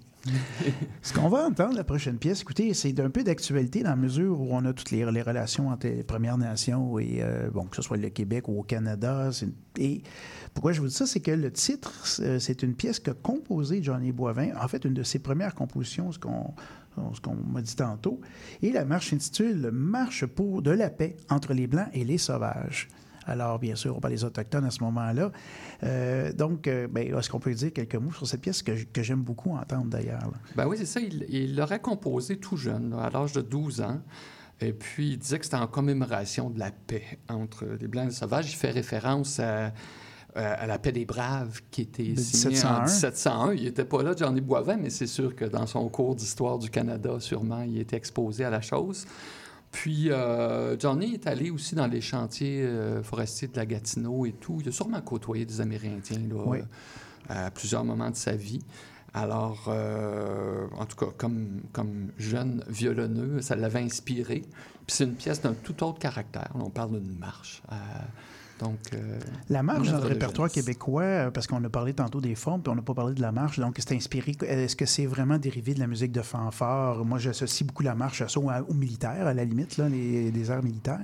Ce 1.02 1.12
qu'on 1.12 1.28
va 1.28 1.46
entendre, 1.46 1.76
la 1.76 1.84
prochaine 1.84 2.16
pièce, 2.16 2.40
écoutez, 2.40 2.72
c'est 2.74 2.98
un 2.98 3.10
peu 3.10 3.22
d'actualité 3.22 3.82
dans 3.82 3.90
la 3.90 3.96
mesure 3.96 4.40
où 4.40 4.48
on 4.50 4.64
a 4.64 4.72
toutes 4.72 4.90
les, 4.90 5.04
les 5.10 5.22
relations 5.22 5.68
entre 5.68 5.86
les 5.86 6.02
Premières 6.02 6.38
Nations 6.38 6.98
et, 6.98 7.18
euh, 7.20 7.50
bon, 7.50 7.64
que 7.66 7.76
ce 7.76 7.82
soit 7.82 7.96
le 7.96 8.08
Québec 8.08 8.48
ou 8.48 8.58
au 8.58 8.62
Canada. 8.62 9.30
Et 9.78 10.02
pourquoi 10.54 10.72
je 10.72 10.80
vous 10.80 10.88
dis 10.88 10.94
ça, 10.94 11.06
c'est 11.06 11.20
que 11.20 11.30
le 11.30 11.52
titre, 11.52 12.06
c'est 12.06 12.38
c'est 12.40 12.62
une 12.62 12.74
pièce 12.74 13.00
que 13.00 13.10
composé 13.10 13.82
Johnny 13.82 14.12
Boivin, 14.12 14.50
en 14.60 14.68
fait, 14.68 14.84
une 14.84 14.94
de 14.94 15.02
ses 15.02 15.18
premières 15.18 15.54
compositions, 15.54 16.10
ce 16.10 16.18
qu'on 16.18 16.54
ce 17.12 17.20
qu'on 17.20 17.34
m'a 17.34 17.60
dit 17.60 17.76
tantôt. 17.76 18.20
Et 18.62 18.70
la 18.70 18.84
marche 18.84 19.10
s'intitule 19.10 19.70
Marche 19.72 20.26
pour 20.26 20.62
de 20.62 20.70
la 20.70 20.90
paix 20.90 21.16
entre 21.28 21.52
les 21.52 21.66
Blancs 21.66 21.88
et 21.92 22.04
les 22.04 22.18
Sauvages. 22.18 22.88
Alors, 23.26 23.58
bien 23.58 23.74
sûr, 23.74 23.96
on 23.96 24.00
parle 24.00 24.14
des 24.14 24.24
Autochtones 24.24 24.64
à 24.64 24.70
ce 24.70 24.82
moment-là. 24.84 25.32
Euh, 25.82 26.32
donc, 26.32 26.66
euh, 26.68 26.86
ben, 26.88 27.16
est-ce 27.16 27.30
qu'on 27.30 27.40
peut 27.40 27.54
dire 27.54 27.72
quelques 27.72 27.94
mots 27.96 28.12
sur 28.12 28.26
cette 28.26 28.40
pièce 28.40 28.62
que, 28.62 28.74
j'aime 29.02 29.22
beaucoup 29.22 29.50
entendre 29.56 29.86
d'ailleurs? 29.86 30.30
Ben 30.56 30.66
oui, 30.66 30.76
c'est 30.78 30.86
ça. 30.86 31.00
Il 31.00 31.56
l'aurait 31.56 31.80
composé 31.80 32.36
tout 32.38 32.56
jeune, 32.56 32.90
là, 32.90 33.04
à 33.04 33.10
l'âge 33.10 33.32
de 33.32 33.40
12 33.40 33.80
ans. 33.80 34.00
Et 34.60 34.72
puis, 34.72 35.12
il 35.12 35.18
disait 35.18 35.38
que 35.38 35.44
c'était 35.44 35.56
en 35.56 35.66
commémoration 35.66 36.48
de 36.50 36.58
la 36.58 36.70
paix 36.70 37.18
entre 37.28 37.64
les 37.80 37.88
Blancs 37.88 38.04
et 38.04 38.08
les 38.08 38.14
Sauvages. 38.14 38.50
Il 38.52 38.54
fait 38.56 38.70
référence 38.70 39.40
à, 39.40 39.66
à- 39.66 40.52
à 40.52 40.66
la 40.66 40.78
paix 40.78 40.92
des 40.92 41.04
Braves 41.04 41.60
qui 41.70 41.82
était 41.82 42.12
De 42.12 42.20
signée 42.20 42.50
1701. 42.52 42.76
en 42.76 42.82
1701. 42.84 43.52
Il 43.54 43.64
n'était 43.64 43.84
pas 43.84 44.02
là, 44.02 44.14
Johnny 44.16 44.40
Boivin, 44.40 44.76
mais 44.76 44.90
c'est 44.90 45.06
sûr 45.08 45.34
que 45.34 45.44
dans 45.44 45.66
son 45.66 45.88
cours 45.88 46.14
d'histoire 46.14 46.58
du 46.58 46.70
Canada, 46.70 47.16
sûrement, 47.20 47.62
il 47.62 47.78
était 47.78 47.96
exposé 47.96 48.44
à 48.44 48.50
la 48.50 48.60
chose. 48.60 49.06
Puis, 49.74 50.12
euh, 50.12 50.78
Johnny 50.78 51.14
est 51.14 51.26
allé 51.26 51.50
aussi 51.50 51.74
dans 51.74 51.88
les 51.88 52.00
chantiers 52.00 52.62
euh, 52.62 53.02
forestiers 53.02 53.48
de 53.48 53.56
la 53.56 53.66
Gatineau 53.66 54.24
et 54.24 54.30
tout. 54.30 54.58
Il 54.60 54.68
a 54.68 54.72
sûrement 54.72 55.00
côtoyé 55.00 55.44
des 55.44 55.60
Amérindiens 55.60 56.20
là, 56.28 56.36
Oui. 56.46 56.58
euh, 56.60 57.46
à 57.46 57.50
plusieurs 57.50 57.82
moments 57.84 58.08
de 58.08 58.14
sa 58.14 58.36
vie. 58.36 58.60
Alors, 59.14 59.64
euh, 59.66 60.68
en 60.78 60.86
tout 60.86 60.96
cas, 60.96 61.10
comme, 61.18 61.60
comme 61.72 62.12
jeune 62.18 62.62
violonneux, 62.68 63.40
ça 63.40 63.56
l'avait 63.56 63.80
inspiré. 63.82 64.42
Puis 64.86 64.96
c'est 64.96 65.04
une 65.04 65.16
pièce 65.16 65.42
d'un 65.42 65.54
tout 65.54 65.82
autre 65.82 65.98
caractère. 65.98 66.52
On 66.54 66.70
parle 66.70 67.00
d'une 67.00 67.18
marche. 67.18 67.60
Euh, 68.62 68.64
donc, 68.64 68.78
euh, 68.94 69.18
La 69.48 69.62
marche 69.62 69.90
dans 69.90 69.98
le 69.98 70.04
répertoire 70.06 70.48
jeunesse. 70.48 70.64
québécois, 70.64 71.02
euh, 71.02 71.30
parce 71.30 71.46
qu'on 71.46 71.62
a 71.64 71.68
parlé 71.68 71.92
tantôt 71.94 72.20
des 72.20 72.34
formes, 72.34 72.62
puis 72.62 72.70
on 72.70 72.74
n'a 72.76 72.82
pas 72.82 72.94
parlé 72.94 73.14
de 73.14 73.20
la 73.20 73.32
marche, 73.32 73.58
donc 73.58 73.76
c'est 73.78 73.94
inspiré. 73.94 74.36
Est-ce 74.46 74.76
que 74.76 74.86
c'est 74.86 75.06
vraiment 75.06 75.38
dérivé 75.38 75.74
de 75.74 75.80
la 75.80 75.86
musique 75.86 76.12
de 76.12 76.22
fanfare? 76.22 77.04
Moi, 77.04 77.18
j'associe 77.18 77.66
beaucoup 77.66 77.82
la 77.82 77.94
marche 77.94 78.22
à 78.22 78.28
ça, 78.28 78.40
au, 78.40 78.50
au 78.50 78.74
militaire, 78.74 79.26
à 79.26 79.34
la 79.34 79.44
limite, 79.44 79.76
là, 79.76 79.88
les, 79.88 80.30
des 80.30 80.50
airs 80.50 80.62
militaires. 80.62 81.00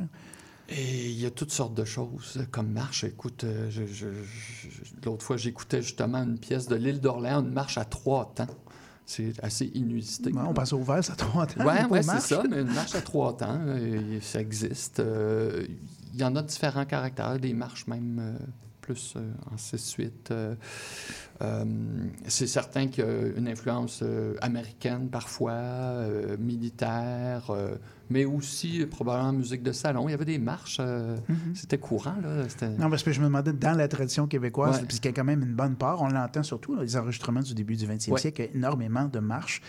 Et 0.69 1.11
il 1.11 1.21
y 1.21 1.27
a 1.27 1.31
toutes 1.33 1.51
sortes 1.51 1.75
de 1.75 1.85
choses 1.85 2.37
euh, 2.39 2.45
comme 2.49 2.69
marche. 2.71 3.03
Écoute, 3.03 3.45
je- 3.71 3.87
je- 3.87 4.07
je- 4.07 5.05
l'autre 5.05 5.25
fois, 5.25 5.37
j'écoutais 5.37 5.83
justement 5.83 6.19
une 6.23 6.39
pièce 6.39 6.69
de 6.69 6.77
l'île 6.77 7.01
d'Orléans, 7.01 7.41
une 7.43 7.53
marche 7.53 7.77
à 7.77 7.85
trois 7.85 8.33
temps. 8.37 8.47
C'est 9.05 9.33
assez 9.43 9.67
inusité. 9.75 10.31
Ouais, 10.33 10.43
on 10.47 10.55
passe 10.55 10.73
au 10.73 10.81
vert, 10.85 11.03
ça 11.03 11.17
trois 11.17 11.45
temps. 11.45 11.55
Oui, 11.67 11.67
ouais, 11.91 11.99
aux 11.99 12.03
c'est 12.03 12.21
ça, 12.21 12.45
mais 12.49 12.61
une 12.61 12.73
marche 12.73 12.95
à 12.95 13.01
trois 13.01 13.37
temps, 13.37 13.59
ça 14.21 14.41
existe. 14.41 15.01
Euh, 15.01 15.67
y 16.15 16.25
en 16.25 16.35
a 16.37 16.43
différents 16.43 16.85
caractères, 16.85 17.39
des 17.39 17.53
marches 17.53 17.87
même 17.87 18.19
euh, 18.21 18.47
plus 18.81 19.15
euh, 19.17 19.33
en 19.51 19.57
6-8. 19.57 20.11
euh, 20.31 21.65
c'est 22.27 22.47
certain 22.47 22.89
qu'il 22.89 23.05
y 23.05 23.07
a 23.07 23.27
une 23.37 23.49
influence 23.49 24.03
américaine 24.41 25.09
parfois, 25.09 26.07
militaire, 26.39 27.51
mais 28.11 28.25
aussi 28.25 28.83
euh, 28.83 28.87
probablement 28.87 29.33
musique 29.33 29.63
de 29.63 29.73
salon. 29.73 30.09
Il 30.09 30.11
y 30.11 30.15
avait 30.15 30.25
des 30.25 30.39
marches, 30.39 30.79
euh, 30.81 31.17
Mhm. 31.29 31.55
c'était 31.55 31.79
courant. 31.79 32.15
Là, 32.23 32.45
Non, 32.79 32.91
parce 32.91 33.03
que 33.03 33.13
je 33.13 33.21
me 33.21 33.27
demandais, 33.27 33.53
dans 33.53 33.77
la 33.77 33.89
tradition 33.89 34.27
québécoise, 34.27 34.81
Ouais. 34.81 34.87
puisqu'il 34.87 35.09
y 35.09 35.11
a 35.11 35.15
quand 35.15 35.25
même 35.25 35.43
une 35.43 35.55
bonne 35.55 35.77
part, 35.77 36.03
on 36.03 36.09
l'entend 36.09 36.43
surtout 36.43 36.75
dans 36.77 36.83
les 36.83 36.97
enregistrements 36.97 37.41
du 37.41 37.55
début 37.55 37.77
du 37.77 37.87
20e 37.87 38.13
Ouais. 38.13 38.21
siècle, 38.21 38.43
il 38.43 38.45
y 38.47 38.49
a 38.49 38.57
énormément 38.57 39.05
de 39.05 39.19
marches. 39.21 39.63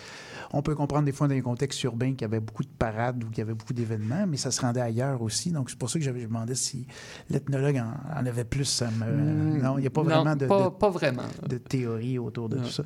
On 0.53 0.61
peut 0.61 0.75
comprendre 0.75 1.05
des 1.05 1.11
fois 1.13 1.27
dans 1.29 1.33
les 1.33 1.41
contextes 1.41 1.81
urbains 1.83 2.11
qu'il 2.11 2.21
y 2.23 2.25
avait 2.25 2.39
beaucoup 2.41 2.63
de 2.63 2.69
parades 2.77 3.23
ou 3.23 3.27
qu'il 3.29 3.37
y 3.37 3.41
avait 3.41 3.53
beaucoup 3.53 3.73
d'événements, 3.73 4.25
mais 4.27 4.35
ça 4.37 4.51
se 4.51 4.59
rendait 4.59 4.81
ailleurs 4.81 5.21
aussi. 5.21 5.51
Donc, 5.51 5.69
c'est 5.69 5.77
pour 5.79 5.89
ça 5.89 5.97
que 5.97 6.03
j'avais 6.03 6.19
je 6.21 6.25
me 6.25 6.31
demandais 6.33 6.55
si 6.55 6.85
l'ethnologue 7.29 7.77
en, 7.77 8.19
en 8.19 8.25
avait 8.25 8.43
plus. 8.43 8.65
Ça 8.65 8.89
me- 8.91 9.05
Mm, 9.05 9.61
non, 9.61 9.77
il 9.77 9.81
n'y 9.81 9.87
a 9.87 9.89
pas 9.89 10.01
non, 10.03 10.09
vraiment 10.09 10.35
de, 10.35 10.45
pas- 10.45 10.65
de- 10.65 10.69
pas 10.69 10.89
vraiment. 10.89 11.23
de 11.47 11.57
théorie 11.57 12.17
autour 12.19 12.49
de 12.49 12.57
Non. 12.57 12.63
tout 12.63 12.69
ça. 12.69 12.83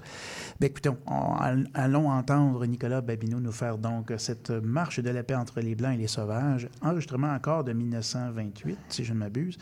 Ben, 0.59 0.67
écoutez, 0.67 0.89
on- 1.07 1.35
all- 1.35 1.67
allons 1.73 2.09
entendre 2.09 2.65
Nicolas 2.65 3.01
Babineau 3.01 3.39
nous 3.39 3.51
faire 3.51 3.77
donc 3.77 4.13
cette 4.17 4.51
marche 4.51 4.99
de 4.99 5.09
la 5.09 5.23
paix 5.23 5.35
entre 5.45 5.61
les 5.61 5.75
Blancs 5.75 5.93
et 5.93 5.97
les 5.97 6.07
Sauvages, 6.07 6.67
enregistrement 6.81 7.31
encore 7.31 7.63
de 7.63 7.71
1928, 7.73 8.77
si 8.89 9.03
je 9.03 9.13
ne 9.13 9.19
m'abuse. 9.19 9.57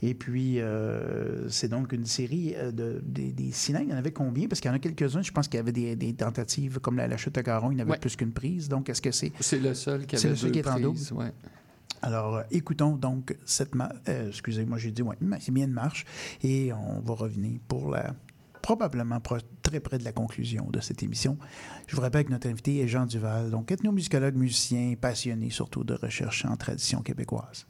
Et 0.00 0.14
puis, 0.14 0.60
euh, 0.60 1.48
c'est 1.48 1.68
donc 1.68 1.92
une 1.92 2.06
série 2.06 2.54
euh, 2.56 2.70
de, 2.70 3.00
des, 3.04 3.32
des 3.32 3.50
cylindres. 3.50 3.86
Il 3.86 3.90
y 3.90 3.94
en 3.94 3.98
avait 3.98 4.12
combien? 4.12 4.46
Parce 4.46 4.60
qu'il 4.60 4.68
y 4.70 4.72
en 4.72 4.76
a 4.76 4.78
quelques-uns, 4.78 5.22
je 5.22 5.32
pense 5.32 5.48
qu'il 5.48 5.58
y 5.58 5.60
avait 5.60 5.72
des, 5.72 5.96
des 5.96 6.14
tentatives, 6.14 6.78
comme 6.78 6.96
la, 6.96 7.08
la 7.08 7.16
chute 7.16 7.36
à 7.36 7.42
Caron, 7.42 7.70
il 7.72 7.74
y 7.74 7.78
en 7.78 7.80
avait 7.80 7.92
Ouais. 7.92 7.98
plus 7.98 8.14
qu'une 8.16 8.32
prise. 8.32 8.68
Donc, 8.68 8.88
est-ce 8.88 9.02
que 9.02 9.10
c'est... 9.10 9.32
C'est 9.40 9.58
le 9.58 9.74
seul 9.74 10.06
qui 10.06 10.16
C'est 10.16 10.26
avait 10.28 10.34
le 10.34 10.36
seul 10.36 10.50
deux 10.52 10.60
qui 10.60 10.68
est 10.68 10.70
en 10.70 11.16
ouais. 11.16 11.32
Alors, 12.02 12.36
euh, 12.36 12.42
écoutons 12.50 12.96
donc 12.96 13.36
cette 13.44 13.74
marche. 13.74 13.96
Excusez-moi, 14.06 14.78
j'ai 14.78 14.90
dit, 14.90 15.02
ouais, 15.02 15.16
c'est 15.40 15.52
bien 15.52 15.64
une 15.64 15.72
marche. 15.72 16.04
Et 16.42 16.72
on 16.72 17.00
va 17.00 17.14
revenir 17.14 17.58
pour 17.66 17.90
la 17.90 18.14
probablement 18.64 19.20
pro- 19.20 19.36
très 19.62 19.78
près 19.78 19.98
de 19.98 20.04
la 20.04 20.12
conclusion 20.12 20.70
de 20.70 20.80
cette 20.80 21.02
émission. 21.02 21.36
Je 21.86 21.94
vous 21.94 22.00
rappelle 22.00 22.24
que 22.24 22.30
notre 22.30 22.48
invité 22.48 22.80
est 22.80 22.88
Jean 22.88 23.04
Duval, 23.04 23.50
donc 23.50 23.70
ethnomusicologue, 23.70 24.36
musicien, 24.36 24.94
passionné 24.98 25.50
surtout 25.50 25.84
de 25.84 25.92
recherche 25.92 26.46
en 26.46 26.56
tradition 26.56 27.02
québécoise. 27.02 27.66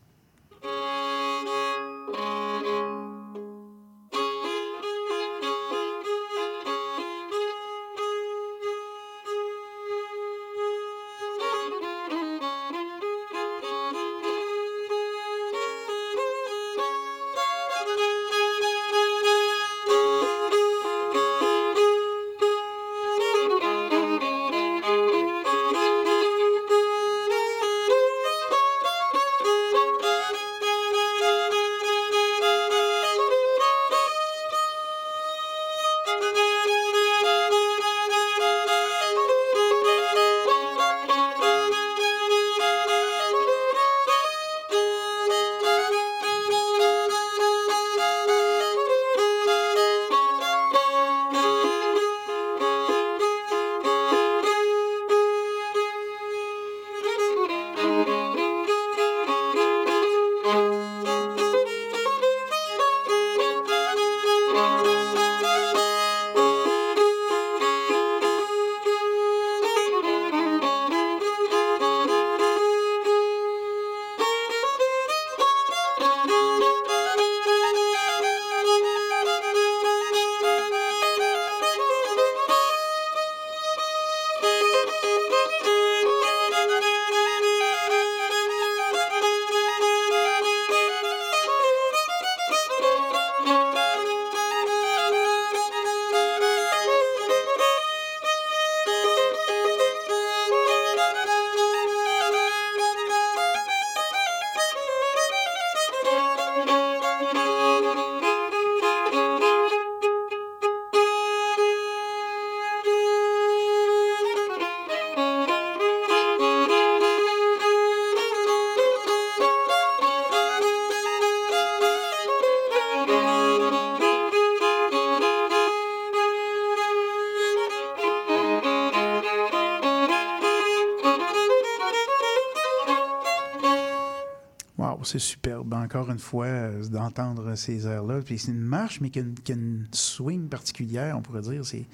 Encore 135.94 136.10
une 136.10 136.18
fois, 136.18 136.46
euh, 136.46 136.84
d'entendre 136.88 137.54
ces 137.54 137.86
airs-là. 137.86 138.20
Puis 138.24 138.38
c'est 138.38 138.50
une 138.50 138.58
marche, 138.60 139.00
mais 139.00 139.10
qui 139.10 139.20
a, 139.20 139.22
une, 139.22 139.34
qui 139.34 139.52
a 139.52 139.54
une 139.54 139.86
swing 139.92 140.48
particulière, 140.48 141.16
on 141.16 141.22
pourrait 141.22 141.42
dire. 141.42 141.64
C'est 141.64 141.86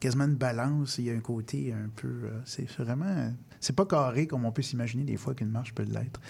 quasiment 0.00 0.24
une 0.24 0.34
balance. 0.34 0.98
Il 0.98 1.04
y 1.04 1.10
a 1.10 1.14
un 1.14 1.20
côté 1.20 1.72
un 1.72 1.88
peu. 1.94 2.08
euh, 2.08 2.40
c'est 2.44 2.68
vraiment. 2.78 3.32
C'est 3.60 3.74
pas 3.76 3.86
carré 3.86 4.26
comme 4.26 4.44
on 4.44 4.52
peut 4.52 4.62
s'imaginer 4.62 5.04
des 5.04 5.16
fois 5.16 5.34
qu'une 5.34 5.50
marche 5.50 5.72
peut 5.74 5.84
l'être. 5.84 6.20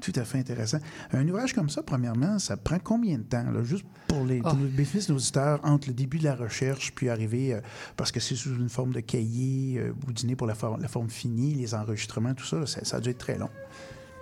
Tout 0.00 0.12
à 0.16 0.24
fait 0.24 0.38
intéressant. 0.38 0.78
Un 1.12 1.26
ouvrage 1.28 1.52
comme 1.54 1.68
ça, 1.68 1.82
premièrement, 1.82 2.38
ça 2.40 2.56
prend 2.56 2.78
combien 2.82 3.18
de 3.18 3.22
temps? 3.22 3.48
là, 3.52 3.62
juste 3.62 3.84
pour, 4.08 4.24
les, 4.24 4.40
pour 4.40 4.50
Ah. 4.50 4.56
le 4.60 4.66
bénéfice 4.66 5.06
de 5.06 5.12
l'auditeurs, 5.12 5.60
entre 5.64 5.86
le 5.88 5.94
début 5.94 6.18
de 6.18 6.24
la 6.24 6.34
recherche 6.34 6.92
puis 6.94 7.08
arriver, 7.10 7.54
euh, 7.54 7.60
parce 7.96 8.10
que 8.10 8.18
c'est 8.20 8.34
sous 8.34 8.56
une 8.56 8.68
forme 8.68 8.92
de 8.92 9.00
cahier, 9.00 9.80
ou 10.08 10.12
dîner 10.12 10.34
pour 10.34 10.46
la, 10.48 10.54
for- 10.56 10.78
la 10.78 10.88
forme 10.88 11.10
finie, 11.10 11.54
les 11.54 11.74
enregistrements, 11.74 12.34
tout 12.34 12.44
ça, 12.44 12.58
là, 12.58 12.66
ça, 12.66 12.84
ça 12.84 12.96
a 12.96 13.00
dû 13.00 13.10
être 13.10 13.18
très 13.18 13.38
long. 13.38 13.50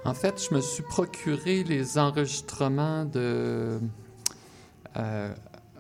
En 0.05 0.15
fait, 0.15 0.43
je 0.49 0.55
me 0.55 0.61
suis 0.61 0.83
procuré 0.83 1.63
les 1.63 1.97
enregistrements 1.97 3.05
de, 3.05 3.79
euh, 4.97 5.35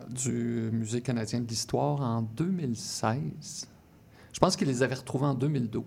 du 0.08 0.70
Musée 0.72 1.00
canadien 1.00 1.40
de 1.40 1.48
l'histoire 1.48 2.00
en 2.00 2.22
2016. 2.22 3.66
Je 4.32 4.38
pense 4.38 4.56
qu'il 4.56 4.68
les 4.68 4.82
avait 4.82 4.94
retrouvés 4.94 5.26
en 5.26 5.34
2012. 5.34 5.84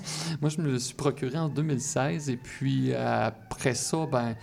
Moi, 0.40 0.50
je 0.50 0.60
me 0.60 0.72
les 0.72 0.78
suis 0.80 0.94
procuré 0.94 1.38
en 1.38 1.48
2016 1.48 2.28
et 2.28 2.36
puis 2.36 2.92
après 2.92 3.74
ça, 3.74 4.04
ben, 4.10 4.34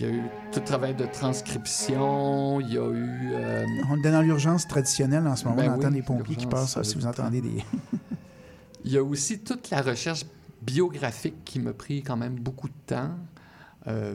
il 0.00 0.06
y 0.06 0.08
a 0.08 0.12
eu 0.12 0.22
tout 0.50 0.60
le 0.60 0.64
travail 0.64 0.94
de 0.94 1.04
transcription, 1.04 2.60
il 2.60 2.72
y 2.72 2.78
a 2.78 2.90
eu... 2.90 3.32
euh, 3.34 3.64
On 3.90 4.02
est 4.02 4.10
dans 4.10 4.22
l'urgence 4.22 4.66
traditionnelle 4.66 5.26
en 5.26 5.36
ce 5.36 5.44
moment. 5.44 5.56
Ben 5.56 5.70
on 5.70 5.74
entend 5.74 5.88
oui, 5.88 5.94
des 5.94 6.02
pompiers 6.02 6.36
qui 6.36 6.46
passent. 6.46 6.80
Si 6.82 6.96
vous 6.96 7.06
euh, 7.06 7.10
entendez 7.10 7.40
des. 7.40 7.64
Il 8.84 8.92
y 8.92 8.96
a 8.96 9.02
aussi 9.04 9.40
toute 9.40 9.70
la 9.70 9.82
recherche 9.82 10.24
biographique 10.62 11.44
qui 11.44 11.58
m'a 11.60 11.72
pris 11.72 12.02
quand 12.02 12.16
même 12.16 12.34
beaucoup 12.36 12.68
de 12.68 12.74
temps. 12.86 13.10
Euh, 13.86 14.14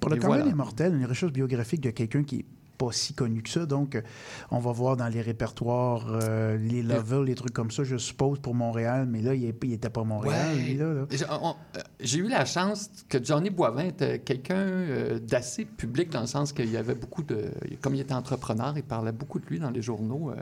Pour 0.00 0.10
le 0.10 0.16
Carnet 0.16 0.36
voilà. 0.38 0.50
des 0.50 0.54
mortels, 0.54 0.94
une 0.94 1.06
recherche 1.06 1.32
biographique 1.32 1.80
de 1.80 1.90
quelqu'un 1.90 2.24
qui 2.24 2.40
est 2.40 2.44
pas 2.76 2.92
si 2.92 3.12
connu 3.12 3.42
que 3.42 3.50
ça. 3.50 3.66
Donc, 3.66 3.94
euh, 3.94 4.00
on 4.50 4.58
va 4.58 4.72
voir 4.72 4.96
dans 4.96 5.06
les 5.08 5.20
répertoires, 5.20 6.06
euh, 6.08 6.56
les 6.56 6.82
levels, 6.82 7.24
les 7.24 7.34
trucs 7.34 7.52
comme 7.52 7.70
ça, 7.70 7.84
je 7.84 7.98
suppose, 7.98 8.38
pour 8.38 8.54
Montréal. 8.54 9.06
Mais 9.06 9.20
là, 9.20 9.34
il 9.34 9.54
n'était 9.64 9.90
pas 9.90 10.02
Montréal, 10.02 10.56
Ouais. 10.56 10.62
lui, 10.62 10.74
là. 10.76 10.92
là. 10.94 11.56
J'ai 12.00 12.18
eu 12.18 12.28
la 12.28 12.46
chance 12.46 12.90
que 13.08 13.22
Johnny 13.22 13.50
Boivin 13.50 13.84
était 13.84 14.20
quelqu'un 14.20 15.18
d'assez 15.22 15.66
public 15.66 16.08
dans 16.10 16.22
le 16.22 16.26
sens 16.26 16.52
qu'il 16.54 16.70
y 16.70 16.76
avait 16.78 16.94
beaucoup 16.94 17.22
de... 17.22 17.50
Comme 17.82 17.94
il 17.94 18.00
était 18.00 18.14
entrepreneur, 18.14 18.72
il 18.74 18.82
parlait 18.82 19.12
beaucoup 19.12 19.38
de 19.40 19.46
lui 19.46 19.58
dans 19.60 19.70
les 19.70 19.82
journaux 19.82 20.30
euh, 20.30 20.36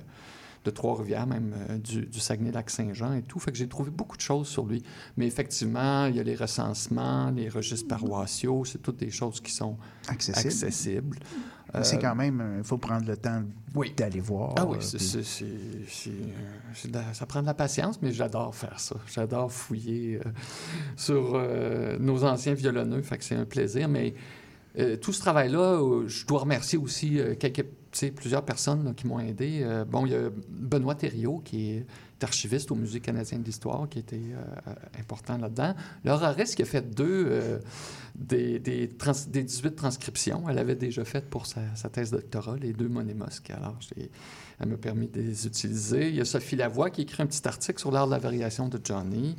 de 0.65 0.71
Trois-Rivières, 0.71 1.27
même 1.27 1.55
euh, 1.71 1.79
du, 1.79 2.07
du 2.07 2.21
Saguenay-Lac-Saint-Jean 2.21 3.15
et 3.15 3.23
tout. 3.23 3.39
Fait 3.39 3.53
que 3.53 3.59
j'ai 3.59 3.69
trouvé 3.69 3.91
beaucoup 3.91 4.17
de 4.17 4.23
choses 4.23 4.49
sur 4.49 4.67
lui. 4.67 4.83
Mais 5.17 5.27
effectivement, 5.27 6.07
il 6.07 6.17
y 6.17 6.21
a 6.21 6.23
les 6.23 6.35
recensements, 6.37 7.31
les 7.31 7.49
registres 7.49 7.89
paroissiaux, 7.89 8.65
c'est 8.65 8.79
toutes 8.83 8.99
des 8.99 9.11
choses 9.11 9.41
qui 9.41 9.53
sont 9.53 9.77
Accessible. 10.09 10.49
accessibles. 10.49 11.19
C'est 11.83 11.97
Euh, 11.97 12.01
quand 12.01 12.15
même, 12.15 12.55
il 12.59 12.65
faut 12.65 12.79
prendre 12.79 13.07
le 13.07 13.15
temps 13.19 13.43
d'aller 13.97 14.21
voir. 14.21 14.55
Ah 14.57 14.65
oui, 14.67 14.79
euh, 14.79 15.23
euh, 16.07 17.13
ça 17.13 17.27
prend 17.27 17.43
de 17.43 17.47
la 17.47 17.53
patience, 17.55 18.01
mais 18.01 18.11
j'adore 18.13 18.55
faire 18.55 18.81
ça. 18.81 18.97
J'adore 19.13 19.53
fouiller 19.53 20.19
euh, 20.25 20.31
sur 20.97 21.33
euh, 21.35 21.99
nos 21.99 22.25
anciens 22.25 22.55
violonneux, 22.55 23.03
fait 23.03 23.19
que 23.19 23.25
c'est 23.25 23.35
un 23.35 23.45
plaisir. 23.45 23.87
Mais 23.89 24.15
euh, 24.79 24.97
tout 24.97 25.13
ce 25.13 25.21
travail-là, 25.21 25.75
euh, 25.83 26.09
je 26.09 26.25
dois 26.27 26.41
remercier 26.41 26.79
aussi 26.79 27.19
euh, 27.21 27.35
quelques, 27.35 27.67
plusieurs 28.15 28.45
personnes 28.45 28.95
qui 28.95 29.07
m'ont 29.07 29.19
aidé. 29.21 29.61
Euh, 29.63 29.85
bon, 29.85 30.07
il 30.07 30.13
y 30.13 30.15
a 30.15 30.31
Benoît 30.49 30.95
Thériault, 30.95 31.41
qui 31.45 31.71
est 31.73 31.87
archiviste 32.23 32.71
au 32.71 32.75
Musée 32.75 33.01
canadien 33.01 33.39
de 33.39 33.45
l'histoire, 33.45 33.89
qui 33.89 33.99
était 34.01 34.17
euh, 34.17 34.73
important 34.99 35.39
là-dedans. 35.39 35.75
Laura 36.05 36.33
Ress, 36.33 36.55
qui 36.55 36.63
a 36.63 36.65
fait 36.65 36.83
deux 36.95 37.27
euh, 37.29 37.59
des, 38.15 38.59
des, 38.59 38.89
trans- 38.89 39.13
des 39.29 39.43
18 39.43 39.75
transcriptions. 39.77 40.49
Elle 40.49 40.59
avait 40.59 40.75
déjà 40.75 41.05
fait 41.05 41.25
pour 41.29 41.47
sa, 41.47 41.61
sa 41.77 41.89
thèse 41.89 42.11
doctorat 42.11 42.57
les 42.57 42.73
deux 42.73 42.89
monémosques. 42.89 43.51
Alors, 43.51 43.79
elle 44.61 44.69
m'a 44.69 44.77
permis 44.77 45.09
de 45.09 45.21
les 45.21 45.47
utiliser. 45.47 46.09
Il 46.09 46.17
y 46.17 46.21
a 46.21 46.25
Sophie 46.25 46.57
Lavoie 46.57 46.91
qui 46.91 47.03
écrit 47.03 47.23
un 47.23 47.27
petit 47.27 47.47
article 47.47 47.79
sur 47.79 47.93
l'art 47.93 48.07
de 48.07 48.13
la 48.13 48.19
variation 48.19 48.69
de 48.69 48.81
Johnny. 48.83 49.37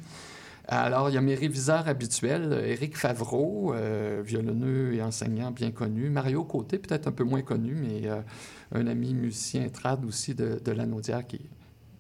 Alors, 0.72 1.10
il 1.10 1.16
y 1.16 1.18
a 1.18 1.22
mes 1.22 1.34
réviseurs 1.34 1.88
habituels, 1.88 2.54
euh, 2.54 2.68
Éric 2.68 2.96
Favreau, 2.96 3.74
euh, 3.74 4.22
violonneux 4.24 4.94
et 4.94 5.02
enseignant 5.02 5.50
bien 5.50 5.72
connu, 5.72 6.12
Mario 6.12 6.44
Côté, 6.44 6.78
peut-être 6.78 7.08
un 7.08 7.12
peu 7.12 7.24
moins 7.24 7.42
connu, 7.42 7.74
mais 7.74 8.08
euh, 8.08 8.22
un 8.72 8.86
ami 8.86 9.16
musicien 9.16 9.68
trad 9.70 10.06
aussi 10.06 10.36
de, 10.36 10.62
de 10.64 10.72
Lanaudière 10.72 11.26
qui 11.26 11.38
est 11.38 11.50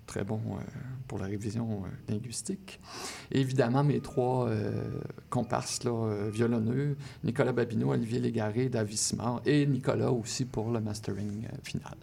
très 0.05 0.23
bon 0.23 0.39
euh, 0.51 0.61
pour 1.07 1.17
la 1.17 1.25
révision 1.25 1.81
linguistique. 2.07 2.79
Et 3.31 3.41
évidemment, 3.41 3.83
mes 3.83 4.01
trois 4.01 4.47
comparses 5.31 5.83
là, 5.83 6.29
violonneux, 6.29 6.95
Nicolas 7.23 7.51
Babineau, 7.51 7.91
Olivier 7.91 8.19
Légaré, 8.19 8.69
David 8.69 8.97
Simard, 8.97 9.41
et 9.47 9.65
Nicolas 9.65 10.11
aussi 10.11 10.45
pour 10.45 10.69
le 10.69 10.79
mastering 10.79 11.47
final. 11.63 11.95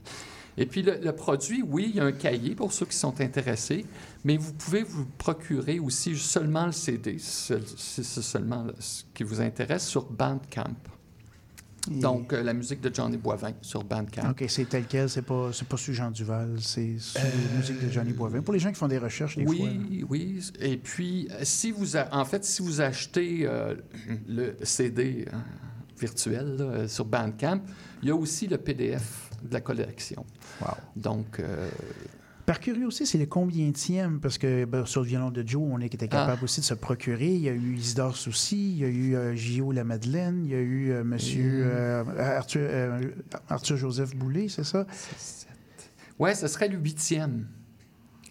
Et 0.58 0.66
puis 0.66 0.82
le, 0.82 0.98
le 1.02 1.12
produit, 1.12 1.62
oui, 1.62 1.86
il 1.90 1.96
y 1.96 2.00
a 2.00 2.04
un 2.04 2.12
cahier 2.12 2.54
pour 2.54 2.72
ceux 2.72 2.86
qui 2.86 2.96
sont 2.96 3.20
intéressés, 3.20 3.84
mais 4.24 4.36
vous 4.38 4.52
pouvez 4.54 4.82
vous 4.82 5.04
procurer 5.18 5.78
aussi 5.78 6.16
seulement 6.16 6.66
le 6.66 6.72
CD, 6.72 7.16
si 7.18 7.52
c'est 7.76 8.22
seulement 8.22 8.64
le- 8.64 8.74
ce 8.78 9.02
qui 9.12 9.22
vous 9.22 9.40
intéresse, 9.40 9.86
sur 9.86 10.04
Bandcamp. 10.10 10.74
Et- 11.90 12.00
Donc, 12.00 12.32
euh, 12.32 12.42
la 12.42 12.52
musique 12.52 12.80
de 12.80 12.92
Johnny 12.92 13.16
Boivin 13.16 13.52
sur 13.62 13.84
Bandcamp. 13.84 14.30
OK, 14.30 14.44
c'est 14.48 14.64
tel 14.68 14.86
quel, 14.88 15.08
c'est 15.08 15.22
pas, 15.22 15.50
pas 15.68 15.76
sur 15.76 15.92
Jean 15.94 16.10
Duval, 16.10 16.56
c'est 16.60 16.98
sur 16.98 17.20
la 17.22 17.58
musique 17.58 17.86
de 17.86 17.92
Johnny 17.92 18.12
Boivin. 18.12 18.40
Pour 18.42 18.54
les 18.54 18.58
gens 18.58 18.70
qui 18.70 18.76
font 18.78 18.88
des 18.88 18.98
recherches, 18.98 19.36
des 19.36 19.46
oui, 19.46 19.58
fois. 19.58 19.68
là. 19.68 20.06
oui. 20.08 20.40
Et 20.60 20.78
puis, 20.78 21.28
euh, 21.30 21.40
si 21.42 21.70
vous, 21.70 21.96
a- 21.96 22.08
en 22.12 22.24
fait, 22.24 22.44
si 22.44 22.60
vous 22.62 22.80
achetez 22.80 23.46
euh, 23.46 23.76
le 24.26 24.56
CD 24.64 25.26
euh, 25.32 25.36
virtuel 26.00 26.56
là, 26.56 26.64
euh, 26.64 26.88
sur 26.88 27.04
Bandcamp, 27.04 27.60
il 28.02 28.08
y 28.08 28.10
a 28.10 28.16
aussi 28.16 28.48
le 28.48 28.58
PDF 28.58 29.25
de 29.46 29.54
la 29.54 29.60
collection. 29.60 30.24
Donc, 30.96 31.40
euh, 31.40 31.68
Par 32.44 32.60
curiosité, 32.60 33.06
c'est 33.06 33.18
le 33.18 33.26
combienième? 33.26 34.20
Parce 34.20 34.38
que 34.38 34.64
ben, 34.66 34.86
sur 34.86 35.00
le 35.00 35.08
violon 35.08 35.30
de 35.32 35.42
Joe, 35.44 35.62
on 35.68 35.80
était 35.80 36.06
capable 36.06 36.38
Ah. 36.40 36.44
aussi 36.44 36.60
de 36.60 36.64
se 36.64 36.74
procurer. 36.74 37.34
Il 37.34 37.40
y 37.42 37.48
a 37.48 37.52
eu 37.52 37.74
Isidore 37.74 38.16
Soucy, 38.16 38.70
il 38.72 38.78
y 38.78 38.84
a 38.84 38.88
eu 38.88 39.16
euh, 39.16 39.34
J.O. 39.34 39.72
La 39.72 39.82
Madeleine, 39.82 40.42
il 40.44 40.50
y 40.52 40.54
a 40.54 40.58
eu 40.60 40.90
euh, 40.92 41.02
Monsieur 41.02 41.64
euh, 41.66 42.04
Arthur, 42.18 42.60
euh, 42.62 43.00
Arthur 43.48 43.76
Joseph 43.76 44.14
Boulay, 44.14 44.48
c'est 44.48 44.62
ça? 44.64 44.86
ouais, 46.20 46.34
ce 46.34 46.46
serait 46.46 46.68
le 46.68 46.78
huitième. 46.78 47.48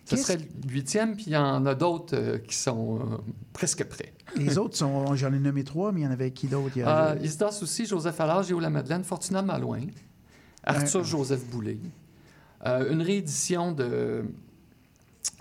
Ce 0.05 0.15
serait 0.17 0.37
le 0.37 0.71
huitième, 0.71 1.15
puis 1.15 1.25
il 1.27 1.33
y 1.33 1.37
en 1.37 1.65
a 1.65 1.73
d'autres 1.73 2.15
euh, 2.15 2.37
qui 2.37 2.55
sont 2.55 2.99
euh, 2.99 3.17
presque 3.53 3.83
prêts. 3.85 4.13
Les 4.37 4.57
autres 4.59 4.77
sont, 4.77 5.15
j'en 5.15 5.33
ai 5.33 5.39
nommé 5.39 5.63
trois, 5.63 5.91
mais 5.91 6.01
il 6.01 6.03
y 6.03 6.07
en 6.07 6.11
avait 6.11 6.29
qui 6.31 6.47
d'autre? 6.47 6.71
Il 6.75 6.79
y 6.79 6.83
avait- 6.83 7.19
Euh, 7.19 7.25
Isidore 7.25 7.51
Soucy, 7.51 7.85
Joseph 7.87 8.19
Allard, 8.21 8.43
Géo 8.43 8.59
La 8.59 8.69
Madeleine, 8.69 9.03
Fortuna 9.03 9.41
Malouin, 9.41 9.87
Arthur 10.65 11.01
Euh, 11.01 11.03
Joseph 11.03 11.45
Boulay. 11.45 11.77
Euh, 12.65 12.91
une 12.91 13.01
réédition 13.01 13.71
de 13.71 14.25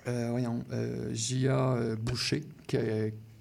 euh, 0.06 0.28
voyons, 0.30 0.64
euh, 0.72 1.10
J.A. 1.12 1.74
euh, 1.74 1.96
Boucher, 1.96 2.44
qui, 2.66 2.76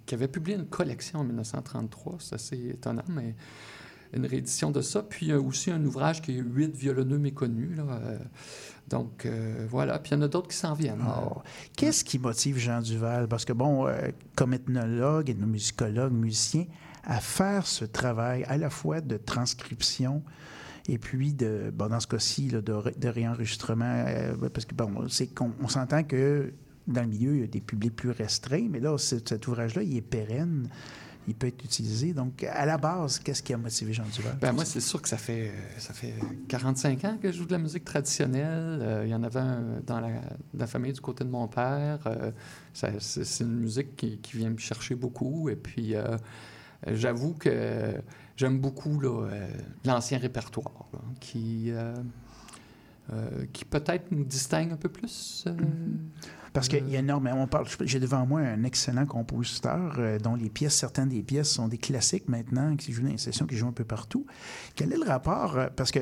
qui 0.06 0.16
avait 0.16 0.28
publié 0.28 0.58
une 0.58 0.66
collection 0.66 1.20
en 1.20 1.24
1933. 1.24 2.18
C'est 2.20 2.36
assez 2.36 2.70
étonnant, 2.70 3.04
mais 3.10 3.36
une 4.14 4.26
réédition 4.26 4.72
de 4.72 4.82
ça. 4.82 5.04
Puis 5.04 5.28
il 5.28 5.30
y 5.30 5.32
a 5.34 5.40
aussi 5.40 5.72
un 5.72 5.84
ouvrage 5.84 6.22
qui 6.22 6.38
est 6.38 6.42
Huit 6.42 6.76
violonneux 6.76 7.18
méconnus. 7.18 7.76
Là, 7.78 7.84
euh, 7.90 8.18
donc 8.88 9.26
euh, 9.26 9.66
voilà. 9.70 10.00
Puis 10.00 10.12
il 10.12 10.16
y 10.16 10.18
en 10.18 10.22
a 10.22 10.28
d'autres 10.28 10.50
qui 10.50 10.58
s'en 10.58 10.74
viennent. 10.74 11.04
Oh. 11.06 11.42
Qu'est-ce 11.76 12.04
qui 12.04 12.20
motive 12.20 12.58
Jean 12.58 12.82
Duval? 12.82 13.28
Parce 13.28 13.46
que, 13.46 13.54
bon, 13.54 13.88
euh, 13.88 14.10
comme 14.36 14.54
ethnologue 14.54 15.30
et 15.30 15.34
musicologue, 15.34 16.14
musicien, 16.14 16.66
à 17.04 17.20
faire 17.20 17.66
ce 17.66 17.86
travail 17.86 18.44
à 18.46 18.58
la 18.58 18.70
fois 18.70 19.02
de 19.02 19.18
transcription 19.18 20.24
et 20.88 20.98
puis, 20.98 21.34
de, 21.34 21.72
bon, 21.74 21.88
dans 21.88 22.00
ce 22.00 22.08
cas-ci, 22.08 22.48
de, 22.48 22.74
ré- 22.74 22.96
de 22.98 23.08
réenregistrement, 23.08 24.04
euh, 24.08 24.36
parce 24.50 24.66
que, 24.66 24.76
bon, 24.76 25.08
qu'on 25.36 25.52
on 25.62 25.68
s'entend 25.68 26.04
que 26.04 26.52
dans 26.88 27.02
le 27.02 27.08
milieu, 27.08 27.36
il 27.36 27.42
y 27.42 27.44
a 27.44 27.48
des 27.48 27.62
publics 27.62 27.96
plus 27.96 28.12
restreints, 28.12 28.68
mais 28.70 28.82
là, 28.82 28.98
cet, 28.98 29.48
ouvrage-là, 29.48 29.84
il 29.84 29.96
est 29.96 30.02
pérenne, 30.02 30.68
il 31.26 31.36
peut 31.36 31.48
être 31.48 31.64
utilisé. 31.64 32.12
Donc, 32.12 32.44
à 32.44 32.66
la 32.66 32.78
base, 32.78 33.20
qu'est-ce 33.20 33.42
qui 33.42 33.54
a 33.54 33.58
motivé 33.58 33.94
Jean 33.94 34.04
Duval? 34.14 34.38
Ben, 34.42 34.52
moi, 34.52 34.66
c'est 34.66 34.82
sûr 34.82 35.02
que 35.02 35.08
ça 35.08 35.16
fait, 35.16 35.48
euh, 35.48 35.80
ça 35.80 35.94
fait 35.94 36.16
45 36.50 37.06
ans 37.06 37.18
que 37.22 37.32
je 37.32 37.38
joue 37.38 37.46
de 37.46 37.54
la 37.54 37.60
musique 37.60 37.86
traditionnelle. 37.86 38.80
Euh, 38.82 39.04
il 39.06 39.10
y 39.10 39.16
en 39.16 39.24
avait 39.24 39.40
dans 39.88 40.02
la, 40.02 40.68
famille 40.68 40.92
du 40.92 41.00
côté 41.00 41.24
de 41.24 41.30
mon 41.30 41.48
père. 41.48 42.00
Euh, 42.08 42.32
c'est 42.74 43.44
une 43.44 43.56
musique 43.56 43.96
qui, 43.96 44.20
vient 44.34 44.50
me 44.50 44.58
chercher 44.58 44.96
beaucoup. 44.96 45.48
Et 45.48 45.56
puis, 45.56 45.96
j'avoue 46.86 47.36
que 47.36 48.02
j'aime 48.36 48.60
beaucoup 48.60 49.00
euh, 49.04 49.48
l'ancien 49.86 50.18
répertoire 50.18 50.86
là, 50.94 51.00
qui, 51.20 51.72
euh, 51.72 51.94
euh, 53.12 53.46
qui 53.52 53.66
peut-être 53.66 54.12
nous 54.12 54.24
distingue 54.24 54.72
un 54.72 54.78
peu 54.78 54.90
plus. 54.90 55.44
euh, 55.48 55.54
Parce 56.54 56.68
qu'il 56.68 56.88
y 56.90 56.96
a 56.96 57.00
énormément. 57.00 57.42
On 57.44 57.48
parle, 57.48 57.66
j'ai 57.82 58.00
devant 58.00 58.26
moi 58.26 58.42
un 58.42 58.64
excellent 58.64 59.06
compositeur 59.06 59.96
euh, 59.98 60.20
dont 60.20 60.36
les 60.36 60.50
pièces, 60.50 60.76
certaines 60.76 61.10
des 61.10 61.24
pièces 61.24 61.50
sont 61.50 61.68
des 61.68 61.78
classiques 61.78 62.30
maintenant, 62.30 62.76
qui 62.76 62.92
jouent 62.94 63.04
dans 63.04 63.10
les 63.10 63.18
sessions, 63.18 63.46
qui 63.46 63.56
jouent 63.58 63.68
un 63.68 63.72
peu 63.74 63.84
partout. 63.84 64.26
Quel 64.76 64.94
est 64.94 64.98
le 64.98 65.06
rapport? 65.06 65.58
euh, 65.58 65.68
Parce 65.76 65.92
que 65.92 66.00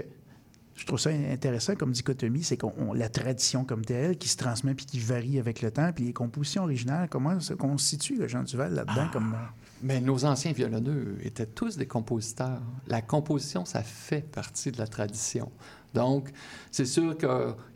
je 0.75 0.85
trouve 0.85 0.99
ça 0.99 1.09
intéressant 1.09 1.75
comme 1.75 1.91
dichotomie, 1.91 2.43
c'est 2.43 2.57
qu'on 2.57 2.73
on- 2.77 2.93
la 2.93 3.07
tradition 3.09 3.65
comme 3.65 3.83
telle 3.85 4.17
qui 4.17 4.27
se 4.29 4.37
transmet 4.37 4.73
puis 4.73 4.85
qui 4.85 4.99
varie 4.99 5.37
avec 5.39 5.61
le 5.61 5.69
temps, 5.71 5.91
puis 5.93 6.05
les 6.05 6.13
compositions 6.13 6.63
originales, 6.63 7.07
comment 7.09 7.39
se 7.39 7.53
constitue 7.53 8.15
le 8.17 8.27
Jean 8.27 8.43
Duval 8.43 8.73
là-dedans 8.73 9.07
comme. 9.11 9.33
euh, 9.33 9.37
Mais 9.83 9.99
nos 9.99 10.25
anciens 10.25 10.51
violonneux 10.51 11.17
étaient 11.23 11.45
tous 11.45 11.77
des 11.77 11.87
compositeurs. 11.87 12.61
La 12.87 13.01
composition, 13.01 13.65
ça 13.65 13.83
fait 13.83 14.21
partie 14.21 14.71
de 14.71 14.77
la 14.77 14.87
tradition. 14.87 15.51
Donc, 15.93 16.29
c'est 16.71 16.85
sûr 16.85 17.17
qu'il 17.17 17.27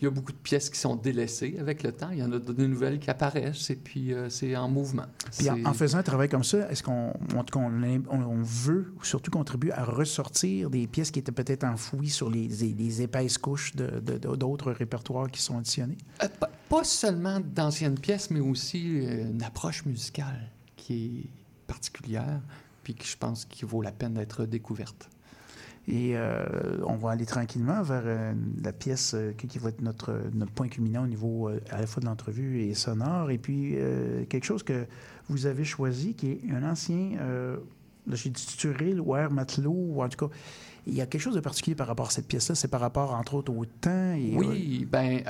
y 0.02 0.06
a 0.06 0.10
beaucoup 0.10 0.32
de 0.32 0.38
pièces 0.38 0.70
qui 0.70 0.80
sont 0.80 0.96
délaissées 0.96 1.58
avec 1.60 1.84
le 1.84 1.92
temps. 1.92 2.10
Il 2.12 2.20
y 2.20 2.24
en 2.24 2.32
a 2.32 2.40
de 2.40 2.66
nouvelles 2.66 3.00
qui 3.00 3.10
apparaissent 3.10 3.70
et 3.70 3.76
puis 3.76 4.14
euh, 4.14 4.30
c'est 4.30 4.56
en 4.56 4.70
mouvement. 4.70 5.06
Puis 5.38 5.50
en, 5.50 5.66
en, 5.66 5.74
faisant 5.74 5.98
un 5.98 6.04
travail 6.04 6.30
comme 6.30 6.44
ça, 6.44 6.70
est-ce 6.72 6.82
qu'on 6.82 7.14
on, 7.36 7.46
on, 8.10 8.42
veut 8.42 8.94
surtout 9.04 9.32
contribuer 9.32 9.74
à 9.74 9.84
ressortir 9.84 10.70
des 10.70 10.88
pièces 10.88 11.12
qui 11.12 11.20
étaient 11.20 11.34
peut-être 11.34 11.66
enfouies 11.66 12.10
sur 12.10 12.30
les, 12.30 12.48
les, 12.48 13.02
épaisses 13.02 13.38
couches 13.38 13.76
d'autres 13.76 14.72
répertoires 14.72 15.30
qui 15.30 15.42
sont 15.42 15.58
additionnés? 15.58 15.98
Euh, 16.24 16.28
pas, 16.40 16.50
pas, 16.70 16.84
seulement 16.86 17.42
d'anciennes 17.42 18.00
pièces, 18.00 18.32
mais 18.32 18.40
aussi 18.40 19.06
euh, 19.06 19.30
une 19.32 19.44
approche 19.44 19.86
musicale 19.86 20.52
qui 20.78 21.26
est 21.26 21.45
particulière 21.68 22.42
puis 22.84 22.94
qui, 22.94 23.08
je 23.08 23.18
pense, 23.18 23.46
qui 23.46 23.66
vaut 23.66 23.82
la 23.82 23.92
peine 23.92 24.14
d'être 24.14 24.46
découverte. 24.46 25.10
Et 25.88 26.16
euh, 26.16 26.78
on 26.86 26.96
va 26.96 27.12
aller 27.12 27.26
tranquillement 27.26 27.84
vers 27.84 28.04
euh, 28.06 28.34
la 28.64 28.74
pièce 28.74 29.14
euh, 29.14 29.34
qui 29.34 29.60
va 29.60 29.70
être 29.70 29.82
notre, 29.82 30.20
notre, 30.34 30.52
point 30.52 30.68
culminant 30.68 31.04
au 31.04 31.08
niveau 31.08 31.50
à 31.70 31.80
la 31.80 31.86
fois 31.86 32.02
de 32.02 32.06
l'entrevue 32.08 32.62
et 32.62 32.74
sonore. 32.74 33.30
Et 33.30 33.38
puis, 33.38 33.76
quelque 34.30 34.46
chose 34.46 34.64
que 34.64 34.86
vous 35.28 35.46
avez 35.46 35.64
choisi, 35.64 36.16
qui 36.16 36.32
est 36.32 36.52
un 36.52 36.64
ancien, 36.64 37.18
là 37.18 38.16
j'ai 38.16 38.30
dit 38.30 38.46
Turil 38.58 39.00
ou 39.00 39.16
Air 39.16 39.32
Matelot, 39.32 39.72
ou 39.72 40.04
en 40.04 40.10
tout 40.10 40.28
cas, 40.28 40.36
il 40.88 40.94
y 40.94 41.02
a 41.02 41.06
quelque 41.06 41.22
chose 41.22 41.36
de 41.36 41.40
particulier 41.40 41.76
par 41.76 41.88
rapport 41.88 42.08
à 42.08 42.10
cette 42.10 42.28
pièce-là? 42.28 42.56
C'est 42.56 42.68
par 42.68 42.82
rapport, 42.82 43.14
entre 43.14 43.36
autres, 43.36 43.52
au 43.52 43.66
temps. 43.66 44.14
Et, 44.14 44.36
oui, 44.36 44.88
ben 44.90 45.22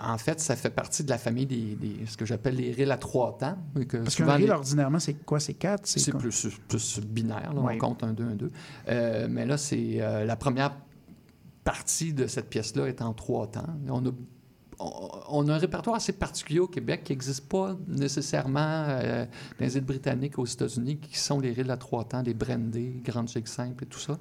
en 0.00 0.18
fait, 0.18 0.40
ça 0.40 0.56
fait 0.56 0.70
partie 0.70 1.04
de 1.04 1.10
la 1.10 1.18
famille 1.18 1.46
des, 1.46 1.74
des 1.76 2.06
ce 2.06 2.16
que 2.16 2.24
j'appelle 2.24 2.56
les 2.56 2.72
rilles 2.72 2.90
à 2.90 2.98
trois 2.98 3.36
temps. 3.38 3.56
Que 3.88 3.98
Parce 3.98 4.16
qu'un 4.16 4.26
reel, 4.26 4.44
les... 4.44 4.50
ordinairement, 4.50 4.98
c'est 4.98 5.14
quoi? 5.14 5.40
C'est 5.40 5.54
quatre? 5.54 5.86
C'est 5.86 6.12
plus, 6.12 6.48
plus, 6.68 7.00
binaire. 7.00 7.52
Là, 7.54 7.60
oui. 7.62 7.74
On 7.76 7.78
compte 7.78 8.04
un, 8.04 8.12
deux, 8.12 8.24
un, 8.24 8.34
deux. 8.34 8.52
Euh, 8.88 9.26
mais 9.30 9.46
là, 9.46 9.56
c'est 9.56 10.00
euh, 10.00 10.24
la 10.24 10.36
première 10.36 10.76
partie 11.64 12.12
de 12.12 12.26
cette 12.26 12.48
pièce-là 12.48 12.86
est 12.86 13.02
en 13.02 13.12
trois 13.14 13.46
temps. 13.46 13.66
On 13.88 14.04
a 14.06 14.10
on 14.80 15.48
a 15.48 15.54
un 15.54 15.58
répertoire 15.58 15.96
assez 15.96 16.12
particulier 16.12 16.60
au 16.60 16.66
Québec 16.66 17.04
qui 17.04 17.12
n'existe 17.12 17.46
pas 17.48 17.76
nécessairement 17.86 18.84
euh, 18.88 19.26
dans 19.58 19.64
les 19.64 19.76
îles 19.76 19.84
britanniques 19.84 20.38
aux 20.38 20.46
États-Unis, 20.46 20.98
qui 20.98 21.18
sont 21.18 21.38
les 21.38 21.52
rilles 21.52 21.70
à 21.70 21.76
trois 21.76 22.04
temps, 22.04 22.22
les 22.22 22.34
brandés, 22.34 23.00
grandes 23.04 23.28
gigs 23.28 23.46
simples 23.46 23.84
et 23.84 23.86
tout 23.86 23.98
ça. 23.98 24.18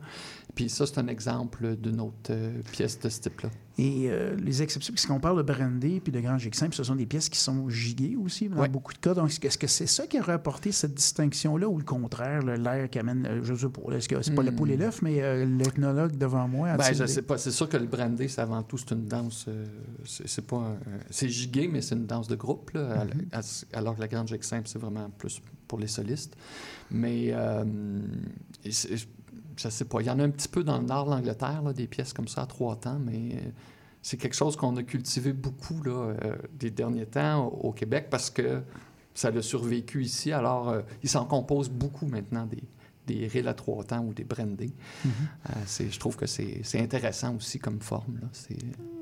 Puis 0.55 0.69
ça, 0.69 0.85
c'est 0.85 0.99
un 0.99 1.07
exemple 1.07 1.77
d'une 1.77 2.01
autre 2.01 2.31
euh, 2.31 2.61
pièce 2.71 2.99
de 2.99 3.09
ce 3.09 3.21
type-là. 3.21 3.49
Et 3.81 4.09
euh, 4.09 4.35
les 4.35 4.61
exceptions, 4.61 4.91
puisqu'on 4.93 5.21
parle 5.21 5.37
de 5.37 5.41
brandé 5.53 6.01
puis 6.01 6.11
de 6.11 6.19
grand 6.19 6.37
gig 6.37 6.53
simple, 6.53 6.75
ce 6.75 6.83
sont 6.83 6.95
des 6.95 7.05
pièces 7.05 7.29
qui 7.29 7.39
sont 7.39 7.69
giguées 7.69 8.17
aussi 8.21 8.49
dans 8.49 8.67
beaucoup 8.67 8.91
de 8.91 8.97
cas. 8.97 9.13
Donc, 9.13 9.29
est-ce 9.45 9.57
que 9.57 9.67
c'est 9.67 9.87
ça 9.87 10.05
qui 10.05 10.19
aurait 10.19 10.33
apporté 10.33 10.73
cette 10.73 10.93
distinction-là 10.93 11.69
ou 11.69 11.77
le 11.77 11.85
contraire, 11.85 12.41
l'air 12.41 12.89
qui 12.89 12.99
amène, 12.99 13.39
je 13.41 13.53
sais 13.55 13.69
pas, 13.69 13.93
est-ce 13.95 14.09
que 14.09 14.21
c'est 14.21 14.35
pas 14.35 14.43
le 14.43 14.51
poule 14.53 14.71
et 14.71 14.75
Hmm. 14.75 14.81
l'œuf, 14.81 15.01
mais 15.01 15.21
euh, 15.21 15.45
l'ethnologue 15.45 16.17
devant 16.17 16.47
moi 16.49 16.75
ben, 16.75 16.93
je 16.93 17.05
sais 17.05 17.21
pas. 17.21 17.37
C'est 17.37 17.51
sûr 17.51 17.69
que 17.69 17.77
le 17.77 17.85
brandé, 17.85 18.27
c'est 18.27 18.41
avant 18.41 18.63
tout, 18.63 18.77
c'est 18.77 18.91
une 18.91 19.05
danse, 19.07 19.45
euh, 19.47 19.65
c'est 20.03 20.45
pas 20.45 20.57
un, 20.57 20.77
c'est 21.09 21.29
gigué, 21.29 21.69
mais 21.71 21.81
c'est 21.81 21.95
une 21.95 22.05
danse 22.05 22.27
de 22.27 22.35
groupe, 22.35 22.71
là, 22.71 23.05
Mhm. 23.05 23.27
à- 23.31 23.77
alors 23.77 23.95
que 23.95 24.01
la 24.01 24.07
grande 24.09 24.27
gig 24.27 24.43
simple, 24.43 24.67
c'est 24.67 24.79
vraiment 24.79 25.09
plus 25.17 25.41
pour 25.69 25.79
les 25.79 25.87
solistes. 25.87 26.35
Mais 26.91 27.29
euh, 27.31 27.63
je 29.59 29.67
sais 29.69 29.85
pas, 29.85 29.99
il 30.01 30.07
y 30.07 30.09
en 30.09 30.19
a 30.19 30.23
un 30.23 30.29
petit 30.29 30.47
peu 30.47 30.63
dans 30.63 30.77
le 30.77 30.85
nord 30.85 31.05
de 31.05 31.11
l'Angleterre, 31.11 31.61
des 31.73 31.87
pièces 31.87 32.13
comme 32.13 32.27
ça 32.29 32.43
à 32.43 32.45
trois 32.45 32.77
temps, 32.77 32.97
mais 32.99 33.35
euh, 33.35 33.49
c'est 34.01 34.15
quelque 34.15 34.35
chose 34.35 34.55
qu'on 34.55 34.75
a 34.77 34.83
cultivé 34.83 35.33
beaucoup 35.33 35.83
là, 35.83 35.91
euh, 35.91 36.35
des 36.53 36.71
derniers 36.71 37.05
temps 37.05 37.47
au, 37.47 37.73
Québec 37.73 38.07
parce 38.09 38.29
que 38.29 38.61
ça 39.13 39.27
a 39.27 39.41
survécu 39.41 40.03
ici. 40.03 40.31
Alors, 40.31 40.69
euh, 40.69 40.81
il 41.03 41.09
s'en 41.09 41.25
compose 41.25 41.69
beaucoup 41.69 42.05
maintenant 42.05 42.45
des, 42.45 42.63
des 43.05 43.27
rilles 43.27 43.49
à 43.49 43.53
trois 43.53 43.83
temps 43.83 44.05
ou 44.05 44.13
des 44.13 44.23
brandés. 44.23 44.73
Euh, 45.05 45.09
c'est- 45.65 45.91
je 45.91 45.99
trouve 45.99 46.15
que 46.15 46.25
c'est 46.25 46.79
intéressant 46.79 47.35
aussi 47.35 47.59
comme 47.59 47.81
forme. 47.81 48.19
C'est 48.31 48.57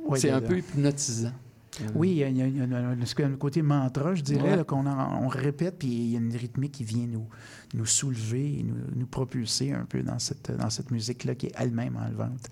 Oui, 0.08 0.28
un 0.30 0.41
peu 0.41 0.58
hypnotisant. 0.58 1.34
Euh, 1.82 1.86
Oui, 1.95 2.09
il 2.11 2.17
y 2.17 2.23
a, 2.23 2.30
il 2.30 2.38
y 2.57 2.61
un, 2.61 2.91
un 3.32 3.36
côté 3.38 3.61
mantra, 3.61 4.15
je 4.15 4.21
dirais, 4.23 4.57
Ouais. 4.57 4.65
qu'on 4.65 4.86
on 4.88 5.28
répète, 5.28 5.78
puis 5.80 5.88
il 5.89 6.11
y 6.11 6.15
a 6.15 6.19
une 6.19 6.36
rythmique 6.36 6.71
qui 6.73 6.84
vient 6.84 7.05
nous, 7.07 7.28
nous 7.73 7.86
soulever 7.86 8.59
et 8.59 8.63
nous, 8.63 8.75
nous 8.95 9.07
propulser 9.07 9.71
un 9.73 9.86
peu 9.86 10.01
dans 10.03 10.19
cette, 10.19 10.51
dans 10.57 10.69
cette 10.69 10.91
musique-là 10.91 11.36
qui 11.36 11.47
est 11.47 11.53
elle-même 11.57 11.95
enlevante. 11.97 12.49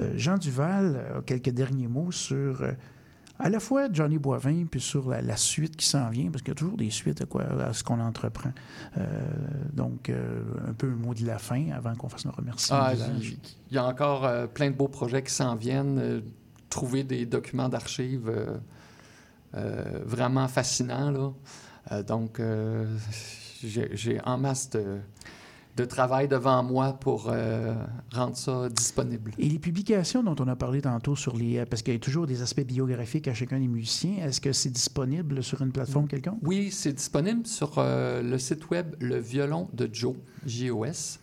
Euh, 0.00 0.12
Jean 0.16 0.38
Duval 0.38 1.00
a 1.18 1.22
quelques 1.22 1.50
derniers 1.50 1.86
mots 1.88 2.10
sur 2.10 2.62
euh, 2.62 2.72
à 3.38 3.48
la 3.48 3.58
fois 3.58 3.88
Johnny 3.92 4.18
Boivin, 4.18 4.64
puis 4.70 4.80
sur 4.80 5.08
la, 5.08 5.20
la 5.20 5.36
suite 5.36 5.74
qui 5.76 5.86
s'en 5.86 6.08
vient, 6.08 6.30
parce 6.30 6.42
qu'il 6.42 6.50
y 6.50 6.52
a 6.52 6.54
toujours 6.54 6.76
des 6.76 6.90
suites 6.90 7.20
à, 7.20 7.26
quoi, 7.26 7.42
à 7.42 7.72
ce 7.72 7.82
qu'on 7.82 7.98
entreprend. 7.98 8.52
Euh, 8.96 9.04
donc, 9.72 10.08
euh, 10.08 10.42
un 10.68 10.72
peu 10.72 10.86
un 10.88 10.94
mot 10.94 11.14
de 11.14 11.26
la 11.26 11.38
fin 11.38 11.70
avant 11.72 11.94
qu'on 11.96 12.08
fasse 12.08 12.24
nos 12.24 12.30
remerciements. 12.32 12.78
Ah, 12.82 12.92
il 12.94 13.74
y 13.74 13.78
a 13.78 13.84
encore 13.86 14.24
euh, 14.24 14.46
plein 14.46 14.70
de 14.70 14.76
beaux 14.76 14.86
projets 14.88 15.22
qui 15.24 15.32
s'en 15.32 15.56
viennent. 15.56 16.22
Trouver 16.74 17.04
des 17.04 17.24
documents 17.24 17.68
d'archives 17.68 18.28
euh, 18.28 18.58
euh, 19.54 20.00
vraiment 20.04 20.48
fascinants. 20.48 21.10
Là. 21.12 21.32
Euh, 21.92 22.02
donc, 22.02 22.40
j'ai 23.62 24.20
en 24.24 24.38
masse 24.38 24.70
de, 24.70 24.98
de 25.76 25.84
travail 25.84 26.26
devant 26.28 26.62
moi 26.62 26.92
pour 26.94 27.28
euh, 27.28 27.74
rendre 28.12 28.36
ça 28.36 28.68
disponible. 28.68 29.32
Et 29.38 29.48
les 29.48 29.58
publications 29.58 30.22
dont 30.22 30.36
on 30.38 30.48
a 30.48 30.56
parlé 30.56 30.80
tantôt 30.80 31.16
sur 31.16 31.36
les. 31.36 31.64
Parce 31.66 31.82
qu'il 31.82 31.94
y 31.94 31.96
a 31.96 32.00
toujours 32.00 32.26
des 32.26 32.42
aspects 32.42 32.66
biographiques 32.66 33.28
à 33.28 33.34
chacun 33.34 33.58
des 33.60 33.68
musiciens. 33.68 34.16
Est-ce 34.24 34.40
que 34.40 34.52
c'est 34.52 34.70
disponible 34.70 35.42
sur 35.42 35.62
une 35.62 35.72
plateforme 35.72 36.08
quelconque? 36.08 36.40
Oui, 36.42 36.70
c'est 36.72 36.92
disponible 36.92 37.46
sur 37.46 37.74
euh, 37.78 38.22
le 38.22 38.38
site 38.38 38.70
web 38.70 38.96
Le 38.98 39.18
Violon 39.18 39.68
de 39.72 39.88
Joe, 39.92 40.14
J-O-S. 40.44 41.20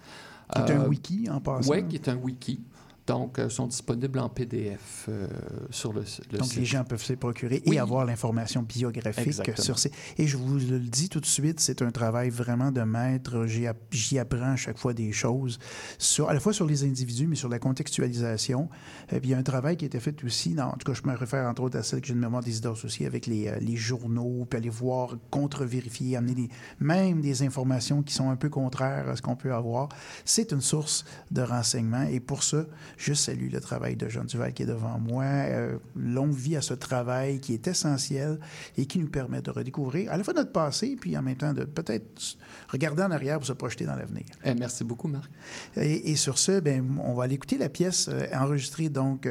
Qui 0.53 0.59
est 0.59 0.71
un 0.71 0.85
wiki, 0.85 1.29
en 1.29 1.39
passant. 1.39 1.71
Oui, 1.71 1.87
qui 1.87 1.95
est 1.95 2.09
un 2.09 2.17
wiki. 2.17 2.59
Donc, 3.07 3.39
euh, 3.39 3.49
sont 3.49 3.65
disponibles 3.67 4.19
en 4.19 4.29
PDF 4.29 5.07
euh, 5.09 5.27
sur 5.71 5.91
le, 5.91 6.01
le 6.31 6.37
Donc, 6.37 6.47
site. 6.47 6.57
les 6.59 6.65
gens 6.65 6.83
peuvent 6.83 7.01
se 7.03 7.13
procurer 7.13 7.61
Oui. 7.65 7.75
et 7.75 7.79
avoir 7.79 8.05
l'information 8.05 8.61
biographique 8.61 9.25
Exactement. 9.27 9.57
sur 9.63 9.79
ces. 9.79 9.91
Et 10.17 10.27
je 10.27 10.37
vous 10.37 10.55
le 10.59 10.79
dis 10.79 11.09
tout 11.09 11.19
de 11.19 11.25
suite, 11.25 11.59
c'est 11.59 11.81
un 11.81 11.89
travail 11.91 12.29
vraiment 12.29 12.71
de 12.71 12.81
maître. 12.81 13.45
J'y 13.47 13.65
app- 13.67 13.77
J'y 13.91 14.19
apprends 14.19 14.51
à 14.53 14.55
chaque 14.55 14.77
fois 14.77 14.93
des 14.93 15.11
choses, 15.11 15.57
sur, 15.97 16.29
à 16.29 16.33
la 16.33 16.39
fois 16.39 16.53
sur 16.53 16.65
les 16.67 16.83
individus, 16.83 17.25
mais 17.27 17.35
sur 17.35 17.49
la 17.49 17.57
contextualisation. 17.59 18.69
Euh, 19.13 19.19
puis 19.19 19.29
il 19.29 19.31
y 19.31 19.33
a 19.33 19.37
un 19.37 19.43
travail 19.43 19.77
qui 19.77 19.85
a 19.85 19.87
été 19.87 19.99
fait 19.99 20.23
aussi, 20.23 20.53
dans, 20.53 20.67
en 20.67 20.77
tout 20.77 20.91
cas, 20.91 20.93
je 20.93 21.07
me 21.09 21.15
réfère 21.15 21.47
entre 21.49 21.63
autres 21.63 21.77
à 21.79 21.83
celle 21.83 22.01
que 22.01 22.07
j'ai 22.07 22.13
de 22.13 22.19
mémoire 22.19 22.43
des 22.43 22.57
idées 22.57 22.67
aussi, 22.67 23.05
avec 23.05 23.25
les, 23.25 23.47
euh, 23.47 23.57
les 23.59 23.75
journaux, 23.75 24.45
puis 24.49 24.57
aller 24.57 24.69
voir, 24.69 25.15
contre-vérifier, 25.31 26.15
amener 26.15 26.35
des, 26.35 26.49
même 26.79 27.21
des 27.21 27.41
informations 27.43 28.03
qui 28.03 28.13
sont 28.13 28.29
un 28.29 28.35
peu 28.35 28.49
contraires 28.49 29.09
à 29.09 29.15
ce 29.15 29.21
qu'on 29.21 29.35
peut 29.35 29.53
avoir. 29.53 29.89
C'est 30.23 30.51
une 30.51 30.61
source 30.61 31.03
de 31.31 31.41
renseignement. 31.41 32.03
Et 32.03 32.19
pour 32.19 32.43
ça, 32.43 32.65
je 32.97 33.13
salue 33.13 33.49
le 33.51 33.59
travail 33.59 33.95
de 33.95 34.07
Jean 34.09 34.23
Duval 34.23 34.53
qui 34.53 34.63
est 34.63 34.67
devant 34.67 34.99
moi. 34.99 35.23
Euh, 35.23 35.77
longue 35.95 36.33
vie 36.33 36.55
à 36.55 36.61
ce 36.61 36.73
travail 36.73 37.39
qui 37.39 37.53
est 37.53 37.67
essentiel 37.67 38.39
et 38.77 38.85
qui 38.85 38.99
nous 38.99 39.07
permet 39.09 39.41
de 39.41 39.49
redécouvrir 39.51 40.11
à 40.11 40.17
la 40.17 40.23
fois 40.23 40.33
notre 40.33 40.51
passé, 40.51 40.95
puis 40.99 41.17
en 41.17 41.21
même 41.21 41.35
temps 41.37 41.53
de 41.53 41.63
peut-être 41.65 42.37
regarder 42.69 43.03
en 43.03 43.11
arrière 43.11 43.37
pour 43.37 43.47
se 43.47 43.53
projeter 43.53 43.85
dans 43.85 43.95
l'avenir. 43.95 44.23
Eh, 44.43 44.53
merci 44.53 44.83
beaucoup, 44.83 45.07
Marc. 45.07 45.29
Et, 45.75 46.11
et 46.11 46.15
sur 46.15 46.37
ce, 46.37 46.59
ben, 46.59 46.97
on 47.03 47.13
va 47.13 47.23
aller 47.23 47.35
écouter 47.35 47.57
la 47.57 47.69
pièce 47.69 48.07
euh, 48.11 48.25
enregistrée 48.33 48.89
donc 48.89 49.27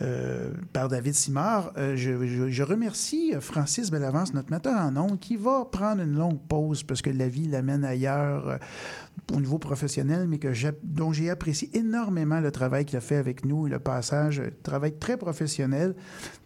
euh, 0.00 0.50
par 0.72 0.88
David 0.88 1.14
Simard. 1.14 1.72
Euh, 1.76 1.96
je, 1.96 2.26
je- 2.26 2.48
je 2.50 2.62
remercie 2.62 3.32
Francis 3.40 3.90
Bellavance, 3.90 4.34
notre 4.34 4.50
metteur 4.50 4.78
en 4.80 4.96
ondes, 4.96 5.20
qui 5.20 5.36
va 5.36 5.64
prendre 5.70 6.02
une 6.02 6.16
longue 6.16 6.40
pause 6.48 6.82
parce 6.82 7.02
que 7.02 7.10
la 7.10 7.28
vie 7.28 7.46
l'amène 7.48 7.84
ailleurs 7.84 8.58
au 9.32 9.40
niveau 9.40 9.58
professionnel, 9.58 10.26
mais 10.28 10.38
que 10.38 10.52
dont 10.82 11.12
j'ai 11.12 11.30
apprécié 11.30 11.70
énormément 11.74 12.40
le 12.40 12.50
travail 12.50 12.84
qu'il 12.84 12.96
a 12.96 13.00
fait 13.00 13.16
avec 13.16 13.44
nous, 13.44 13.66
le 13.66 13.78
passage, 13.78 14.40
un 14.40 14.50
travail 14.62 14.98
très 14.98 15.16
professionnel, 15.16 15.94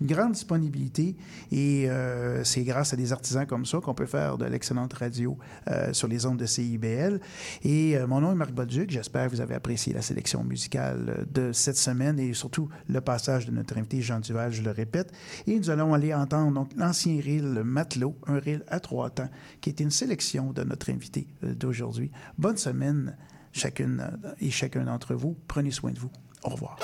une 0.00 0.06
grande 0.06 0.32
disponibilité, 0.32 1.16
et 1.50 1.88
euh, 1.88 2.44
c'est 2.44 2.62
grâce 2.62 2.92
à 2.92 2.96
des 2.96 3.12
artisans 3.12 3.46
comme 3.46 3.66
ça 3.66 3.78
qu'on 3.78 3.94
peut 3.94 4.06
faire 4.06 4.38
de 4.38 4.44
l'excellente 4.44 4.92
radio 4.92 5.36
euh, 5.68 5.92
sur 5.92 6.08
les 6.08 6.26
ondes 6.26 6.38
de 6.38 6.46
CIBL. 6.46 7.20
Et 7.64 7.96
euh, 7.96 8.06
mon 8.06 8.20
nom 8.20 8.32
est 8.32 8.36
Marc 8.36 8.52
Bolduc, 8.52 8.90
j'espère 8.90 9.26
que 9.26 9.30
vous 9.30 9.40
avez 9.40 9.54
apprécié 9.54 9.92
la 9.92 10.02
sélection 10.02 10.44
musicale 10.44 11.16
euh, 11.18 11.24
de 11.32 11.52
cette 11.52 11.76
semaine 11.76 12.18
et 12.18 12.32
surtout 12.34 12.68
le 12.88 13.00
passage 13.00 13.46
de 13.46 13.52
notre 13.52 13.76
invité 13.76 14.00
Jean 14.00 14.20
Duval, 14.20 14.52
je 14.52 14.62
le 14.62 14.70
répète. 14.70 15.12
Et 15.46 15.58
nous 15.58 15.70
allons 15.70 15.94
aller 15.94 16.14
entendre 16.14 16.66
l'ancien 16.76 17.16
reel 17.16 17.62
Matelot, 17.64 18.16
un 18.26 18.38
reel 18.38 18.64
à 18.68 18.80
trois 18.80 19.10
temps, 19.10 19.28
qui 19.60 19.70
est 19.70 19.80
une 19.80 19.90
sélection 19.90 20.52
de 20.52 20.62
notre 20.62 20.90
invité 20.90 21.26
euh, 21.44 21.54
d'aujourd'hui. 21.54 22.10
Semaine 22.58 23.16
chacune 23.52 24.18
et 24.40 24.50
chacun 24.50 24.84
d'entre 24.84 25.14
vous. 25.14 25.36
Prenez 25.48 25.70
soin 25.70 25.92
de 25.92 25.98
vous. 25.98 26.10
Au 26.44 26.50
revoir. 26.50 26.78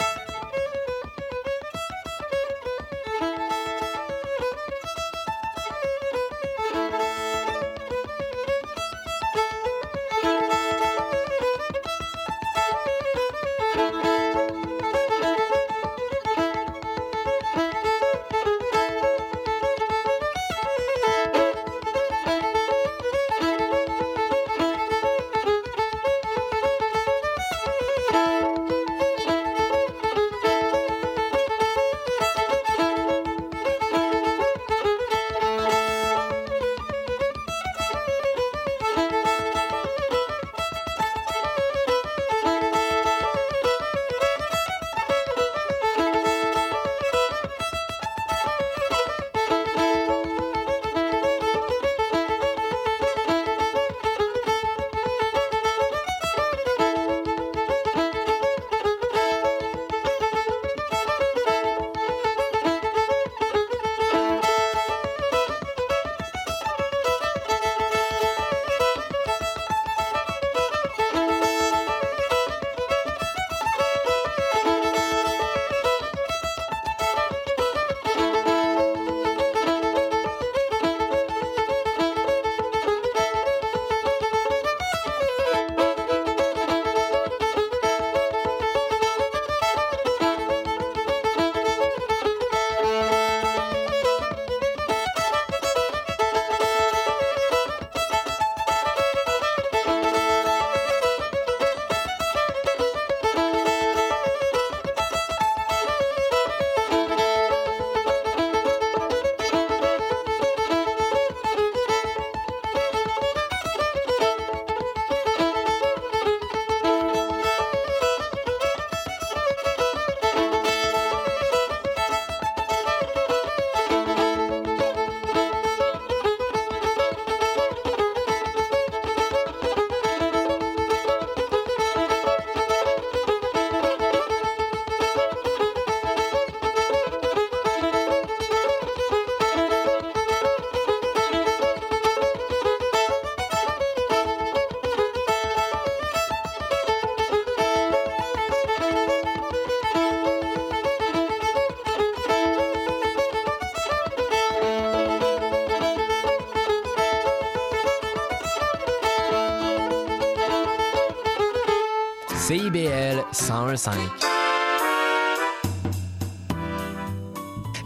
1015. 163.72 163.96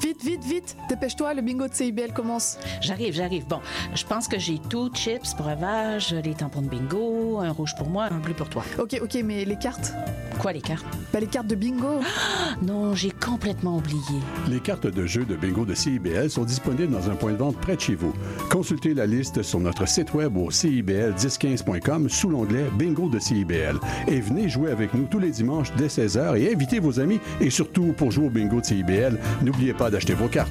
Vite, 0.01 0.23
vite, 0.23 0.45
vite, 0.45 0.77
dépêche-toi, 0.89 1.35
le 1.35 1.43
bingo 1.43 1.69
de 1.69 1.75
CIBL 1.75 2.13
commence. 2.13 2.59
J'arrive, 2.81 3.15
j'arrive. 3.15 3.47
Bon, 3.47 3.61
je 3.95 4.05
pense 4.05 4.27
que 4.27 4.39
j'ai 4.39 4.59
tout, 4.59 4.91
chips, 4.93 5.37
breuvage, 5.37 6.13
les 6.25 6.35
tampons 6.35 6.63
de 6.63 6.69
bingo, 6.69 7.39
un 7.39 7.53
rouge 7.53 7.75
pour 7.77 7.89
moi, 7.89 8.09
un 8.11 8.19
bleu 8.19 8.35
pour 8.35 8.49
toi. 8.49 8.65
Ok, 8.79 8.99
ok, 9.01 9.19
mais 9.25 9.45
les 9.45 9.57
cartes? 9.57 9.93
Quoi, 10.41 10.53
les 10.53 10.61
cartes? 10.61 10.87
Bah, 11.13 11.21
les 11.21 11.29
cartes 11.29 11.47
de 11.47 11.55
bingo. 11.55 12.01
non, 12.63 12.95
j'ai 12.95 13.11
complètement 13.11 13.77
oublié. 13.77 14.21
Les 14.49 14.61
cartes 14.61 14.87
de 14.87 15.07
jeu 15.07 15.25
de 15.25 15.37
bingo 15.37 15.65
de 15.65 15.75
CIBL 15.75 16.31
sont 16.31 16.45
disponibles 16.45 16.93
dans 16.93 17.11
un 17.11 17.15
point 17.15 17.33
de 17.33 17.39
vente 17.39 17.57
près 17.59 17.77
de 17.77 17.81
chez 17.81 17.95
vous. 17.95 18.13
Consultez 18.57 18.95
la 18.95 19.05
liste 19.05 19.43
sur 19.43 19.61
notre 19.61 19.87
site 19.87 20.15
web 20.15 20.35
au 20.39 20.49
CIBL1015.com 20.49 22.09
sous 22.09 22.31
l'onglet 22.31 22.65
Bingo 22.79 23.11
de 23.11 23.19
CIBL. 23.19 23.79
Et 24.09 24.19
venez 24.19 24.49
jouer 24.49 24.71
avec 24.71 24.95
nous 24.95 25.05
tous 25.05 25.19
les 25.19 25.29
dimanches 25.29 25.75
dès 25.77 25.89
16h 25.89 26.39
et 26.39 26.55
invitez 26.55 26.79
vos 26.79 26.99
amis. 26.99 27.21
Et 27.43 27.51
surtout, 27.51 27.93
pour 27.95 28.13
jouer 28.13 28.29
au 28.29 28.31
bingo 28.31 28.63
de 28.63 28.65
CIBL, 28.65 29.19
n'oubliez 29.43 29.75
pas 29.75 29.91
d'acheter 29.91 30.15
vos 30.15 30.29
cartes. 30.29 30.51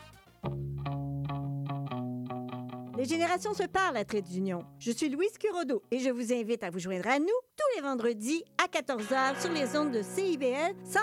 Les 2.97 3.05
générations 3.05 3.53
se 3.53 3.63
parlent 3.63 3.97
à 3.97 4.05
Trait 4.05 4.21
d'Union. 4.21 4.63
Je 4.77 4.91
suis 4.91 5.09
Louise 5.09 5.37
Curodo 5.39 5.81
et 5.89 5.97
je 5.97 6.09
vous 6.09 6.31
invite 6.31 6.63
à 6.63 6.69
vous 6.69 6.77
joindre 6.77 7.07
à 7.07 7.17
nous 7.17 7.25
tous 7.25 7.75
les 7.75 7.81
vendredis 7.81 8.43
à 8.63 8.67
14h 8.67 9.41
sur 9.41 9.51
les 9.51 9.75
ondes 9.75 9.91
de 9.91 10.03
CIBL 10.03 10.75
100 10.83 10.99